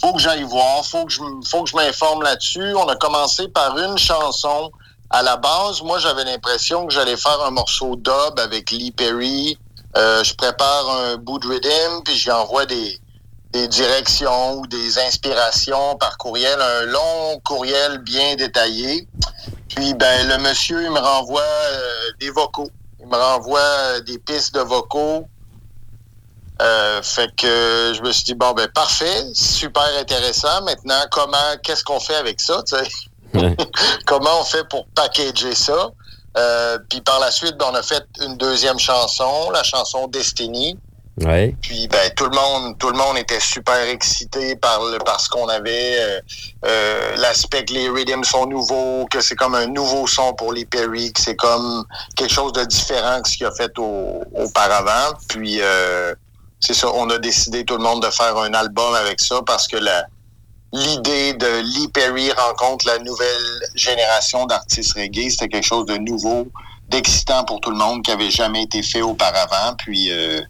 faut 0.00 0.14
que 0.14 0.20
j'aille 0.20 0.44
voir, 0.44 0.84
faut 0.86 1.04
que 1.04 1.12
je 1.12 1.20
faut 1.46 1.62
que 1.64 1.70
je 1.70 1.76
m'informe 1.76 2.22
là-dessus. 2.22 2.74
On 2.74 2.88
a 2.88 2.96
commencé 2.96 3.48
par 3.48 3.76
une 3.76 3.98
chanson. 3.98 4.70
À 5.10 5.22
la 5.22 5.36
base, 5.36 5.82
moi 5.82 5.98
j'avais 5.98 6.24
l'impression 6.24 6.86
que 6.86 6.94
j'allais 6.94 7.16
faire 7.16 7.40
un 7.42 7.50
morceau 7.50 7.96
dub 7.96 8.38
avec 8.38 8.70
Lee 8.70 8.92
Perry. 8.92 9.58
Euh, 9.96 10.22
je 10.22 10.34
prépare 10.34 10.88
un 10.88 11.16
bout 11.16 11.40
de 11.40 11.48
rhythm, 11.48 12.02
puis 12.04 12.14
j'y 12.14 12.30
envoie 12.30 12.64
des 12.64 13.00
des 13.52 13.66
directions 13.66 14.58
ou 14.58 14.66
des 14.66 14.98
inspirations 14.98 15.96
par 15.96 16.16
courriel, 16.18 16.60
un 16.60 16.84
long 16.86 17.40
courriel 17.44 17.98
bien 17.98 18.36
détaillé. 18.36 19.08
Puis 19.68 19.94
ben 19.94 20.28
le 20.28 20.38
monsieur 20.38 20.82
il 20.82 20.90
me 20.90 21.00
renvoie 21.00 21.42
euh, 21.42 22.10
des 22.20 22.30
vocaux. 22.30 22.70
Il 23.00 23.08
me 23.08 23.16
renvoie 23.16 23.58
euh, 23.58 24.00
des 24.00 24.18
pistes 24.18 24.54
de 24.54 24.60
vocaux. 24.60 25.26
Euh, 26.62 27.02
fait 27.02 27.34
que 27.34 27.92
je 27.96 28.02
me 28.02 28.12
suis 28.12 28.24
dit 28.24 28.34
bon 28.34 28.52
ben 28.52 28.68
parfait, 28.68 29.24
super 29.34 29.88
intéressant. 29.98 30.62
Maintenant 30.62 31.02
comment 31.10 31.56
qu'est-ce 31.62 31.82
qu'on 31.82 31.98
fait 31.98 32.16
avec 32.16 32.40
ça, 32.40 32.62
tu 32.62 32.76
sais? 32.76 32.88
comment 34.06 34.40
on 34.40 34.44
fait 34.44 34.68
pour 34.68 34.86
packager 34.94 35.54
ça? 35.54 35.90
Euh, 36.36 36.78
puis 36.88 37.00
par 37.00 37.18
la 37.20 37.30
suite, 37.30 37.56
ben, 37.58 37.66
on 37.72 37.74
a 37.74 37.82
fait 37.82 38.04
une 38.20 38.36
deuxième 38.36 38.78
chanson, 38.78 39.50
la 39.52 39.62
chanson 39.62 40.06
Destiny. 40.08 40.76
Ouais. 41.20 41.54
Puis 41.60 41.86
ben 41.88 42.10
tout 42.16 42.24
le 42.24 42.34
monde, 42.34 42.78
tout 42.78 42.88
le 42.88 42.96
monde 42.96 43.18
était 43.18 43.40
super 43.40 43.82
excité 43.88 44.56
par 44.56 44.82
le 44.84 44.96
par 44.98 45.20
ce 45.20 45.28
qu'on 45.28 45.48
avait, 45.48 45.96
euh, 45.98 46.20
euh, 46.64 47.16
l'aspect 47.16 47.64
que 47.64 47.74
les 47.74 47.90
rhythms 47.90 48.24
sont 48.24 48.46
nouveaux, 48.46 49.04
que 49.10 49.20
c'est 49.20 49.34
comme 49.34 49.54
un 49.54 49.66
nouveau 49.66 50.06
son 50.06 50.32
pour 50.32 50.52
les 50.54 50.64
Perry, 50.64 51.12
que 51.12 51.20
c'est 51.20 51.36
comme 51.36 51.84
quelque 52.16 52.32
chose 52.32 52.52
de 52.54 52.64
différent 52.64 53.20
que 53.20 53.28
ce 53.28 53.36
qu'il 53.36 53.44
a 53.46 53.52
fait 53.52 53.76
au- 53.78 54.22
auparavant. 54.34 55.14
Puis 55.28 55.60
c'est 56.60 56.74
ça, 56.74 56.88
on 56.94 57.10
a 57.10 57.18
décidé 57.18 57.64
tout 57.64 57.76
le 57.76 57.82
monde 57.82 58.02
de 58.02 58.10
faire 58.10 58.36
un 58.38 58.54
album 58.54 58.94
avec 58.94 59.20
ça 59.20 59.40
parce 59.44 59.66
que 59.66 59.76
la 59.76 60.04
l'idée 60.72 61.34
de 61.34 61.62
Lee 61.62 61.88
Perry 61.88 62.30
rencontre 62.32 62.86
la 62.86 62.98
nouvelle 62.98 63.60
génération 63.74 64.46
d'artistes 64.46 64.92
reggae, 64.94 65.30
c'était 65.30 65.48
quelque 65.48 65.66
chose 65.66 65.86
de 65.86 65.96
nouveau, 65.96 66.48
d'excitant 66.88 67.44
pour 67.44 67.60
tout 67.60 67.70
le 67.70 67.76
monde 67.76 68.02
qui 68.02 68.10
avait 68.10 68.30
jamais 68.30 68.62
été 68.62 68.82
fait 68.82 69.02
auparavant. 69.02 69.74
Puis 69.78 70.10
euh, 70.12 70.40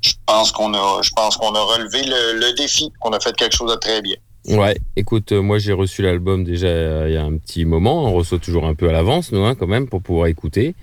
je 0.00 0.12
pense 0.26 0.52
qu'on 0.52 0.74
a, 0.74 1.02
je 1.02 1.10
pense 1.10 1.36
qu'on 1.36 1.54
a 1.54 1.60
relevé 1.60 2.02
le, 2.04 2.54
défi, 2.56 2.92
qu'on 3.00 3.10
a 3.10 3.20
fait 3.20 3.34
quelque 3.34 3.56
chose 3.56 3.70
de 3.70 3.76
très 3.76 4.02
bien. 4.02 4.16
Ouais, 4.46 4.76
écoute, 4.94 5.32
euh, 5.32 5.40
moi 5.40 5.58
j'ai 5.58 5.72
reçu 5.72 6.02
l'album 6.02 6.44
déjà 6.44 6.66
euh, 6.66 7.06
il 7.08 7.14
y 7.14 7.16
a 7.16 7.22
un 7.22 7.36
petit 7.38 7.64
moment. 7.64 8.04
On 8.04 8.12
reçoit 8.12 8.38
toujours 8.38 8.66
un 8.66 8.74
peu 8.74 8.88
à 8.88 8.92
l'avance, 8.92 9.32
nous, 9.32 9.44
hein, 9.44 9.54
quand 9.54 9.66
même, 9.66 9.88
pour 9.88 10.02
pouvoir 10.02 10.26
écouter. 10.26 10.74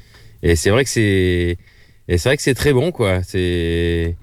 Et 0.42 0.56
c'est 0.56 0.72
vrai 0.72 0.84
que 0.84 0.90
c'est, 0.90 1.58
et 2.08 2.18
c'est 2.18 2.30
vrai 2.30 2.38
que 2.38 2.44
c'est 2.44 2.56
très 2.56 2.74
bon, 2.74 2.92
quoi. 2.92 3.22
C'est, 3.24 4.16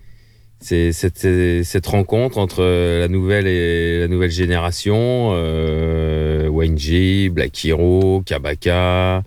c'est 0.60 0.92
cette, 0.92 1.64
cette 1.64 1.86
rencontre 1.86 2.38
entre 2.38 2.62
euh, 2.62 3.00
la 3.00 3.08
nouvelle 3.08 3.46
et 3.46 4.00
la 4.00 4.08
nouvelle 4.08 4.30
génération, 4.30 5.30
euh, 5.32 6.48
Wayne 6.48 6.78
G, 6.78 7.28
Black 7.28 7.64
Hero, 7.64 8.22
Kabaka. 8.26 9.22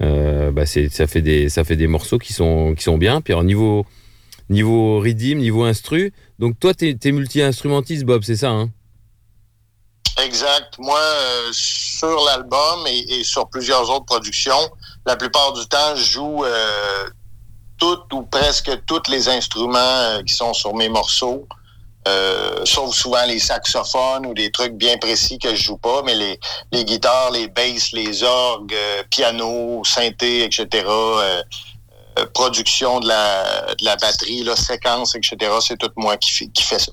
Euh, 0.00 0.50
bah 0.50 0.66
ça 0.66 1.06
fait 1.06 1.22
des, 1.22 1.48
ça 1.48 1.62
fait 1.62 1.76
des 1.76 1.86
morceaux 1.86 2.18
qui 2.18 2.32
sont, 2.32 2.74
qui 2.74 2.82
sont 2.82 2.98
bien. 2.98 3.20
Puis 3.20 3.32
alors 3.32 3.44
niveau, 3.44 3.86
niveau 4.50 4.98
rythme, 4.98 5.38
niveau 5.38 5.64
instru. 5.64 6.12
Donc 6.38 6.58
toi, 6.58 6.74
t'es, 6.74 6.94
t'es 6.94 7.12
multi-instrumentiste, 7.12 8.04
Bob, 8.04 8.22
c'est 8.24 8.36
ça, 8.36 8.50
hein? 8.50 8.70
Exact. 10.24 10.74
Moi, 10.78 10.98
euh, 10.98 11.48
sur 11.52 12.24
l'album 12.26 12.86
et, 12.86 13.20
et 13.20 13.24
sur 13.24 13.48
plusieurs 13.48 13.90
autres 13.90 14.04
productions, 14.04 14.70
la 15.06 15.16
plupart 15.16 15.52
du 15.52 15.66
temps, 15.66 15.94
je 15.96 16.04
joue 16.12 16.44
euh, 16.44 17.04
toutes 17.82 18.12
ou 18.12 18.22
presque 18.22 18.70
tous 18.86 19.10
les 19.10 19.28
instruments 19.28 19.78
euh, 19.78 20.22
qui 20.22 20.32
sont 20.34 20.54
sur 20.54 20.72
mes 20.72 20.88
morceaux. 20.88 21.48
Euh, 22.06 22.60
sauf 22.64 22.94
souvent 22.94 23.24
les 23.26 23.40
saxophones 23.40 24.24
ou 24.26 24.34
des 24.34 24.52
trucs 24.52 24.74
bien 24.74 24.96
précis 24.98 25.36
que 25.36 25.52
je 25.52 25.64
joue 25.64 25.78
pas, 25.78 26.02
mais 26.04 26.14
les, 26.14 26.84
guitares, 26.84 27.32
les 27.32 27.48
basses, 27.48 27.90
les 27.92 28.22
orgues, 28.22 28.72
euh, 28.72 29.02
piano, 29.10 29.82
synthé, 29.84 30.44
etc., 30.44 30.86
production 32.34 33.00
de 33.00 33.08
la, 33.08 33.66
la 33.80 33.96
batterie, 33.96 34.44
là, 34.44 34.54
séquence, 34.54 35.16
etc., 35.16 35.36
c'est 35.60 35.78
tout 35.78 35.90
moi 35.96 36.16
qui, 36.18 36.52
qui 36.52 36.62
fait 36.62 36.78
ça. 36.78 36.92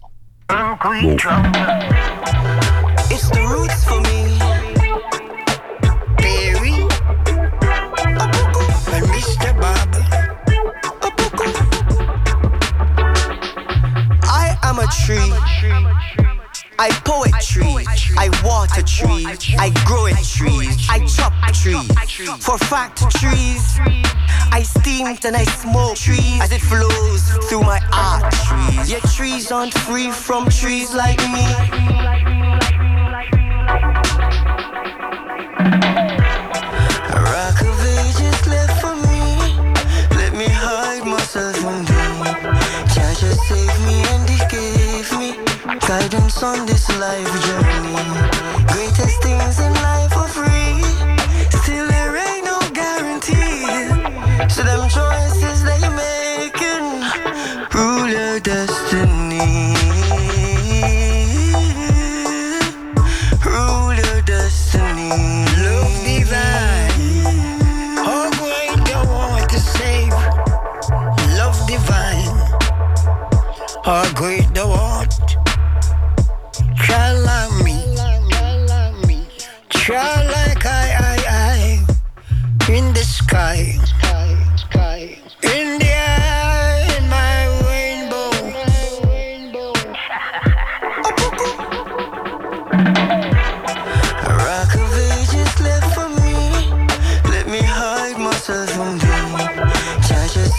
Tree. 15.10 15.74
I 16.78 16.90
poetry. 17.04 17.86
I 18.18 18.30
water 18.46 18.84
trees. 18.84 19.56
I 19.58 19.72
grow 19.86 20.06
a 20.06 20.14
trees. 20.14 20.88
I 20.90 21.06
chop 21.08 21.34
trees. 21.54 22.46
For 22.46 22.58
factories. 22.58 23.80
I 24.52 24.64
steam 24.64 25.08
and 25.08 25.36
I 25.36 25.46
smoke 25.46 25.96
trees 25.96 26.42
as 26.42 26.52
it 26.52 26.62
flows 26.62 27.24
through 27.50 27.62
my 27.62 27.82
arteries. 27.92 28.92
Your 28.92 29.02
trees 29.16 29.52
aren't 29.52 29.74
free 29.74 30.12
from 30.12 30.50
trees 30.50 30.94
like 30.94 31.20
me. 31.34 31.46
For 38.82 38.96
me. 43.86 44.19
Guidance 45.78 46.42
on 46.42 46.66
this 46.66 46.90
life 46.98 47.30
journey. 47.46 47.94
Greatest 48.74 49.22
things 49.22 49.60
in 49.60 49.72
life 49.74 50.18
are 50.18 50.28
free. 50.28 50.82
Still, 51.62 51.88
there 51.88 52.18
ain't 52.18 52.44
no 52.44 52.58
guarantee. 52.74 53.68
So, 54.50 54.64
them 54.64 54.90
choices 54.90 55.62
you're 55.80 55.92
making 55.94 57.06
rule 57.76 58.10
your 58.10 58.40
destiny. 58.40 59.76
Rule 63.46 63.94
your 63.94 64.22
destiny. 64.24 65.12
Love 65.62 65.94
divine. 66.04 66.90
How 68.08 68.32
great 68.42 68.90
you 68.90 69.02
want 69.08 69.48
to 69.52 69.60
save. 69.60 70.14
Love 71.38 71.60
divine. 71.68 72.36
How 73.86 74.12
great 74.16 74.49
Like 79.90 80.66
I, 80.68 80.86
I, 81.00 81.18
I. 81.28 82.72
In 82.72 82.94
the 82.94 83.00
sky. 83.00 83.74
In 85.42 85.80
the 85.80 85.90
air, 85.90 86.86
in 86.96 87.10
my 87.10 87.48
rainbow. 87.66 88.30
Rock 94.46 94.76
of 94.76 94.94
ages 95.10 95.54
left 95.60 95.90
for 95.96 96.10
me. 96.22 96.38
Let 97.32 97.48
me 97.48 97.62
hide 97.62 98.18
myself 98.20 98.70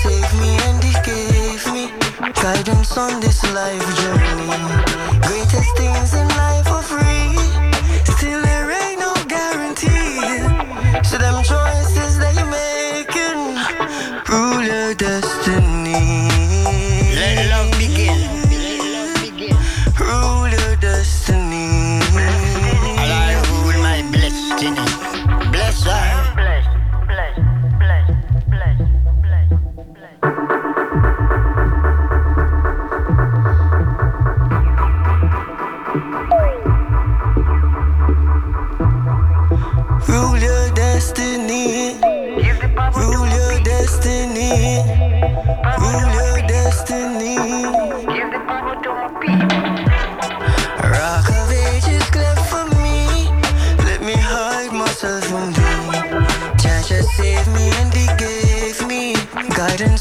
saved 0.03 0.35
me 0.41 0.57
and 0.67 0.83
he 0.83 0.93
gave 1.05 1.63
me 1.73 1.85
guidance 2.43 2.97
on 2.97 3.21
this 3.21 3.43
life 3.55 3.87
journey. 4.01 4.51
Greatest 5.27 5.77
things 5.77 6.15
in 6.15 6.30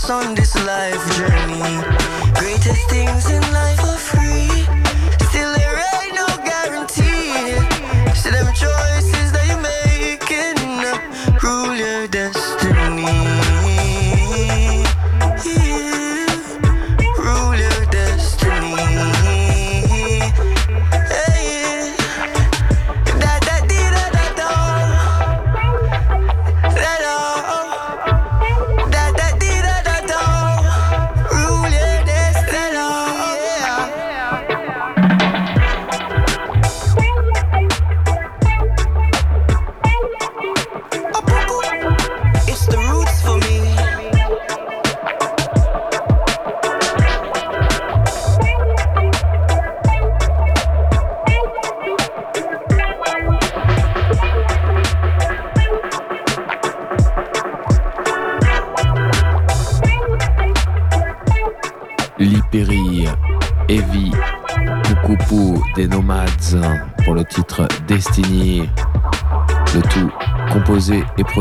on 0.10 0.34
this 0.34 0.56
life 0.66 1.18
journey. 1.18 1.39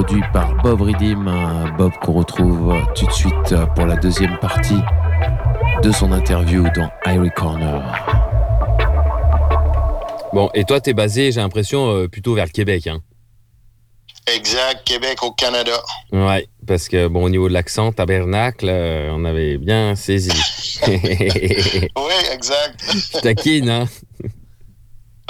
Produit 0.02 0.22
par 0.32 0.54
Bob 0.62 0.82
Redim. 0.82 1.24
Bob 1.76 1.92
qu'on 2.00 2.12
retrouve 2.12 2.72
tout 2.94 3.04
de 3.04 3.10
suite 3.10 3.54
pour 3.74 3.84
la 3.84 3.96
deuxième 3.96 4.38
partie 4.38 4.78
de 5.82 5.90
son 5.90 6.12
interview 6.12 6.62
dans 6.76 6.88
Irie 7.04 7.32
Corner. 7.34 7.82
Bon, 10.32 10.50
et 10.54 10.62
toi, 10.62 10.80
t'es 10.80 10.92
basé, 10.92 11.32
j'ai 11.32 11.40
l'impression, 11.40 11.90
euh, 11.90 12.06
plutôt 12.06 12.34
vers 12.34 12.44
le 12.44 12.52
Québec. 12.52 12.86
Hein. 12.86 13.00
Exact, 14.32 14.84
Québec 14.84 15.20
au 15.24 15.32
Canada. 15.32 15.82
Ouais, 16.12 16.46
parce 16.64 16.88
que, 16.88 17.08
bon, 17.08 17.24
au 17.24 17.28
niveau 17.28 17.48
de 17.48 17.54
l'accent, 17.54 17.90
tabernacle, 17.90 18.68
euh, 18.68 19.10
on 19.12 19.24
avait 19.24 19.58
bien 19.58 19.96
saisi. 19.96 20.30
oui, 20.86 22.14
exact. 22.32 22.80
Je 22.94 23.18
taquine, 23.18 23.68
hein? 23.68 23.88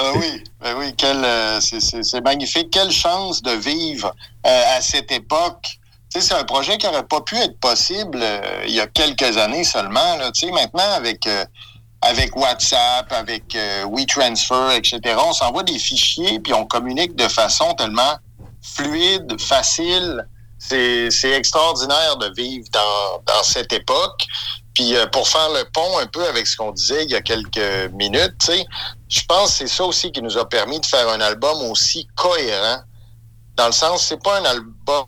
Ah 0.01 0.13
oui, 0.15 0.45
ben 0.61 0.77
oui, 0.79 0.95
quelle, 0.97 1.25
euh, 1.25 1.59
c'est- 1.61 2.21
magnifique. 2.21 2.71
Quelle 2.71 2.93
chance 2.93 3.43
de 3.43 3.51
vivre 3.51 4.15
à 4.49 4.81
cette 4.81 5.13
époque. 5.13 5.79
C'est 6.11 6.33
un 6.33 6.45
projet 6.45 6.79
qui 6.79 6.87
n'aurait 6.87 7.07
pas 7.07 7.21
pu 7.21 7.37
être 7.37 7.61
possible 7.61 8.19
euh, 8.23 8.65
il 8.67 8.75
y 8.75 8.81
a 8.81 8.87
quelques 8.87 9.37
années 9.37 9.65
seulement. 9.65 10.17
Là. 10.17 10.31
Maintenant, 10.53 10.91
avec, 10.95 11.27
euh, 11.27 11.45
avec 12.01 12.35
WhatsApp, 12.35 13.13
avec 13.13 13.55
euh, 13.55 13.85
WeTransfer, 13.85 14.77
etc., 14.77 15.17
on 15.19 15.33
s'envoie 15.33 15.65
des 15.65 15.79
fichiers 15.79 16.41
puis 16.41 16.55
on 16.55 16.65
communique 16.65 17.15
de 17.15 17.29
façon 17.29 17.75
tellement 17.75 18.17
fluide, 18.63 19.41
facile. 19.41 20.27
C'est 20.59 21.09
extraordinaire 21.25 22.17
de 22.17 22.33
vivre 22.35 22.67
dans, 22.73 23.43
cette 23.43 23.73
époque. 23.73 24.27
Puis 24.75 24.97
euh, 24.97 25.07
pour 25.07 25.29
faire 25.29 25.49
le 25.51 25.65
pont 25.73 25.99
un 25.99 26.07
peu 26.07 26.27
avec 26.27 26.47
ce 26.47 26.57
qu'on 26.57 26.73
disait 26.73 27.05
il 27.05 27.11
y 27.11 27.15
a 27.15 27.21
quelques 27.21 27.93
minutes, 27.93 28.51
je 29.09 29.21
pense 29.29 29.51
que 29.51 29.59
c'est 29.59 29.69
ça 29.69 29.85
aussi 29.85 30.11
qui 30.11 30.23
nous 30.23 30.37
a 30.37 30.49
permis 30.49 30.81
de 30.81 30.87
faire 30.87 31.09
un 31.09 31.21
album 31.21 31.63
aussi 31.71 32.09
cohérent. 32.17 32.81
Dans 33.59 33.67
le 33.67 33.73
sens, 33.73 34.07
c'est 34.07 34.23
pas 34.23 34.39
un 34.39 34.45
album. 34.45 35.05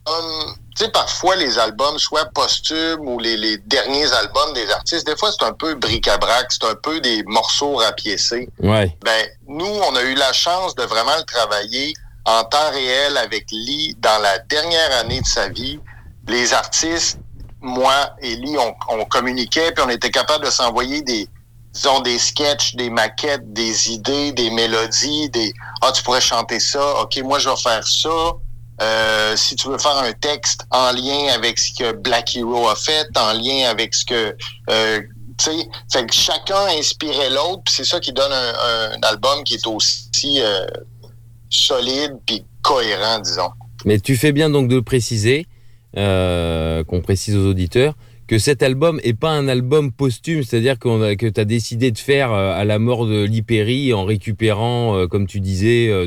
Tu 0.77 0.85
sais, 0.85 0.91
parfois 0.91 1.37
les 1.37 1.57
albums, 1.57 1.97
soit 1.99 2.25
posthumes 2.35 3.09
ou 3.09 3.21
les, 3.21 3.37
les 3.37 3.59
derniers 3.59 4.13
albums 4.13 4.53
des 4.55 4.69
artistes, 4.73 5.07
des 5.07 5.17
fois 5.17 5.31
c'est 5.31 5.47
un 5.47 5.53
peu 5.53 5.75
bric-à-brac, 5.75 6.51
c'est 6.51 6.65
un 6.65 6.75
peu 6.75 7.01
des 7.01 7.23
morceaux 7.27 7.77
rapiécés. 7.77 8.49
Ouais. 8.59 8.97
Ben, 9.05 9.29
nous, 9.47 9.67
on 9.67 9.95
a 9.95 10.03
eu 10.03 10.15
la 10.15 10.33
chance 10.33 10.75
de 10.75 10.83
vraiment 10.83 11.17
le 11.17 11.23
travailler 11.23 11.95
en 12.25 12.43
temps 12.43 12.71
réel 12.73 13.17
avec 13.19 13.47
Lee 13.53 13.95
dans 14.01 14.21
la 14.21 14.41
dernière 14.41 14.99
année 14.99 15.21
de 15.21 15.27
sa 15.27 15.49
vie. 15.49 15.79
Les 16.27 16.53
artistes, 16.53 17.21
moi 17.61 18.11
et 18.21 18.35
Lee, 18.35 18.59
on, 18.59 18.75
on 18.89 19.05
communiquait, 19.05 19.71
puis 19.71 19.85
on 19.87 19.91
était 19.91 20.11
capable 20.11 20.45
de 20.45 20.51
s'envoyer 20.51 21.03
des, 21.03 21.29
disons, 21.73 22.01
des 22.01 22.19
sketchs, 22.19 22.75
des 22.75 22.91
maquettes, 22.91 23.53
des 23.53 23.91
idées, 23.91 24.33
des 24.33 24.51
mélodies, 24.51 25.31
des 25.31 25.53
Ah, 25.83 25.93
tu 25.93 26.03
pourrais 26.03 26.21
chanter 26.21 26.61
ça, 26.61 27.03
OK, 27.03 27.19
moi 27.23 27.39
je 27.39 27.49
vais 27.49 27.57
faire 27.57 27.87
ça. 27.87 28.33
Euh, 28.83 29.37
si 29.37 29.57
tu 29.57 29.69
veux 29.69 29.79
faire 29.79 29.99
un 29.99 30.13
texte 30.13 30.67
en 30.71 30.93
lien 30.93 31.33
avec 31.35 31.59
ce 31.59 31.71
que 31.79 31.93
Black 31.93 32.35
Hero 32.35 32.67
a 32.69 32.75
fait, 32.75 33.07
en 33.17 33.35
lien 33.35 33.69
avec 33.69 33.95
ce 33.95 34.07
que 34.07 34.37
euh, 34.71 35.03
tu 35.37 35.45
sais, 35.45 35.69
fait 35.93 36.07
que 36.07 36.15
chacun 36.15 36.67
inspirait 36.79 37.31
l'autre, 37.31 37.63
c'est 37.69 37.85
ça 37.85 38.01
qui 38.01 38.13
donne 38.13 38.33
un, 38.33 39.01
album 39.03 39.45
qui 39.45 39.55
est 39.55 39.67
aussi 39.67 40.41
euh, 40.41 40.67
solide 41.51 42.17
puis 42.27 42.45
cohérent, 42.63 43.19
disons. 43.21 43.51
Mais 43.85 44.01
tu 44.01 44.17
fais 44.17 44.33
bien 44.33 44.49
donc 44.49 44.69
de 44.69 44.81
préciser, 44.81 45.47
qu'on 45.95 47.01
précise 47.03 47.37
aux 47.37 47.47
auditeurs, 47.47 47.95
que 48.31 48.39
cet 48.39 48.63
album 48.63 49.01
est 49.03 49.19
pas 49.19 49.33
un 49.33 49.49
album 49.49 49.91
posthume, 49.91 50.45
c'est-à-dire 50.45 50.79
que 50.79 51.29
tu 51.31 51.41
as 51.41 51.45
décidé 51.45 51.91
de 51.91 51.99
faire 51.99 52.33
euh, 52.33 52.53
à 52.53 52.65
la 52.65 52.79
mort 52.79 53.05
de 53.05 53.25
Lipéry 53.25 53.93
en 53.93 54.05
récupérant, 54.05 54.97
euh, 54.97 55.09
comme 55.09 55.27
tu 55.27 55.41
disais, 55.41 55.89
euh, 55.89 56.07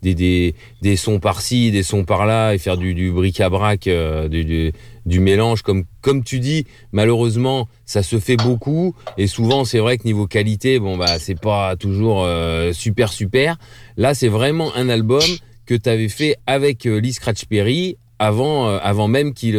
des, 0.00 0.96
sons 0.96 1.20
par-ci, 1.20 1.70
des 1.70 1.82
sons 1.82 2.06
par-là, 2.06 2.54
et 2.54 2.58
faire 2.58 2.78
du, 2.78 3.10
bric-à-brac, 3.10 3.90
du, 4.30 5.20
mélange. 5.20 5.60
Comme, 5.60 6.24
tu 6.24 6.40
dis, 6.40 6.64
malheureusement, 6.92 7.68
ça 7.84 8.02
se 8.02 8.18
fait 8.18 8.36
beaucoup, 8.36 8.94
et 9.18 9.26
souvent, 9.26 9.66
c'est 9.66 9.80
vrai 9.80 9.98
que 9.98 10.04
niveau 10.04 10.26
qualité, 10.26 10.78
bon, 10.78 10.96
bah, 10.96 11.18
c'est 11.18 11.38
pas 11.38 11.76
toujours 11.76 12.26
super, 12.72 13.12
super. 13.12 13.58
Là, 13.98 14.14
c'est 14.14 14.28
vraiment 14.28 14.74
un 14.76 14.88
album 14.88 15.20
que 15.66 15.74
tu 15.74 15.90
avais 15.90 16.08
fait 16.08 16.36
avec 16.46 16.84
Lee 16.84 17.12
Scratch 17.12 17.44
Perry 17.44 17.98
avant, 18.18 18.66
avant 18.78 19.08
même 19.08 19.34
qu'il 19.34 19.58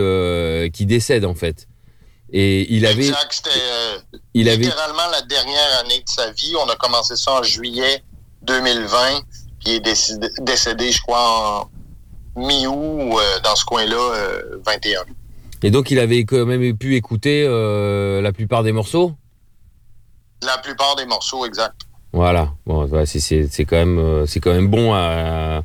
décède, 0.88 1.26
en 1.26 1.36
fait. 1.36 1.68
Et 2.32 2.74
il 2.74 2.86
avait. 2.86 3.08
Exact, 3.08 3.32
c'était 3.32 3.50
euh, 3.62 3.98
Il 4.34 4.50
avait- 4.50 4.58
littéralement 4.64 5.08
la 5.12 5.22
dernière 5.22 5.80
année 5.80 6.00
de 6.00 6.10
sa 6.10 6.32
vie. 6.32 6.54
On 6.64 6.68
a 6.70 6.76
commencé 6.76 7.16
ça 7.16 7.34
en 7.34 7.44
juillet 7.44 8.04
2020. 8.44 9.22
Puis 9.60 9.68
il 9.68 9.74
est 9.76 9.80
décédé, 9.80 10.28
décédé, 10.40 10.92
je 10.92 11.02
crois, 11.02 11.70
en 12.36 12.42
mi-août, 12.42 13.20
euh, 13.20 13.40
dans 13.44 13.56
ce 13.56 13.64
coin-là, 13.66 13.96
euh, 13.96 14.42
21. 14.66 15.04
Et 15.64 15.72
donc, 15.72 15.90
il 15.92 16.00
avait 16.00 16.26
quand 16.26 16.46
même 16.46 16.78
pu 16.78 16.96
écouter 16.96 17.46
euh, 17.48 18.22
la 18.22 18.34
plupart 18.34 18.64
des 18.64 18.72
morceaux? 18.72 19.14
La 20.44 20.58
plupart 20.58 20.96
des 20.96 21.06
morceaux, 21.06 21.46
exact. 21.46 21.76
Voilà, 22.12 22.52
bon, 22.66 22.88
c'est- 23.06 23.66
quand, 23.66 23.76
même, 23.78 23.98
euh, 24.00 24.26
quand 24.42 24.54
même 24.54 24.68
bon 24.68 24.94
à, 24.94 25.64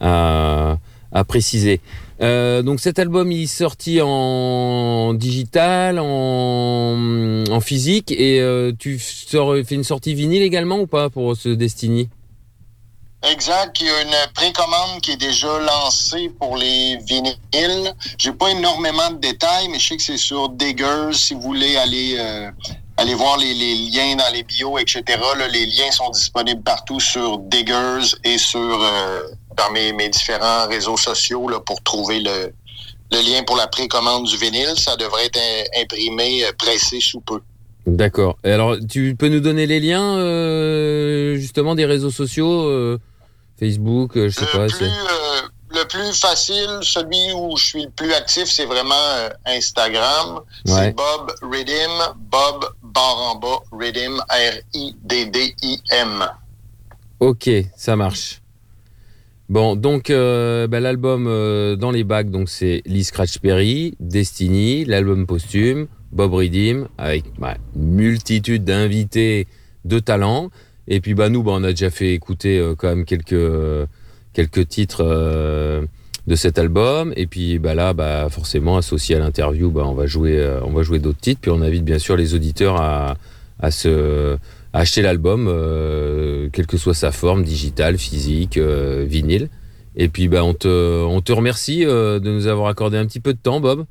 à, 0.00 0.76
à 1.12 1.24
préciser. 1.24 1.80
Euh, 2.22 2.60
donc 2.60 2.80
cet 2.80 2.98
album 2.98 3.32
il 3.32 3.44
est 3.44 3.46
sorti 3.46 4.00
en 4.02 5.14
digital, 5.14 5.98
en, 5.98 7.60
physique, 7.60 8.10
et 8.12 8.40
euh, 8.40 8.72
tu 8.78 8.98
fais 8.98 9.74
une 9.74 9.84
sortie 9.84 10.14
vinyle 10.14 10.42
également 10.42 10.80
ou 10.80 10.86
pas 10.86 11.10
pour 11.10 11.36
ce 11.36 11.48
Destiny? 11.48 12.08
Exact. 13.22 13.78
Il 13.80 13.86
y 13.86 13.90
a 13.90 14.02
une 14.02 14.32
précommande 14.32 15.00
qui 15.02 15.12
est 15.12 15.16
déjà 15.16 15.58
lancée 15.60 16.30
pour 16.40 16.56
les 16.56 16.96
vinyles. 17.06 17.94
J'ai 18.16 18.32
pas 18.32 18.50
énormément 18.50 19.10
de 19.10 19.18
détails, 19.18 19.68
mais 19.68 19.78
je 19.78 19.88
sais 19.88 19.96
que 19.96 20.02
c'est 20.02 20.16
sur 20.16 20.48
Diggers. 20.48 21.12
Si 21.12 21.34
vous 21.34 21.42
voulez 21.42 21.76
aller 21.76 22.16
euh, 22.18 22.50
aller 22.96 23.14
voir 23.14 23.36
les, 23.36 23.52
liens 23.54 24.16
dans 24.16 24.32
les 24.32 24.42
bios, 24.42 24.78
etc. 24.78 25.02
les 25.52 25.66
liens 25.66 25.90
sont 25.90 26.10
disponibles 26.10 26.62
partout 26.62 27.00
sur 27.00 27.38
Diggers 27.38 28.16
et 28.24 28.38
sur 28.38 28.82
dans 29.56 29.70
mes, 29.72 29.92
mes 29.92 30.08
différents 30.08 30.66
réseaux 30.68 30.96
sociaux 30.96 31.48
là, 31.48 31.60
pour 31.60 31.82
trouver 31.82 32.20
le, 32.20 32.52
le 33.12 33.18
lien 33.30 33.42
pour 33.44 33.56
la 33.56 33.66
précommande 33.66 34.24
du 34.26 34.36
vinyle. 34.36 34.74
Ça 34.76 34.96
devrait 34.96 35.26
être 35.26 35.38
im- 35.38 35.82
imprimé, 35.82 36.44
euh, 36.44 36.52
pressé 36.58 37.00
sous 37.00 37.20
peu. 37.20 37.40
D'accord. 37.86 38.36
Alors 38.44 38.76
tu 38.88 39.16
peux 39.18 39.28
nous 39.28 39.40
donner 39.40 39.66
les 39.66 39.80
liens 39.80 40.16
euh, 40.18 41.34
justement 41.36 41.74
des 41.74 41.86
réseaux 41.86 42.10
sociaux, 42.10 42.64
euh, 42.68 42.98
Facebook, 43.58 44.16
euh, 44.16 44.28
je 44.28 44.38
sais 44.38 44.46
pas. 44.46 44.66
le 45.72 45.84
plus 45.88 46.12
facile, 46.18 46.78
celui 46.82 47.32
où 47.32 47.56
je 47.56 47.64
suis 47.64 47.82
le 47.84 47.90
plus 47.90 48.12
actif, 48.12 48.50
c'est 48.50 48.64
vraiment 48.66 48.94
Instagram. 49.46 50.40
Ouais. 50.66 50.72
C'est 50.74 50.92
Bob 50.96 51.32
Redim, 51.42 52.14
Bob 52.16 52.66
bas, 52.82 53.60
Redim, 53.72 54.18
R-I-D-D-I-M. 55.10 56.26
Ok, 57.20 57.50
ça 57.76 57.96
marche. 57.96 58.39
Bon, 59.50 59.74
donc 59.74 60.10
euh, 60.10 60.68
bah, 60.68 60.78
l'album 60.78 61.26
euh, 61.26 61.74
dans 61.74 61.90
les 61.90 62.04
bacs, 62.04 62.30
donc 62.30 62.48
c'est 62.48 62.82
Lee 62.86 63.02
Scratch 63.02 63.40
Perry, 63.40 63.96
Destiny, 63.98 64.84
l'album 64.84 65.26
posthume, 65.26 65.88
Bob 66.12 66.34
Redim, 66.34 66.86
avec 66.98 67.24
bah, 67.36 67.56
multitude 67.74 68.62
d'invités 68.62 69.48
de 69.84 69.98
talent. 69.98 70.50
Et 70.86 71.00
puis 71.00 71.14
bah 71.14 71.30
nous, 71.30 71.42
bah, 71.42 71.50
on 71.56 71.64
a 71.64 71.70
déjà 71.70 71.90
fait 71.90 72.14
écouter 72.14 72.60
euh, 72.60 72.76
quand 72.76 72.90
même 72.90 73.04
quelques 73.04 73.88
quelques 74.34 74.68
titres 74.68 75.02
de 75.02 76.34
cet 76.36 76.56
album. 76.56 77.12
Et 77.16 77.26
puis 77.26 77.58
bah 77.58 77.74
là, 77.74 77.92
bah 77.92 78.28
forcément 78.30 78.76
associé 78.76 79.16
à 79.16 79.18
l'interview, 79.18 79.72
bah 79.72 79.82
on 79.84 79.94
va 79.94 80.06
jouer 80.06 80.48
jouer 80.82 81.00
d'autres 81.00 81.18
titres. 81.18 81.40
Puis 81.40 81.50
on 81.50 81.60
invite 81.60 81.84
bien 81.84 81.98
sûr 81.98 82.16
les 82.16 82.34
auditeurs 82.34 82.80
à 82.80 83.16
à 83.58 83.72
se 83.72 84.38
acheter 84.72 85.02
l'album, 85.02 85.46
euh, 85.48 86.48
quelle 86.52 86.66
que 86.66 86.76
soit 86.76 86.94
sa 86.94 87.12
forme, 87.12 87.42
digitale, 87.42 87.98
physique, 87.98 88.56
euh, 88.56 89.04
vinyle. 89.06 89.48
Et 89.96 90.08
puis 90.08 90.28
bah, 90.28 90.44
on, 90.44 90.54
te, 90.54 91.04
on 91.04 91.20
te 91.20 91.32
remercie 91.32 91.84
euh, 91.84 92.20
de 92.20 92.30
nous 92.30 92.46
avoir 92.46 92.68
accordé 92.68 92.96
un 92.96 93.06
petit 93.06 93.20
peu 93.20 93.32
de 93.34 93.38
temps, 93.38 93.60
Bob. 93.60 93.86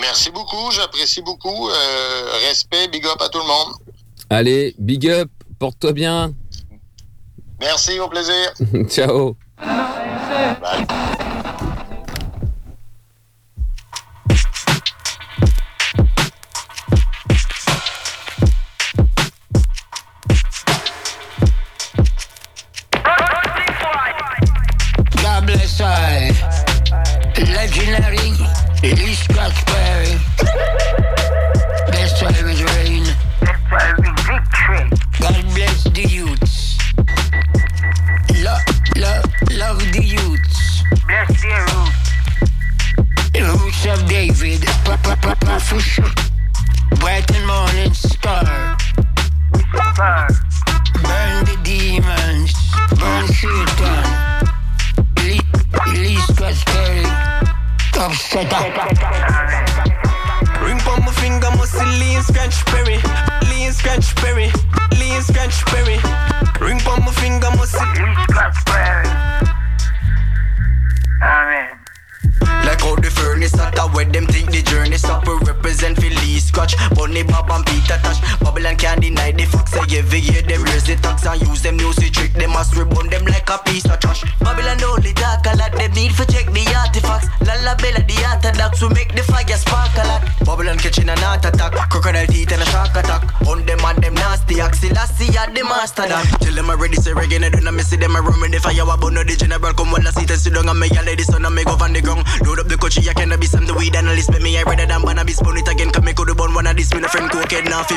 Merci 0.00 0.30
beaucoup, 0.30 0.70
j'apprécie 0.70 1.22
beaucoup. 1.22 1.68
Euh, 1.68 2.30
respect, 2.48 2.88
big 2.88 3.04
up 3.06 3.20
à 3.20 3.28
tout 3.28 3.38
le 3.38 3.46
monde. 3.46 3.74
Allez, 4.30 4.74
big 4.78 5.08
up, 5.08 5.30
porte-toi 5.58 5.92
bien. 5.92 6.34
Merci, 7.60 7.98
au 7.98 8.08
plaisir. 8.08 8.52
Ciao. 8.88 9.36
Bye. 9.58 11.17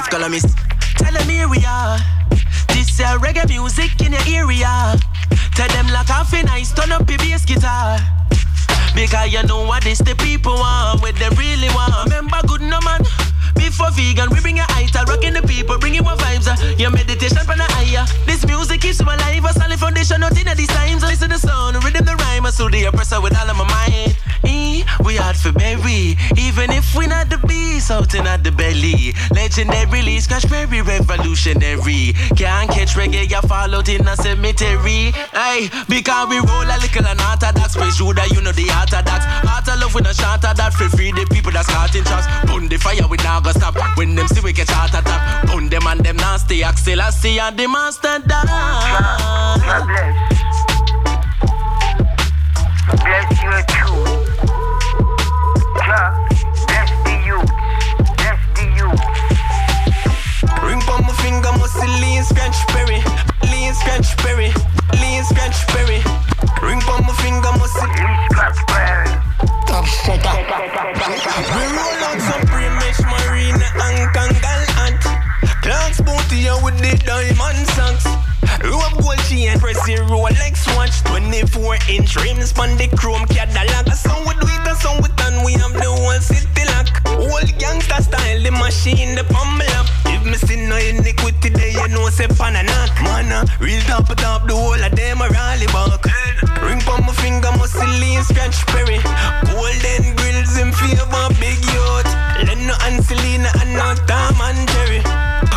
Fifth 0.01 0.09
columnist 0.09 0.57
Tell 0.97 1.13
them 1.13 1.29
here 1.29 1.49
we 1.49 1.63
are. 1.65 1.97
This 2.69 2.89
is 2.89 3.05
reggae 3.21 3.47
music 3.47 3.99
in 4.01 4.13
your 4.13 4.21
area. 4.27 4.97
Tell 5.55 5.67
them 5.69 5.87
like 5.87 6.07
half 6.07 6.33
a 6.33 6.43
nice, 6.43 6.73
turn 6.73 6.91
up 6.91 7.09
your 7.09 7.17
bass 7.17 7.45
guitar. 7.45 7.97
Because 8.93 9.33
you 9.33 9.41
know 9.43 9.65
what 9.65 9.83
this 9.83 9.99
the 9.99 10.15
people 10.15 10.53
want, 10.53 11.01
what 11.01 11.15
they 11.15 11.29
really 11.35 11.69
want. 11.69 11.93
Remember, 12.05 12.37
good 12.47 12.61
no 12.61 12.79
man. 12.81 13.01
Before 13.55 13.89
vegan, 13.91 14.29
we 14.29 14.39
bring 14.41 14.57
your 14.57 14.65
ital, 14.69 15.05
rocking 15.05 15.33
the 15.33 15.41
people, 15.41 15.77
bringing 15.77 16.03
more 16.03 16.15
vibes. 16.15 16.47
Uh, 16.47 16.75
your 16.77 16.91
meditation 16.91 17.39
from 17.45 17.57
the 17.57 17.67
higher. 17.69 18.05
This 18.25 18.45
music 18.45 18.81
keeps 18.81 18.99
you 18.99 19.05
alive, 19.05 19.45
a 19.45 19.53
solid 19.53 19.79
foundation, 19.79 20.21
not 20.21 20.37
in 20.37 20.55
these 20.57 20.67
times. 20.67 21.03
Listen 21.03 21.29
to 21.29 21.35
the 21.35 21.39
sound, 21.39 21.83
rhythm 21.83 22.05
the 22.05 22.15
rhyme, 22.15 22.45
I 22.45 22.51
so 22.51 22.69
the 22.69 22.85
oppressor 22.85 23.21
with 23.21 23.37
all 23.39 23.49
of 23.49 23.57
my 23.57 23.65
mind. 23.65 24.17
Eh, 24.43 24.83
we 25.03 25.15
hard 25.15 25.35
for 25.35 25.51
berry, 25.51 26.17
even 26.37 26.71
if 26.71 26.95
we 26.95 27.07
not 27.07 27.29
the 27.29 27.37
beast, 27.47 27.91
out 27.91 28.13
in 28.13 28.27
at 28.27 28.40
belly. 29.11 29.41
Legendary, 29.41 30.19
scratch 30.19 30.49
berry, 30.49 30.81
revolutionary. 30.81 32.13
Can't 32.35 32.69
catch 32.69 32.95
reggae, 32.95 33.29
fall 33.47 33.75
out 33.75 33.89
in 33.89 34.07
a 34.07 34.15
cemetery. 34.15 35.11
Hey, 35.33 35.69
because 35.87 36.29
we 36.29 36.37
roll 36.37 36.63
a 36.63 36.77
little 36.79 37.05
and 37.05 37.21
orthodox, 37.21 37.75
praise 37.75 37.97
Judah, 37.97 38.27
you 38.31 38.41
know 38.41 38.51
the 38.51 38.69
orthodox. 38.69 39.25
Heart 39.25 39.67
of 39.69 39.79
love 39.81 39.95
with 39.95 40.07
a 40.07 40.13
shot 40.13 40.43
of 40.45 40.57
that, 40.57 40.73
free 40.73 40.89
free 40.89 41.11
the 41.11 41.25
people 41.31 41.51
that's 41.51 41.67
a 41.67 41.71
starting 41.71 42.03
shots. 42.03 42.27
Burn 42.45 42.67
the 42.67 42.77
fire, 42.77 43.07
we 43.09 43.17
now 43.17 43.39
go 43.39 43.51
stop. 43.51 43.75
When 43.97 44.15
them 44.15 44.27
see 44.27 44.41
we 44.41 44.53
get 44.53 44.69
shot 44.69 44.89
attack. 44.89 45.47
Burn 45.47 45.69
them 45.69 45.87
and 45.87 46.01
them 46.01 46.17
nasty. 46.17 46.63
Axel, 46.63 47.01
I 47.01 47.09
see 47.09 47.39
and 47.39 47.57
the 47.57 47.67
master 47.67 48.19
die. 48.27 49.57
Bless 49.87 50.20
24 81.91 81.97
inch 81.97 82.15
rims 82.15 82.57
on 82.57 82.77
the 82.77 82.87
chrome 82.95 83.25
Cadillac 83.27 83.87
A 83.87 83.95
song 83.95 84.23
we 84.25 84.33
do 84.39 84.47
it, 84.47 84.67
a 84.67 84.75
song 84.75 85.01
we 85.01 85.09
done 85.19 85.43
We 85.43 85.53
have 85.59 85.73
the 85.73 85.91
whole 85.91 86.19
city 86.23 86.63
lock 86.71 86.87
Old 87.19 87.51
gangster 87.59 88.01
style, 88.01 88.41
the 88.41 88.51
machine, 88.51 89.15
the 89.15 89.23
pummel 89.27 89.67
up 89.75 89.87
If 90.07 90.23
me 90.23 90.35
see 90.39 90.67
no 90.67 90.77
iniquity 90.77 91.49
there, 91.49 91.71
you 91.71 91.87
know 91.89 92.07
say 92.09 92.27
pan 92.27 92.55
a 92.55 92.63
knock. 92.63 92.95
Man, 93.03 93.31
uh, 93.31 93.45
real 93.59 93.81
top 93.83 94.07
top, 94.15 94.47
the 94.47 94.55
whole 94.55 94.79
of 94.79 94.95
them 94.95 95.21
a 95.21 95.27
rally 95.27 95.67
back 95.67 96.05
Ring 96.63 96.81
on 96.87 97.03
my 97.03 97.13
finger, 97.19 97.51
lean 97.99 98.23
scratch 98.23 98.63
berry. 98.71 99.01
Golden 99.51 100.15
grills 100.15 100.55
in 100.57 100.71
favor, 100.71 101.27
big 101.41 101.59
yacht. 101.73 102.07
Leno 102.47 102.75
and 102.87 103.03
Selena 103.03 103.49
and 103.59 103.73
not 103.73 103.97
Tom 104.07 104.39
and 104.39 104.63
Jerry. 104.69 105.01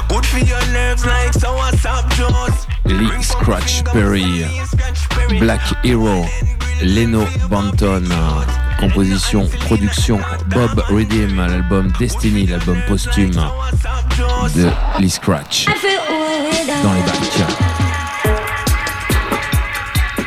Good 0.08 0.26
for 0.26 0.38
your 0.38 0.64
nerves 0.72 1.04
like 1.04 1.32
sour 1.34 1.70
sap 1.78 2.10
jaws 2.14 2.66
Lee 2.84 3.22
Scratch 3.22 3.84
Perry, 3.84 4.44
Black 5.44 5.60
Hero, 5.84 6.24
Leno 6.80 7.22
Banton, 7.50 8.02
composition, 8.80 9.46
production, 9.66 10.18
Bob 10.46 10.82
Redeem, 10.88 11.36
l'album 11.36 11.92
Destiny, 11.98 12.46
l'album 12.46 12.80
posthume 12.88 13.38
de 14.56 14.70
Lee 14.98 15.10
Scratch 15.10 15.66
dans 16.82 16.94
les 16.94 17.02
bacs. 17.02 17.44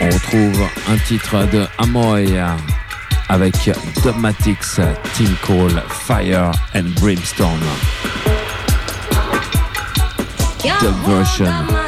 On 0.02 0.06
retrouve 0.06 0.68
un 0.88 0.98
titre 0.98 1.50
de 1.52 1.66
Amoy 1.80 2.40
avec 3.28 3.72
Dogmatics, 4.04 4.80
Team 5.16 5.36
Call, 5.42 5.82
Fire 5.90 6.52
and 6.76 6.94
Brimstone. 7.02 7.66
Dub 10.62 10.96
version. 11.08 11.87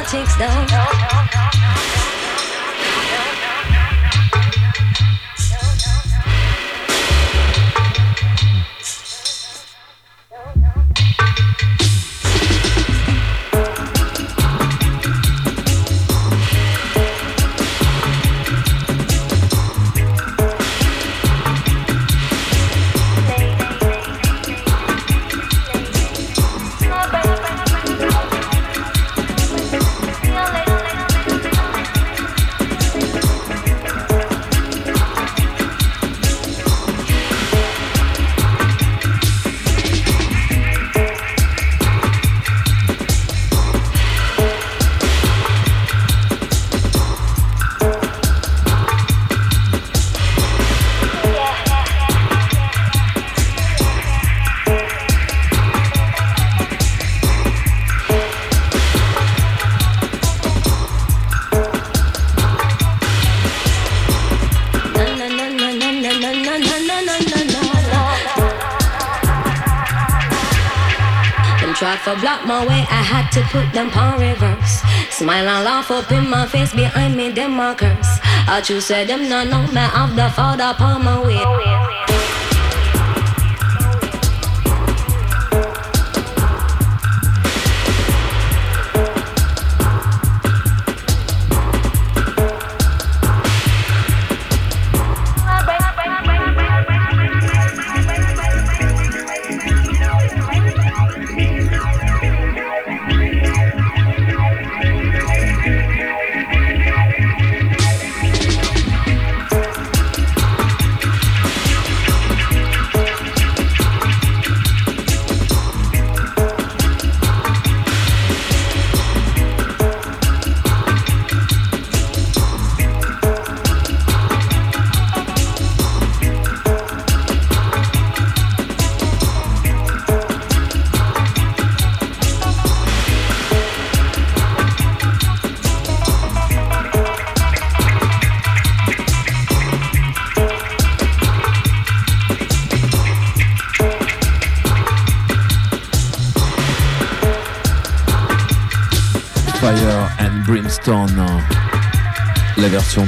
Laugh 75.80 75.90
up 75.90 76.12
in 76.12 76.28
my 76.28 76.46
face 76.46 76.74
behind 76.74 77.16
me, 77.16 77.30
them 77.30 77.52
markers. 77.52 78.08
I 78.46 78.60
choose 78.62 78.84
say 78.84 79.06
them 79.06 79.28
no 79.30 79.44
know 79.44 79.66
me 79.72 79.86
of 79.96 80.14
the 80.14 80.28
father 80.28 80.64
upon 80.64 81.04
my 81.04 81.18
way. 81.24 82.09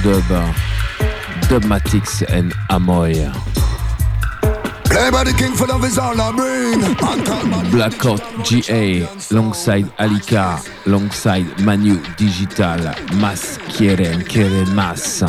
Dub, 0.02 0.54
Dubmatics 1.48 2.22
and 2.28 2.52
Amoy. 2.70 3.14
Blackout 7.70 8.22
GA, 8.44 9.08
alongside 9.30 9.86
Alika, 9.98 10.60
alongside 10.86 11.46
Manu 11.62 12.00
Digital, 12.16 12.94
Mas 13.14 13.58
quieren, 13.76 14.22
quieren 14.24 14.74
más. 14.74 15.24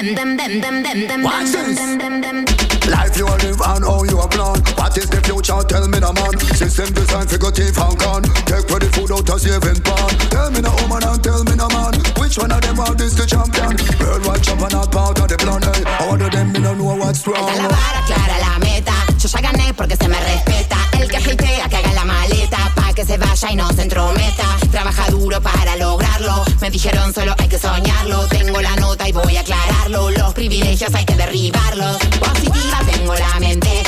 Watch 0.00 1.52
dem. 1.52 2.44
Life 2.88 3.18
you 3.18 3.26
live 3.44 3.60
and 3.60 3.84
how 3.84 4.02
you 4.08 4.16
are 4.16 4.28
plan. 4.28 4.56
What 4.80 4.96
is 4.96 5.10
the 5.12 5.20
future? 5.20 5.60
Tell 5.68 5.84
me 5.92 6.00
the 6.00 6.08
man. 6.08 6.32
System 6.56 6.88
design 6.96 7.28
figure 7.28 7.52
thief 7.52 7.76
and 7.76 7.98
con. 8.00 8.22
Take 8.48 8.64
for 8.64 8.80
the 8.80 8.88
food 8.96 9.12
out 9.12 9.28
of 9.28 9.36
saving 9.36 9.76
pan. 9.84 10.08
Tell 10.32 10.48
me 10.48 10.64
the 10.64 10.72
woman 10.80 11.04
and 11.04 11.20
tell 11.20 11.44
me 11.44 11.52
the 11.52 11.68
man. 11.68 11.92
Which 12.16 12.40
one 12.40 12.48
of 12.48 12.64
them 12.64 12.80
are 12.80 12.96
this 12.96 13.12
the 13.12 13.28
champion? 13.28 13.76
Worldwide 14.00 14.40
champion 14.40 14.72
not 14.72 14.88
part 14.88 15.20
of 15.20 15.28
the 15.28 15.36
plan. 15.36 15.60
Hey, 15.68 15.84
all 16.08 16.16
of 16.16 16.32
them 16.32 16.48
me 16.48 16.60
no 16.64 16.72
know 16.72 16.96
what's 16.96 17.20
wrong. 17.28 17.36
Esta 17.36 17.52
es 17.52 17.58
la 17.60 17.68
vara 17.68 18.00
clara, 18.08 18.36
la 18.40 18.56
meta. 18.56 18.96
Yo 19.20 19.28
ya 19.28 19.40
gané 19.44 19.74
porque 19.76 19.96
se 20.00 20.08
me 20.08 20.16
respeta. 20.16 20.80
El 20.96 21.12
que 21.12 21.18
hatea 21.18 21.68
que 21.68 21.76
haga 21.76 21.92
la 21.92 22.04
maleta 22.08 22.72
pa' 22.74 22.94
que 22.96 23.04
se 23.04 23.18
vaya 23.18 23.52
y 23.52 23.56
no 23.56 23.68
se 23.68 23.82
entrometa. 23.82 24.49
Trabaja 24.70 25.10
duro 25.10 25.40
para 25.40 25.76
lograrlo. 25.76 26.44
Me 26.60 26.70
dijeron 26.70 27.12
solo 27.12 27.34
hay 27.38 27.48
que 27.48 27.58
soñarlo. 27.58 28.26
Tengo 28.28 28.60
la 28.60 28.76
nota 28.76 29.08
y 29.08 29.12
voy 29.12 29.36
a 29.36 29.40
aclararlo. 29.40 30.10
Los 30.10 30.32
privilegios 30.34 30.94
hay 30.94 31.04
que 31.04 31.14
derribarlos. 31.16 31.96
Positiva 32.18 32.80
tengo 32.90 33.14
la 33.14 33.40
mente. 33.40 33.82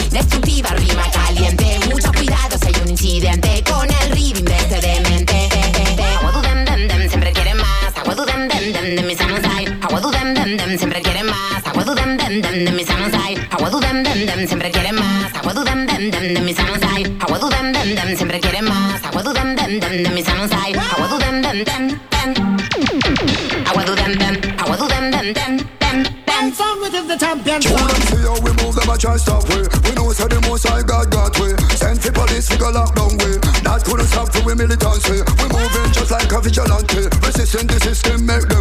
With 27.45 27.55
the 27.55 27.61
champion. 27.61 27.63
Show 27.63 27.87
them 27.87 28.03
see 28.09 28.23
how 28.23 28.39
we 28.41 28.53
move 28.63 28.75
them 28.75 28.91
a 28.91 28.99
try 28.99 29.17
stop 29.17 29.49
we. 29.49 29.63
We 29.85 29.95
know 29.95 30.13
say 30.13 30.29
the 30.29 30.41
most 30.49 30.67
high 30.67 30.83
God 30.83 31.11
got 31.11 31.39
we. 31.39 31.55
Send 31.77 32.03
for 32.03 32.13
police 32.13 32.51
we 32.51 32.57
go 32.57 32.71
lock 32.71 32.95
down 32.95 33.13
we. 33.19 33.39
That 33.63 33.83
couldn't 33.85 34.07
stop 34.07 34.33
for 34.33 34.43
we 34.45 34.55
militancy. 34.55 35.23
We 35.39 35.47
moving 35.51 35.93
just 35.93 36.11
like 36.11 36.31
a 36.33 36.41
vigilante. 36.41 37.09
Resisting 37.23 37.67
the 37.67 37.79
system 37.81 38.27
make 38.27 38.52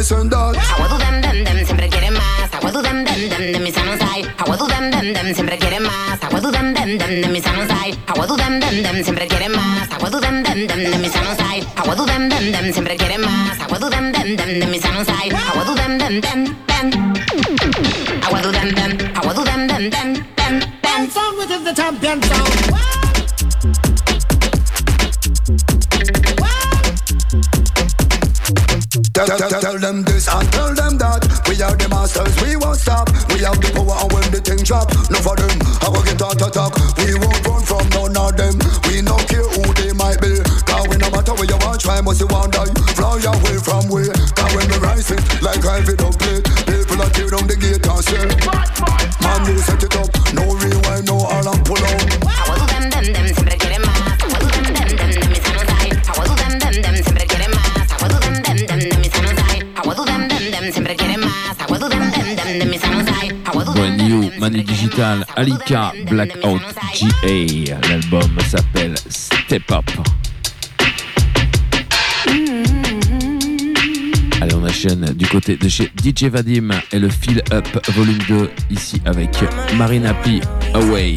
televised 0.00 0.12
and 0.12 0.30
that 0.32 0.56
Agua 0.56 0.88
du 0.88 0.98
dem 0.98 1.20
dem 1.20 1.44
dem 1.44 1.66
siempre 1.66 1.88
quiere 1.88 2.10
más. 2.10 2.52
Agua 2.52 2.70
du 2.72 2.82
dem 2.82 3.04
dem 3.04 3.28
dem 3.28 3.52
de 3.52 3.60
mis 3.60 3.76
manos 3.76 4.00
hay. 4.00 4.24
Agua 4.38 4.56
du 4.56 4.66
dem 4.66 4.90
dem 4.90 5.12
dem 5.12 5.34
siempre 5.34 5.58
quiere 5.58 5.80
más. 5.80 6.22
Agua 6.22 6.40
du 6.40 6.50
dem 6.50 6.74
dem 6.74 6.98
dem 6.98 7.20
de 7.22 7.28
mis 7.28 7.44
manos 7.44 7.68
hay. 7.70 7.92
Agua 8.06 8.26
du 8.26 8.36
dem 8.36 8.60
dem 8.60 8.82
dem 8.82 9.04
siempre 9.04 9.26
quiere 9.28 9.48
más. 9.48 9.90
Agua 9.90 10.10
du 10.10 10.20
dem 10.20 10.42
dem 10.42 10.66
dem 10.66 10.90
de 10.90 10.98
mis 10.98 11.14
manos 11.14 11.38
hay. 11.40 11.66
Agua 11.76 11.94
du 11.94 12.06
dem 12.06 12.28
dem 12.28 12.52
dem 12.52 12.72
siempre 12.72 12.96
quiere 12.96 13.18
más. 13.18 13.60
Agua 13.60 13.78
du 13.78 13.90
dem 13.90 14.12
dem 14.12 14.36
dem 14.36 14.60
de 14.60 14.66
mis 14.66 14.84
manos 14.84 15.08
hay. 15.08 15.30
Agua 15.30 15.64
du 15.64 15.74
dem 15.74 15.98
dem 15.98 16.20
dem 16.20 16.44
dem. 16.68 17.14
Agua 18.26 18.40
du 18.42 18.50
dem 18.52 18.74
dem. 18.74 18.92
Agua 19.16 19.34
du 19.34 19.44
dem 19.44 19.68
dem 19.68 19.90
dem 19.90 20.14
dem 20.36 20.60
dem. 20.82 21.10
Song 21.10 21.36
with 21.38 21.64
the 21.64 21.72
champion 21.74 22.22
sound. 22.22 22.69
Tell, 29.20 29.36
tell, 29.36 29.60
tell, 29.60 29.78
them 29.78 30.02
this 30.02 30.32
and 30.32 30.48
tell 30.48 30.72
them 30.72 30.96
that. 30.96 31.20
We 31.44 31.60
are 31.60 31.76
the 31.76 31.92
masters, 31.92 32.32
we 32.40 32.56
won't 32.56 32.80
stop. 32.80 33.04
We 33.28 33.44
have 33.44 33.60
the 33.60 33.68
power 33.76 33.92
and 34.00 34.08
when 34.16 34.24
the 34.32 34.40
thing 34.40 34.64
drop 34.64 34.88
No 35.12 35.20
for 35.20 35.36
them, 35.36 35.52
I 35.84 35.92
will 35.92 36.00
get 36.08 36.24
out 36.24 36.40
attack 36.40 36.72
We 36.96 37.12
won't 37.20 37.36
run 37.44 37.60
from 37.60 37.84
none 37.92 38.16
of 38.16 38.32
them. 38.40 38.56
We 38.88 39.04
don't 39.04 39.20
care 39.28 39.44
who 39.44 39.68
they 39.76 39.92
might 39.92 40.24
be. 40.24 40.40
Cause 40.64 40.88
we 40.88 40.96
no 40.96 41.12
matter 41.12 41.36
where 41.36 41.44
you 41.44 41.60
want 41.60 41.84
try 41.84 42.00
must 42.00 42.24
you 42.24 42.32
want 42.32 42.56
die 42.56 42.72
Fly 42.96 43.20
away 43.20 43.60
from 43.60 43.92
where. 43.92 44.08
Cause 44.08 44.52
when 44.56 44.64
we 44.72 44.76
rise 44.80 45.12
it 45.12 45.20
like 45.44 45.60
Ivy 45.68 46.00
don't 46.00 46.16
play 46.16 46.40
People 46.64 47.04
are 47.04 47.12
tear 47.12 47.28
down 47.28 47.44
the 47.44 47.60
gate 47.60 47.84
and 47.84 48.00
say 48.00 48.24
Man 49.20 49.40
you 49.52 49.60
set 49.60 49.79
Manu 64.38 64.62
Digital, 64.62 65.24
Alika, 65.36 65.92
Blackout 66.08 66.62
GA. 66.94 67.78
L'album 67.88 68.38
s'appelle 68.48 68.94
Step 69.08 69.70
Up. 69.72 69.90
Allez, 74.40 74.54
on 74.54 74.64
enchaîne 74.64 75.12
du 75.14 75.26
côté 75.26 75.56
de 75.56 75.68
chez 75.68 75.90
DJ 76.02 76.24
Vadim 76.24 76.70
et 76.92 76.98
le 76.98 77.08
Feel 77.08 77.42
Up 77.52 77.66
Volume 77.94 78.18
2, 78.28 78.50
ici 78.70 79.00
avec 79.04 79.30
Marina 79.76 80.14
P. 80.14 80.40
Away. 80.74 81.14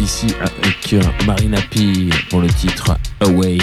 Ici 0.00 0.26
avec 0.40 1.24
Marina 1.24 1.58
P 1.70 2.10
pour 2.30 2.40
le 2.40 2.48
titre 2.48 2.96
Away. 3.20 3.58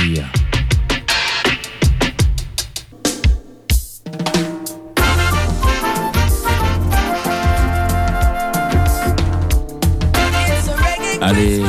Allez, 11.22 11.61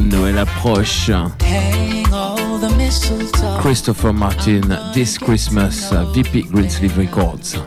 Noël 0.00 0.38
approche. 0.38 1.10
Christopher 3.60 4.14
Martin, 4.14 4.60
This 4.94 5.18
Christmas, 5.18 5.92
VP 6.14 6.46
Greensleeve 6.50 6.98
Records. 6.98 7.66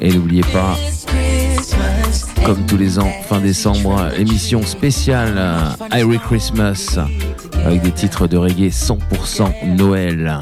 Et 0.00 0.10
n'oubliez 0.14 0.44
pas, 0.44 0.78
comme 2.44 2.64
tous 2.66 2.76
les 2.76 2.98
ans, 2.98 3.10
fin 3.28 3.40
décembre, 3.40 4.10
émission 4.18 4.62
spéciale 4.62 5.40
Irie 5.92 6.18
Christmas 6.18 6.98
avec 7.64 7.82
des 7.82 7.92
titres 7.92 8.26
de 8.26 8.36
reggae 8.36 8.70
100% 8.70 9.76
Noël. 9.76 10.40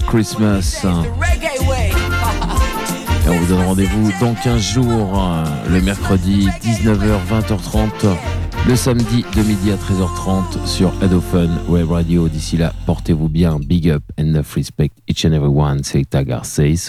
Christmas. 0.00 0.84
Et 3.26 3.28
on 3.28 3.38
vous 3.38 3.46
donne 3.46 3.64
rendez-vous 3.64 4.12
dans 4.20 4.34
15 4.34 4.60
jours, 4.60 5.20
euh, 5.20 5.44
le 5.70 5.80
mercredi 5.80 6.48
19h, 6.62 7.18
20h30, 7.28 8.16
le 8.68 8.76
samedi 8.76 9.24
de 9.34 9.42
midi 9.42 9.70
à 9.72 9.76
13h30 9.76 10.66
sur 10.66 10.92
Fun 11.20 11.48
Web 11.68 11.90
Radio. 11.90 12.28
D'ici 12.28 12.56
là, 12.56 12.72
portez-vous 12.86 13.28
bien. 13.28 13.58
Big 13.58 13.88
up 13.90 14.02
and 14.18 14.24
enough 14.24 14.54
respect 14.54 14.90
each 15.08 15.24
and 15.24 15.32
every 15.32 15.48
one. 15.48 15.82
C'est 15.82 16.04
Tagar 16.08 16.44
says. 16.44 16.84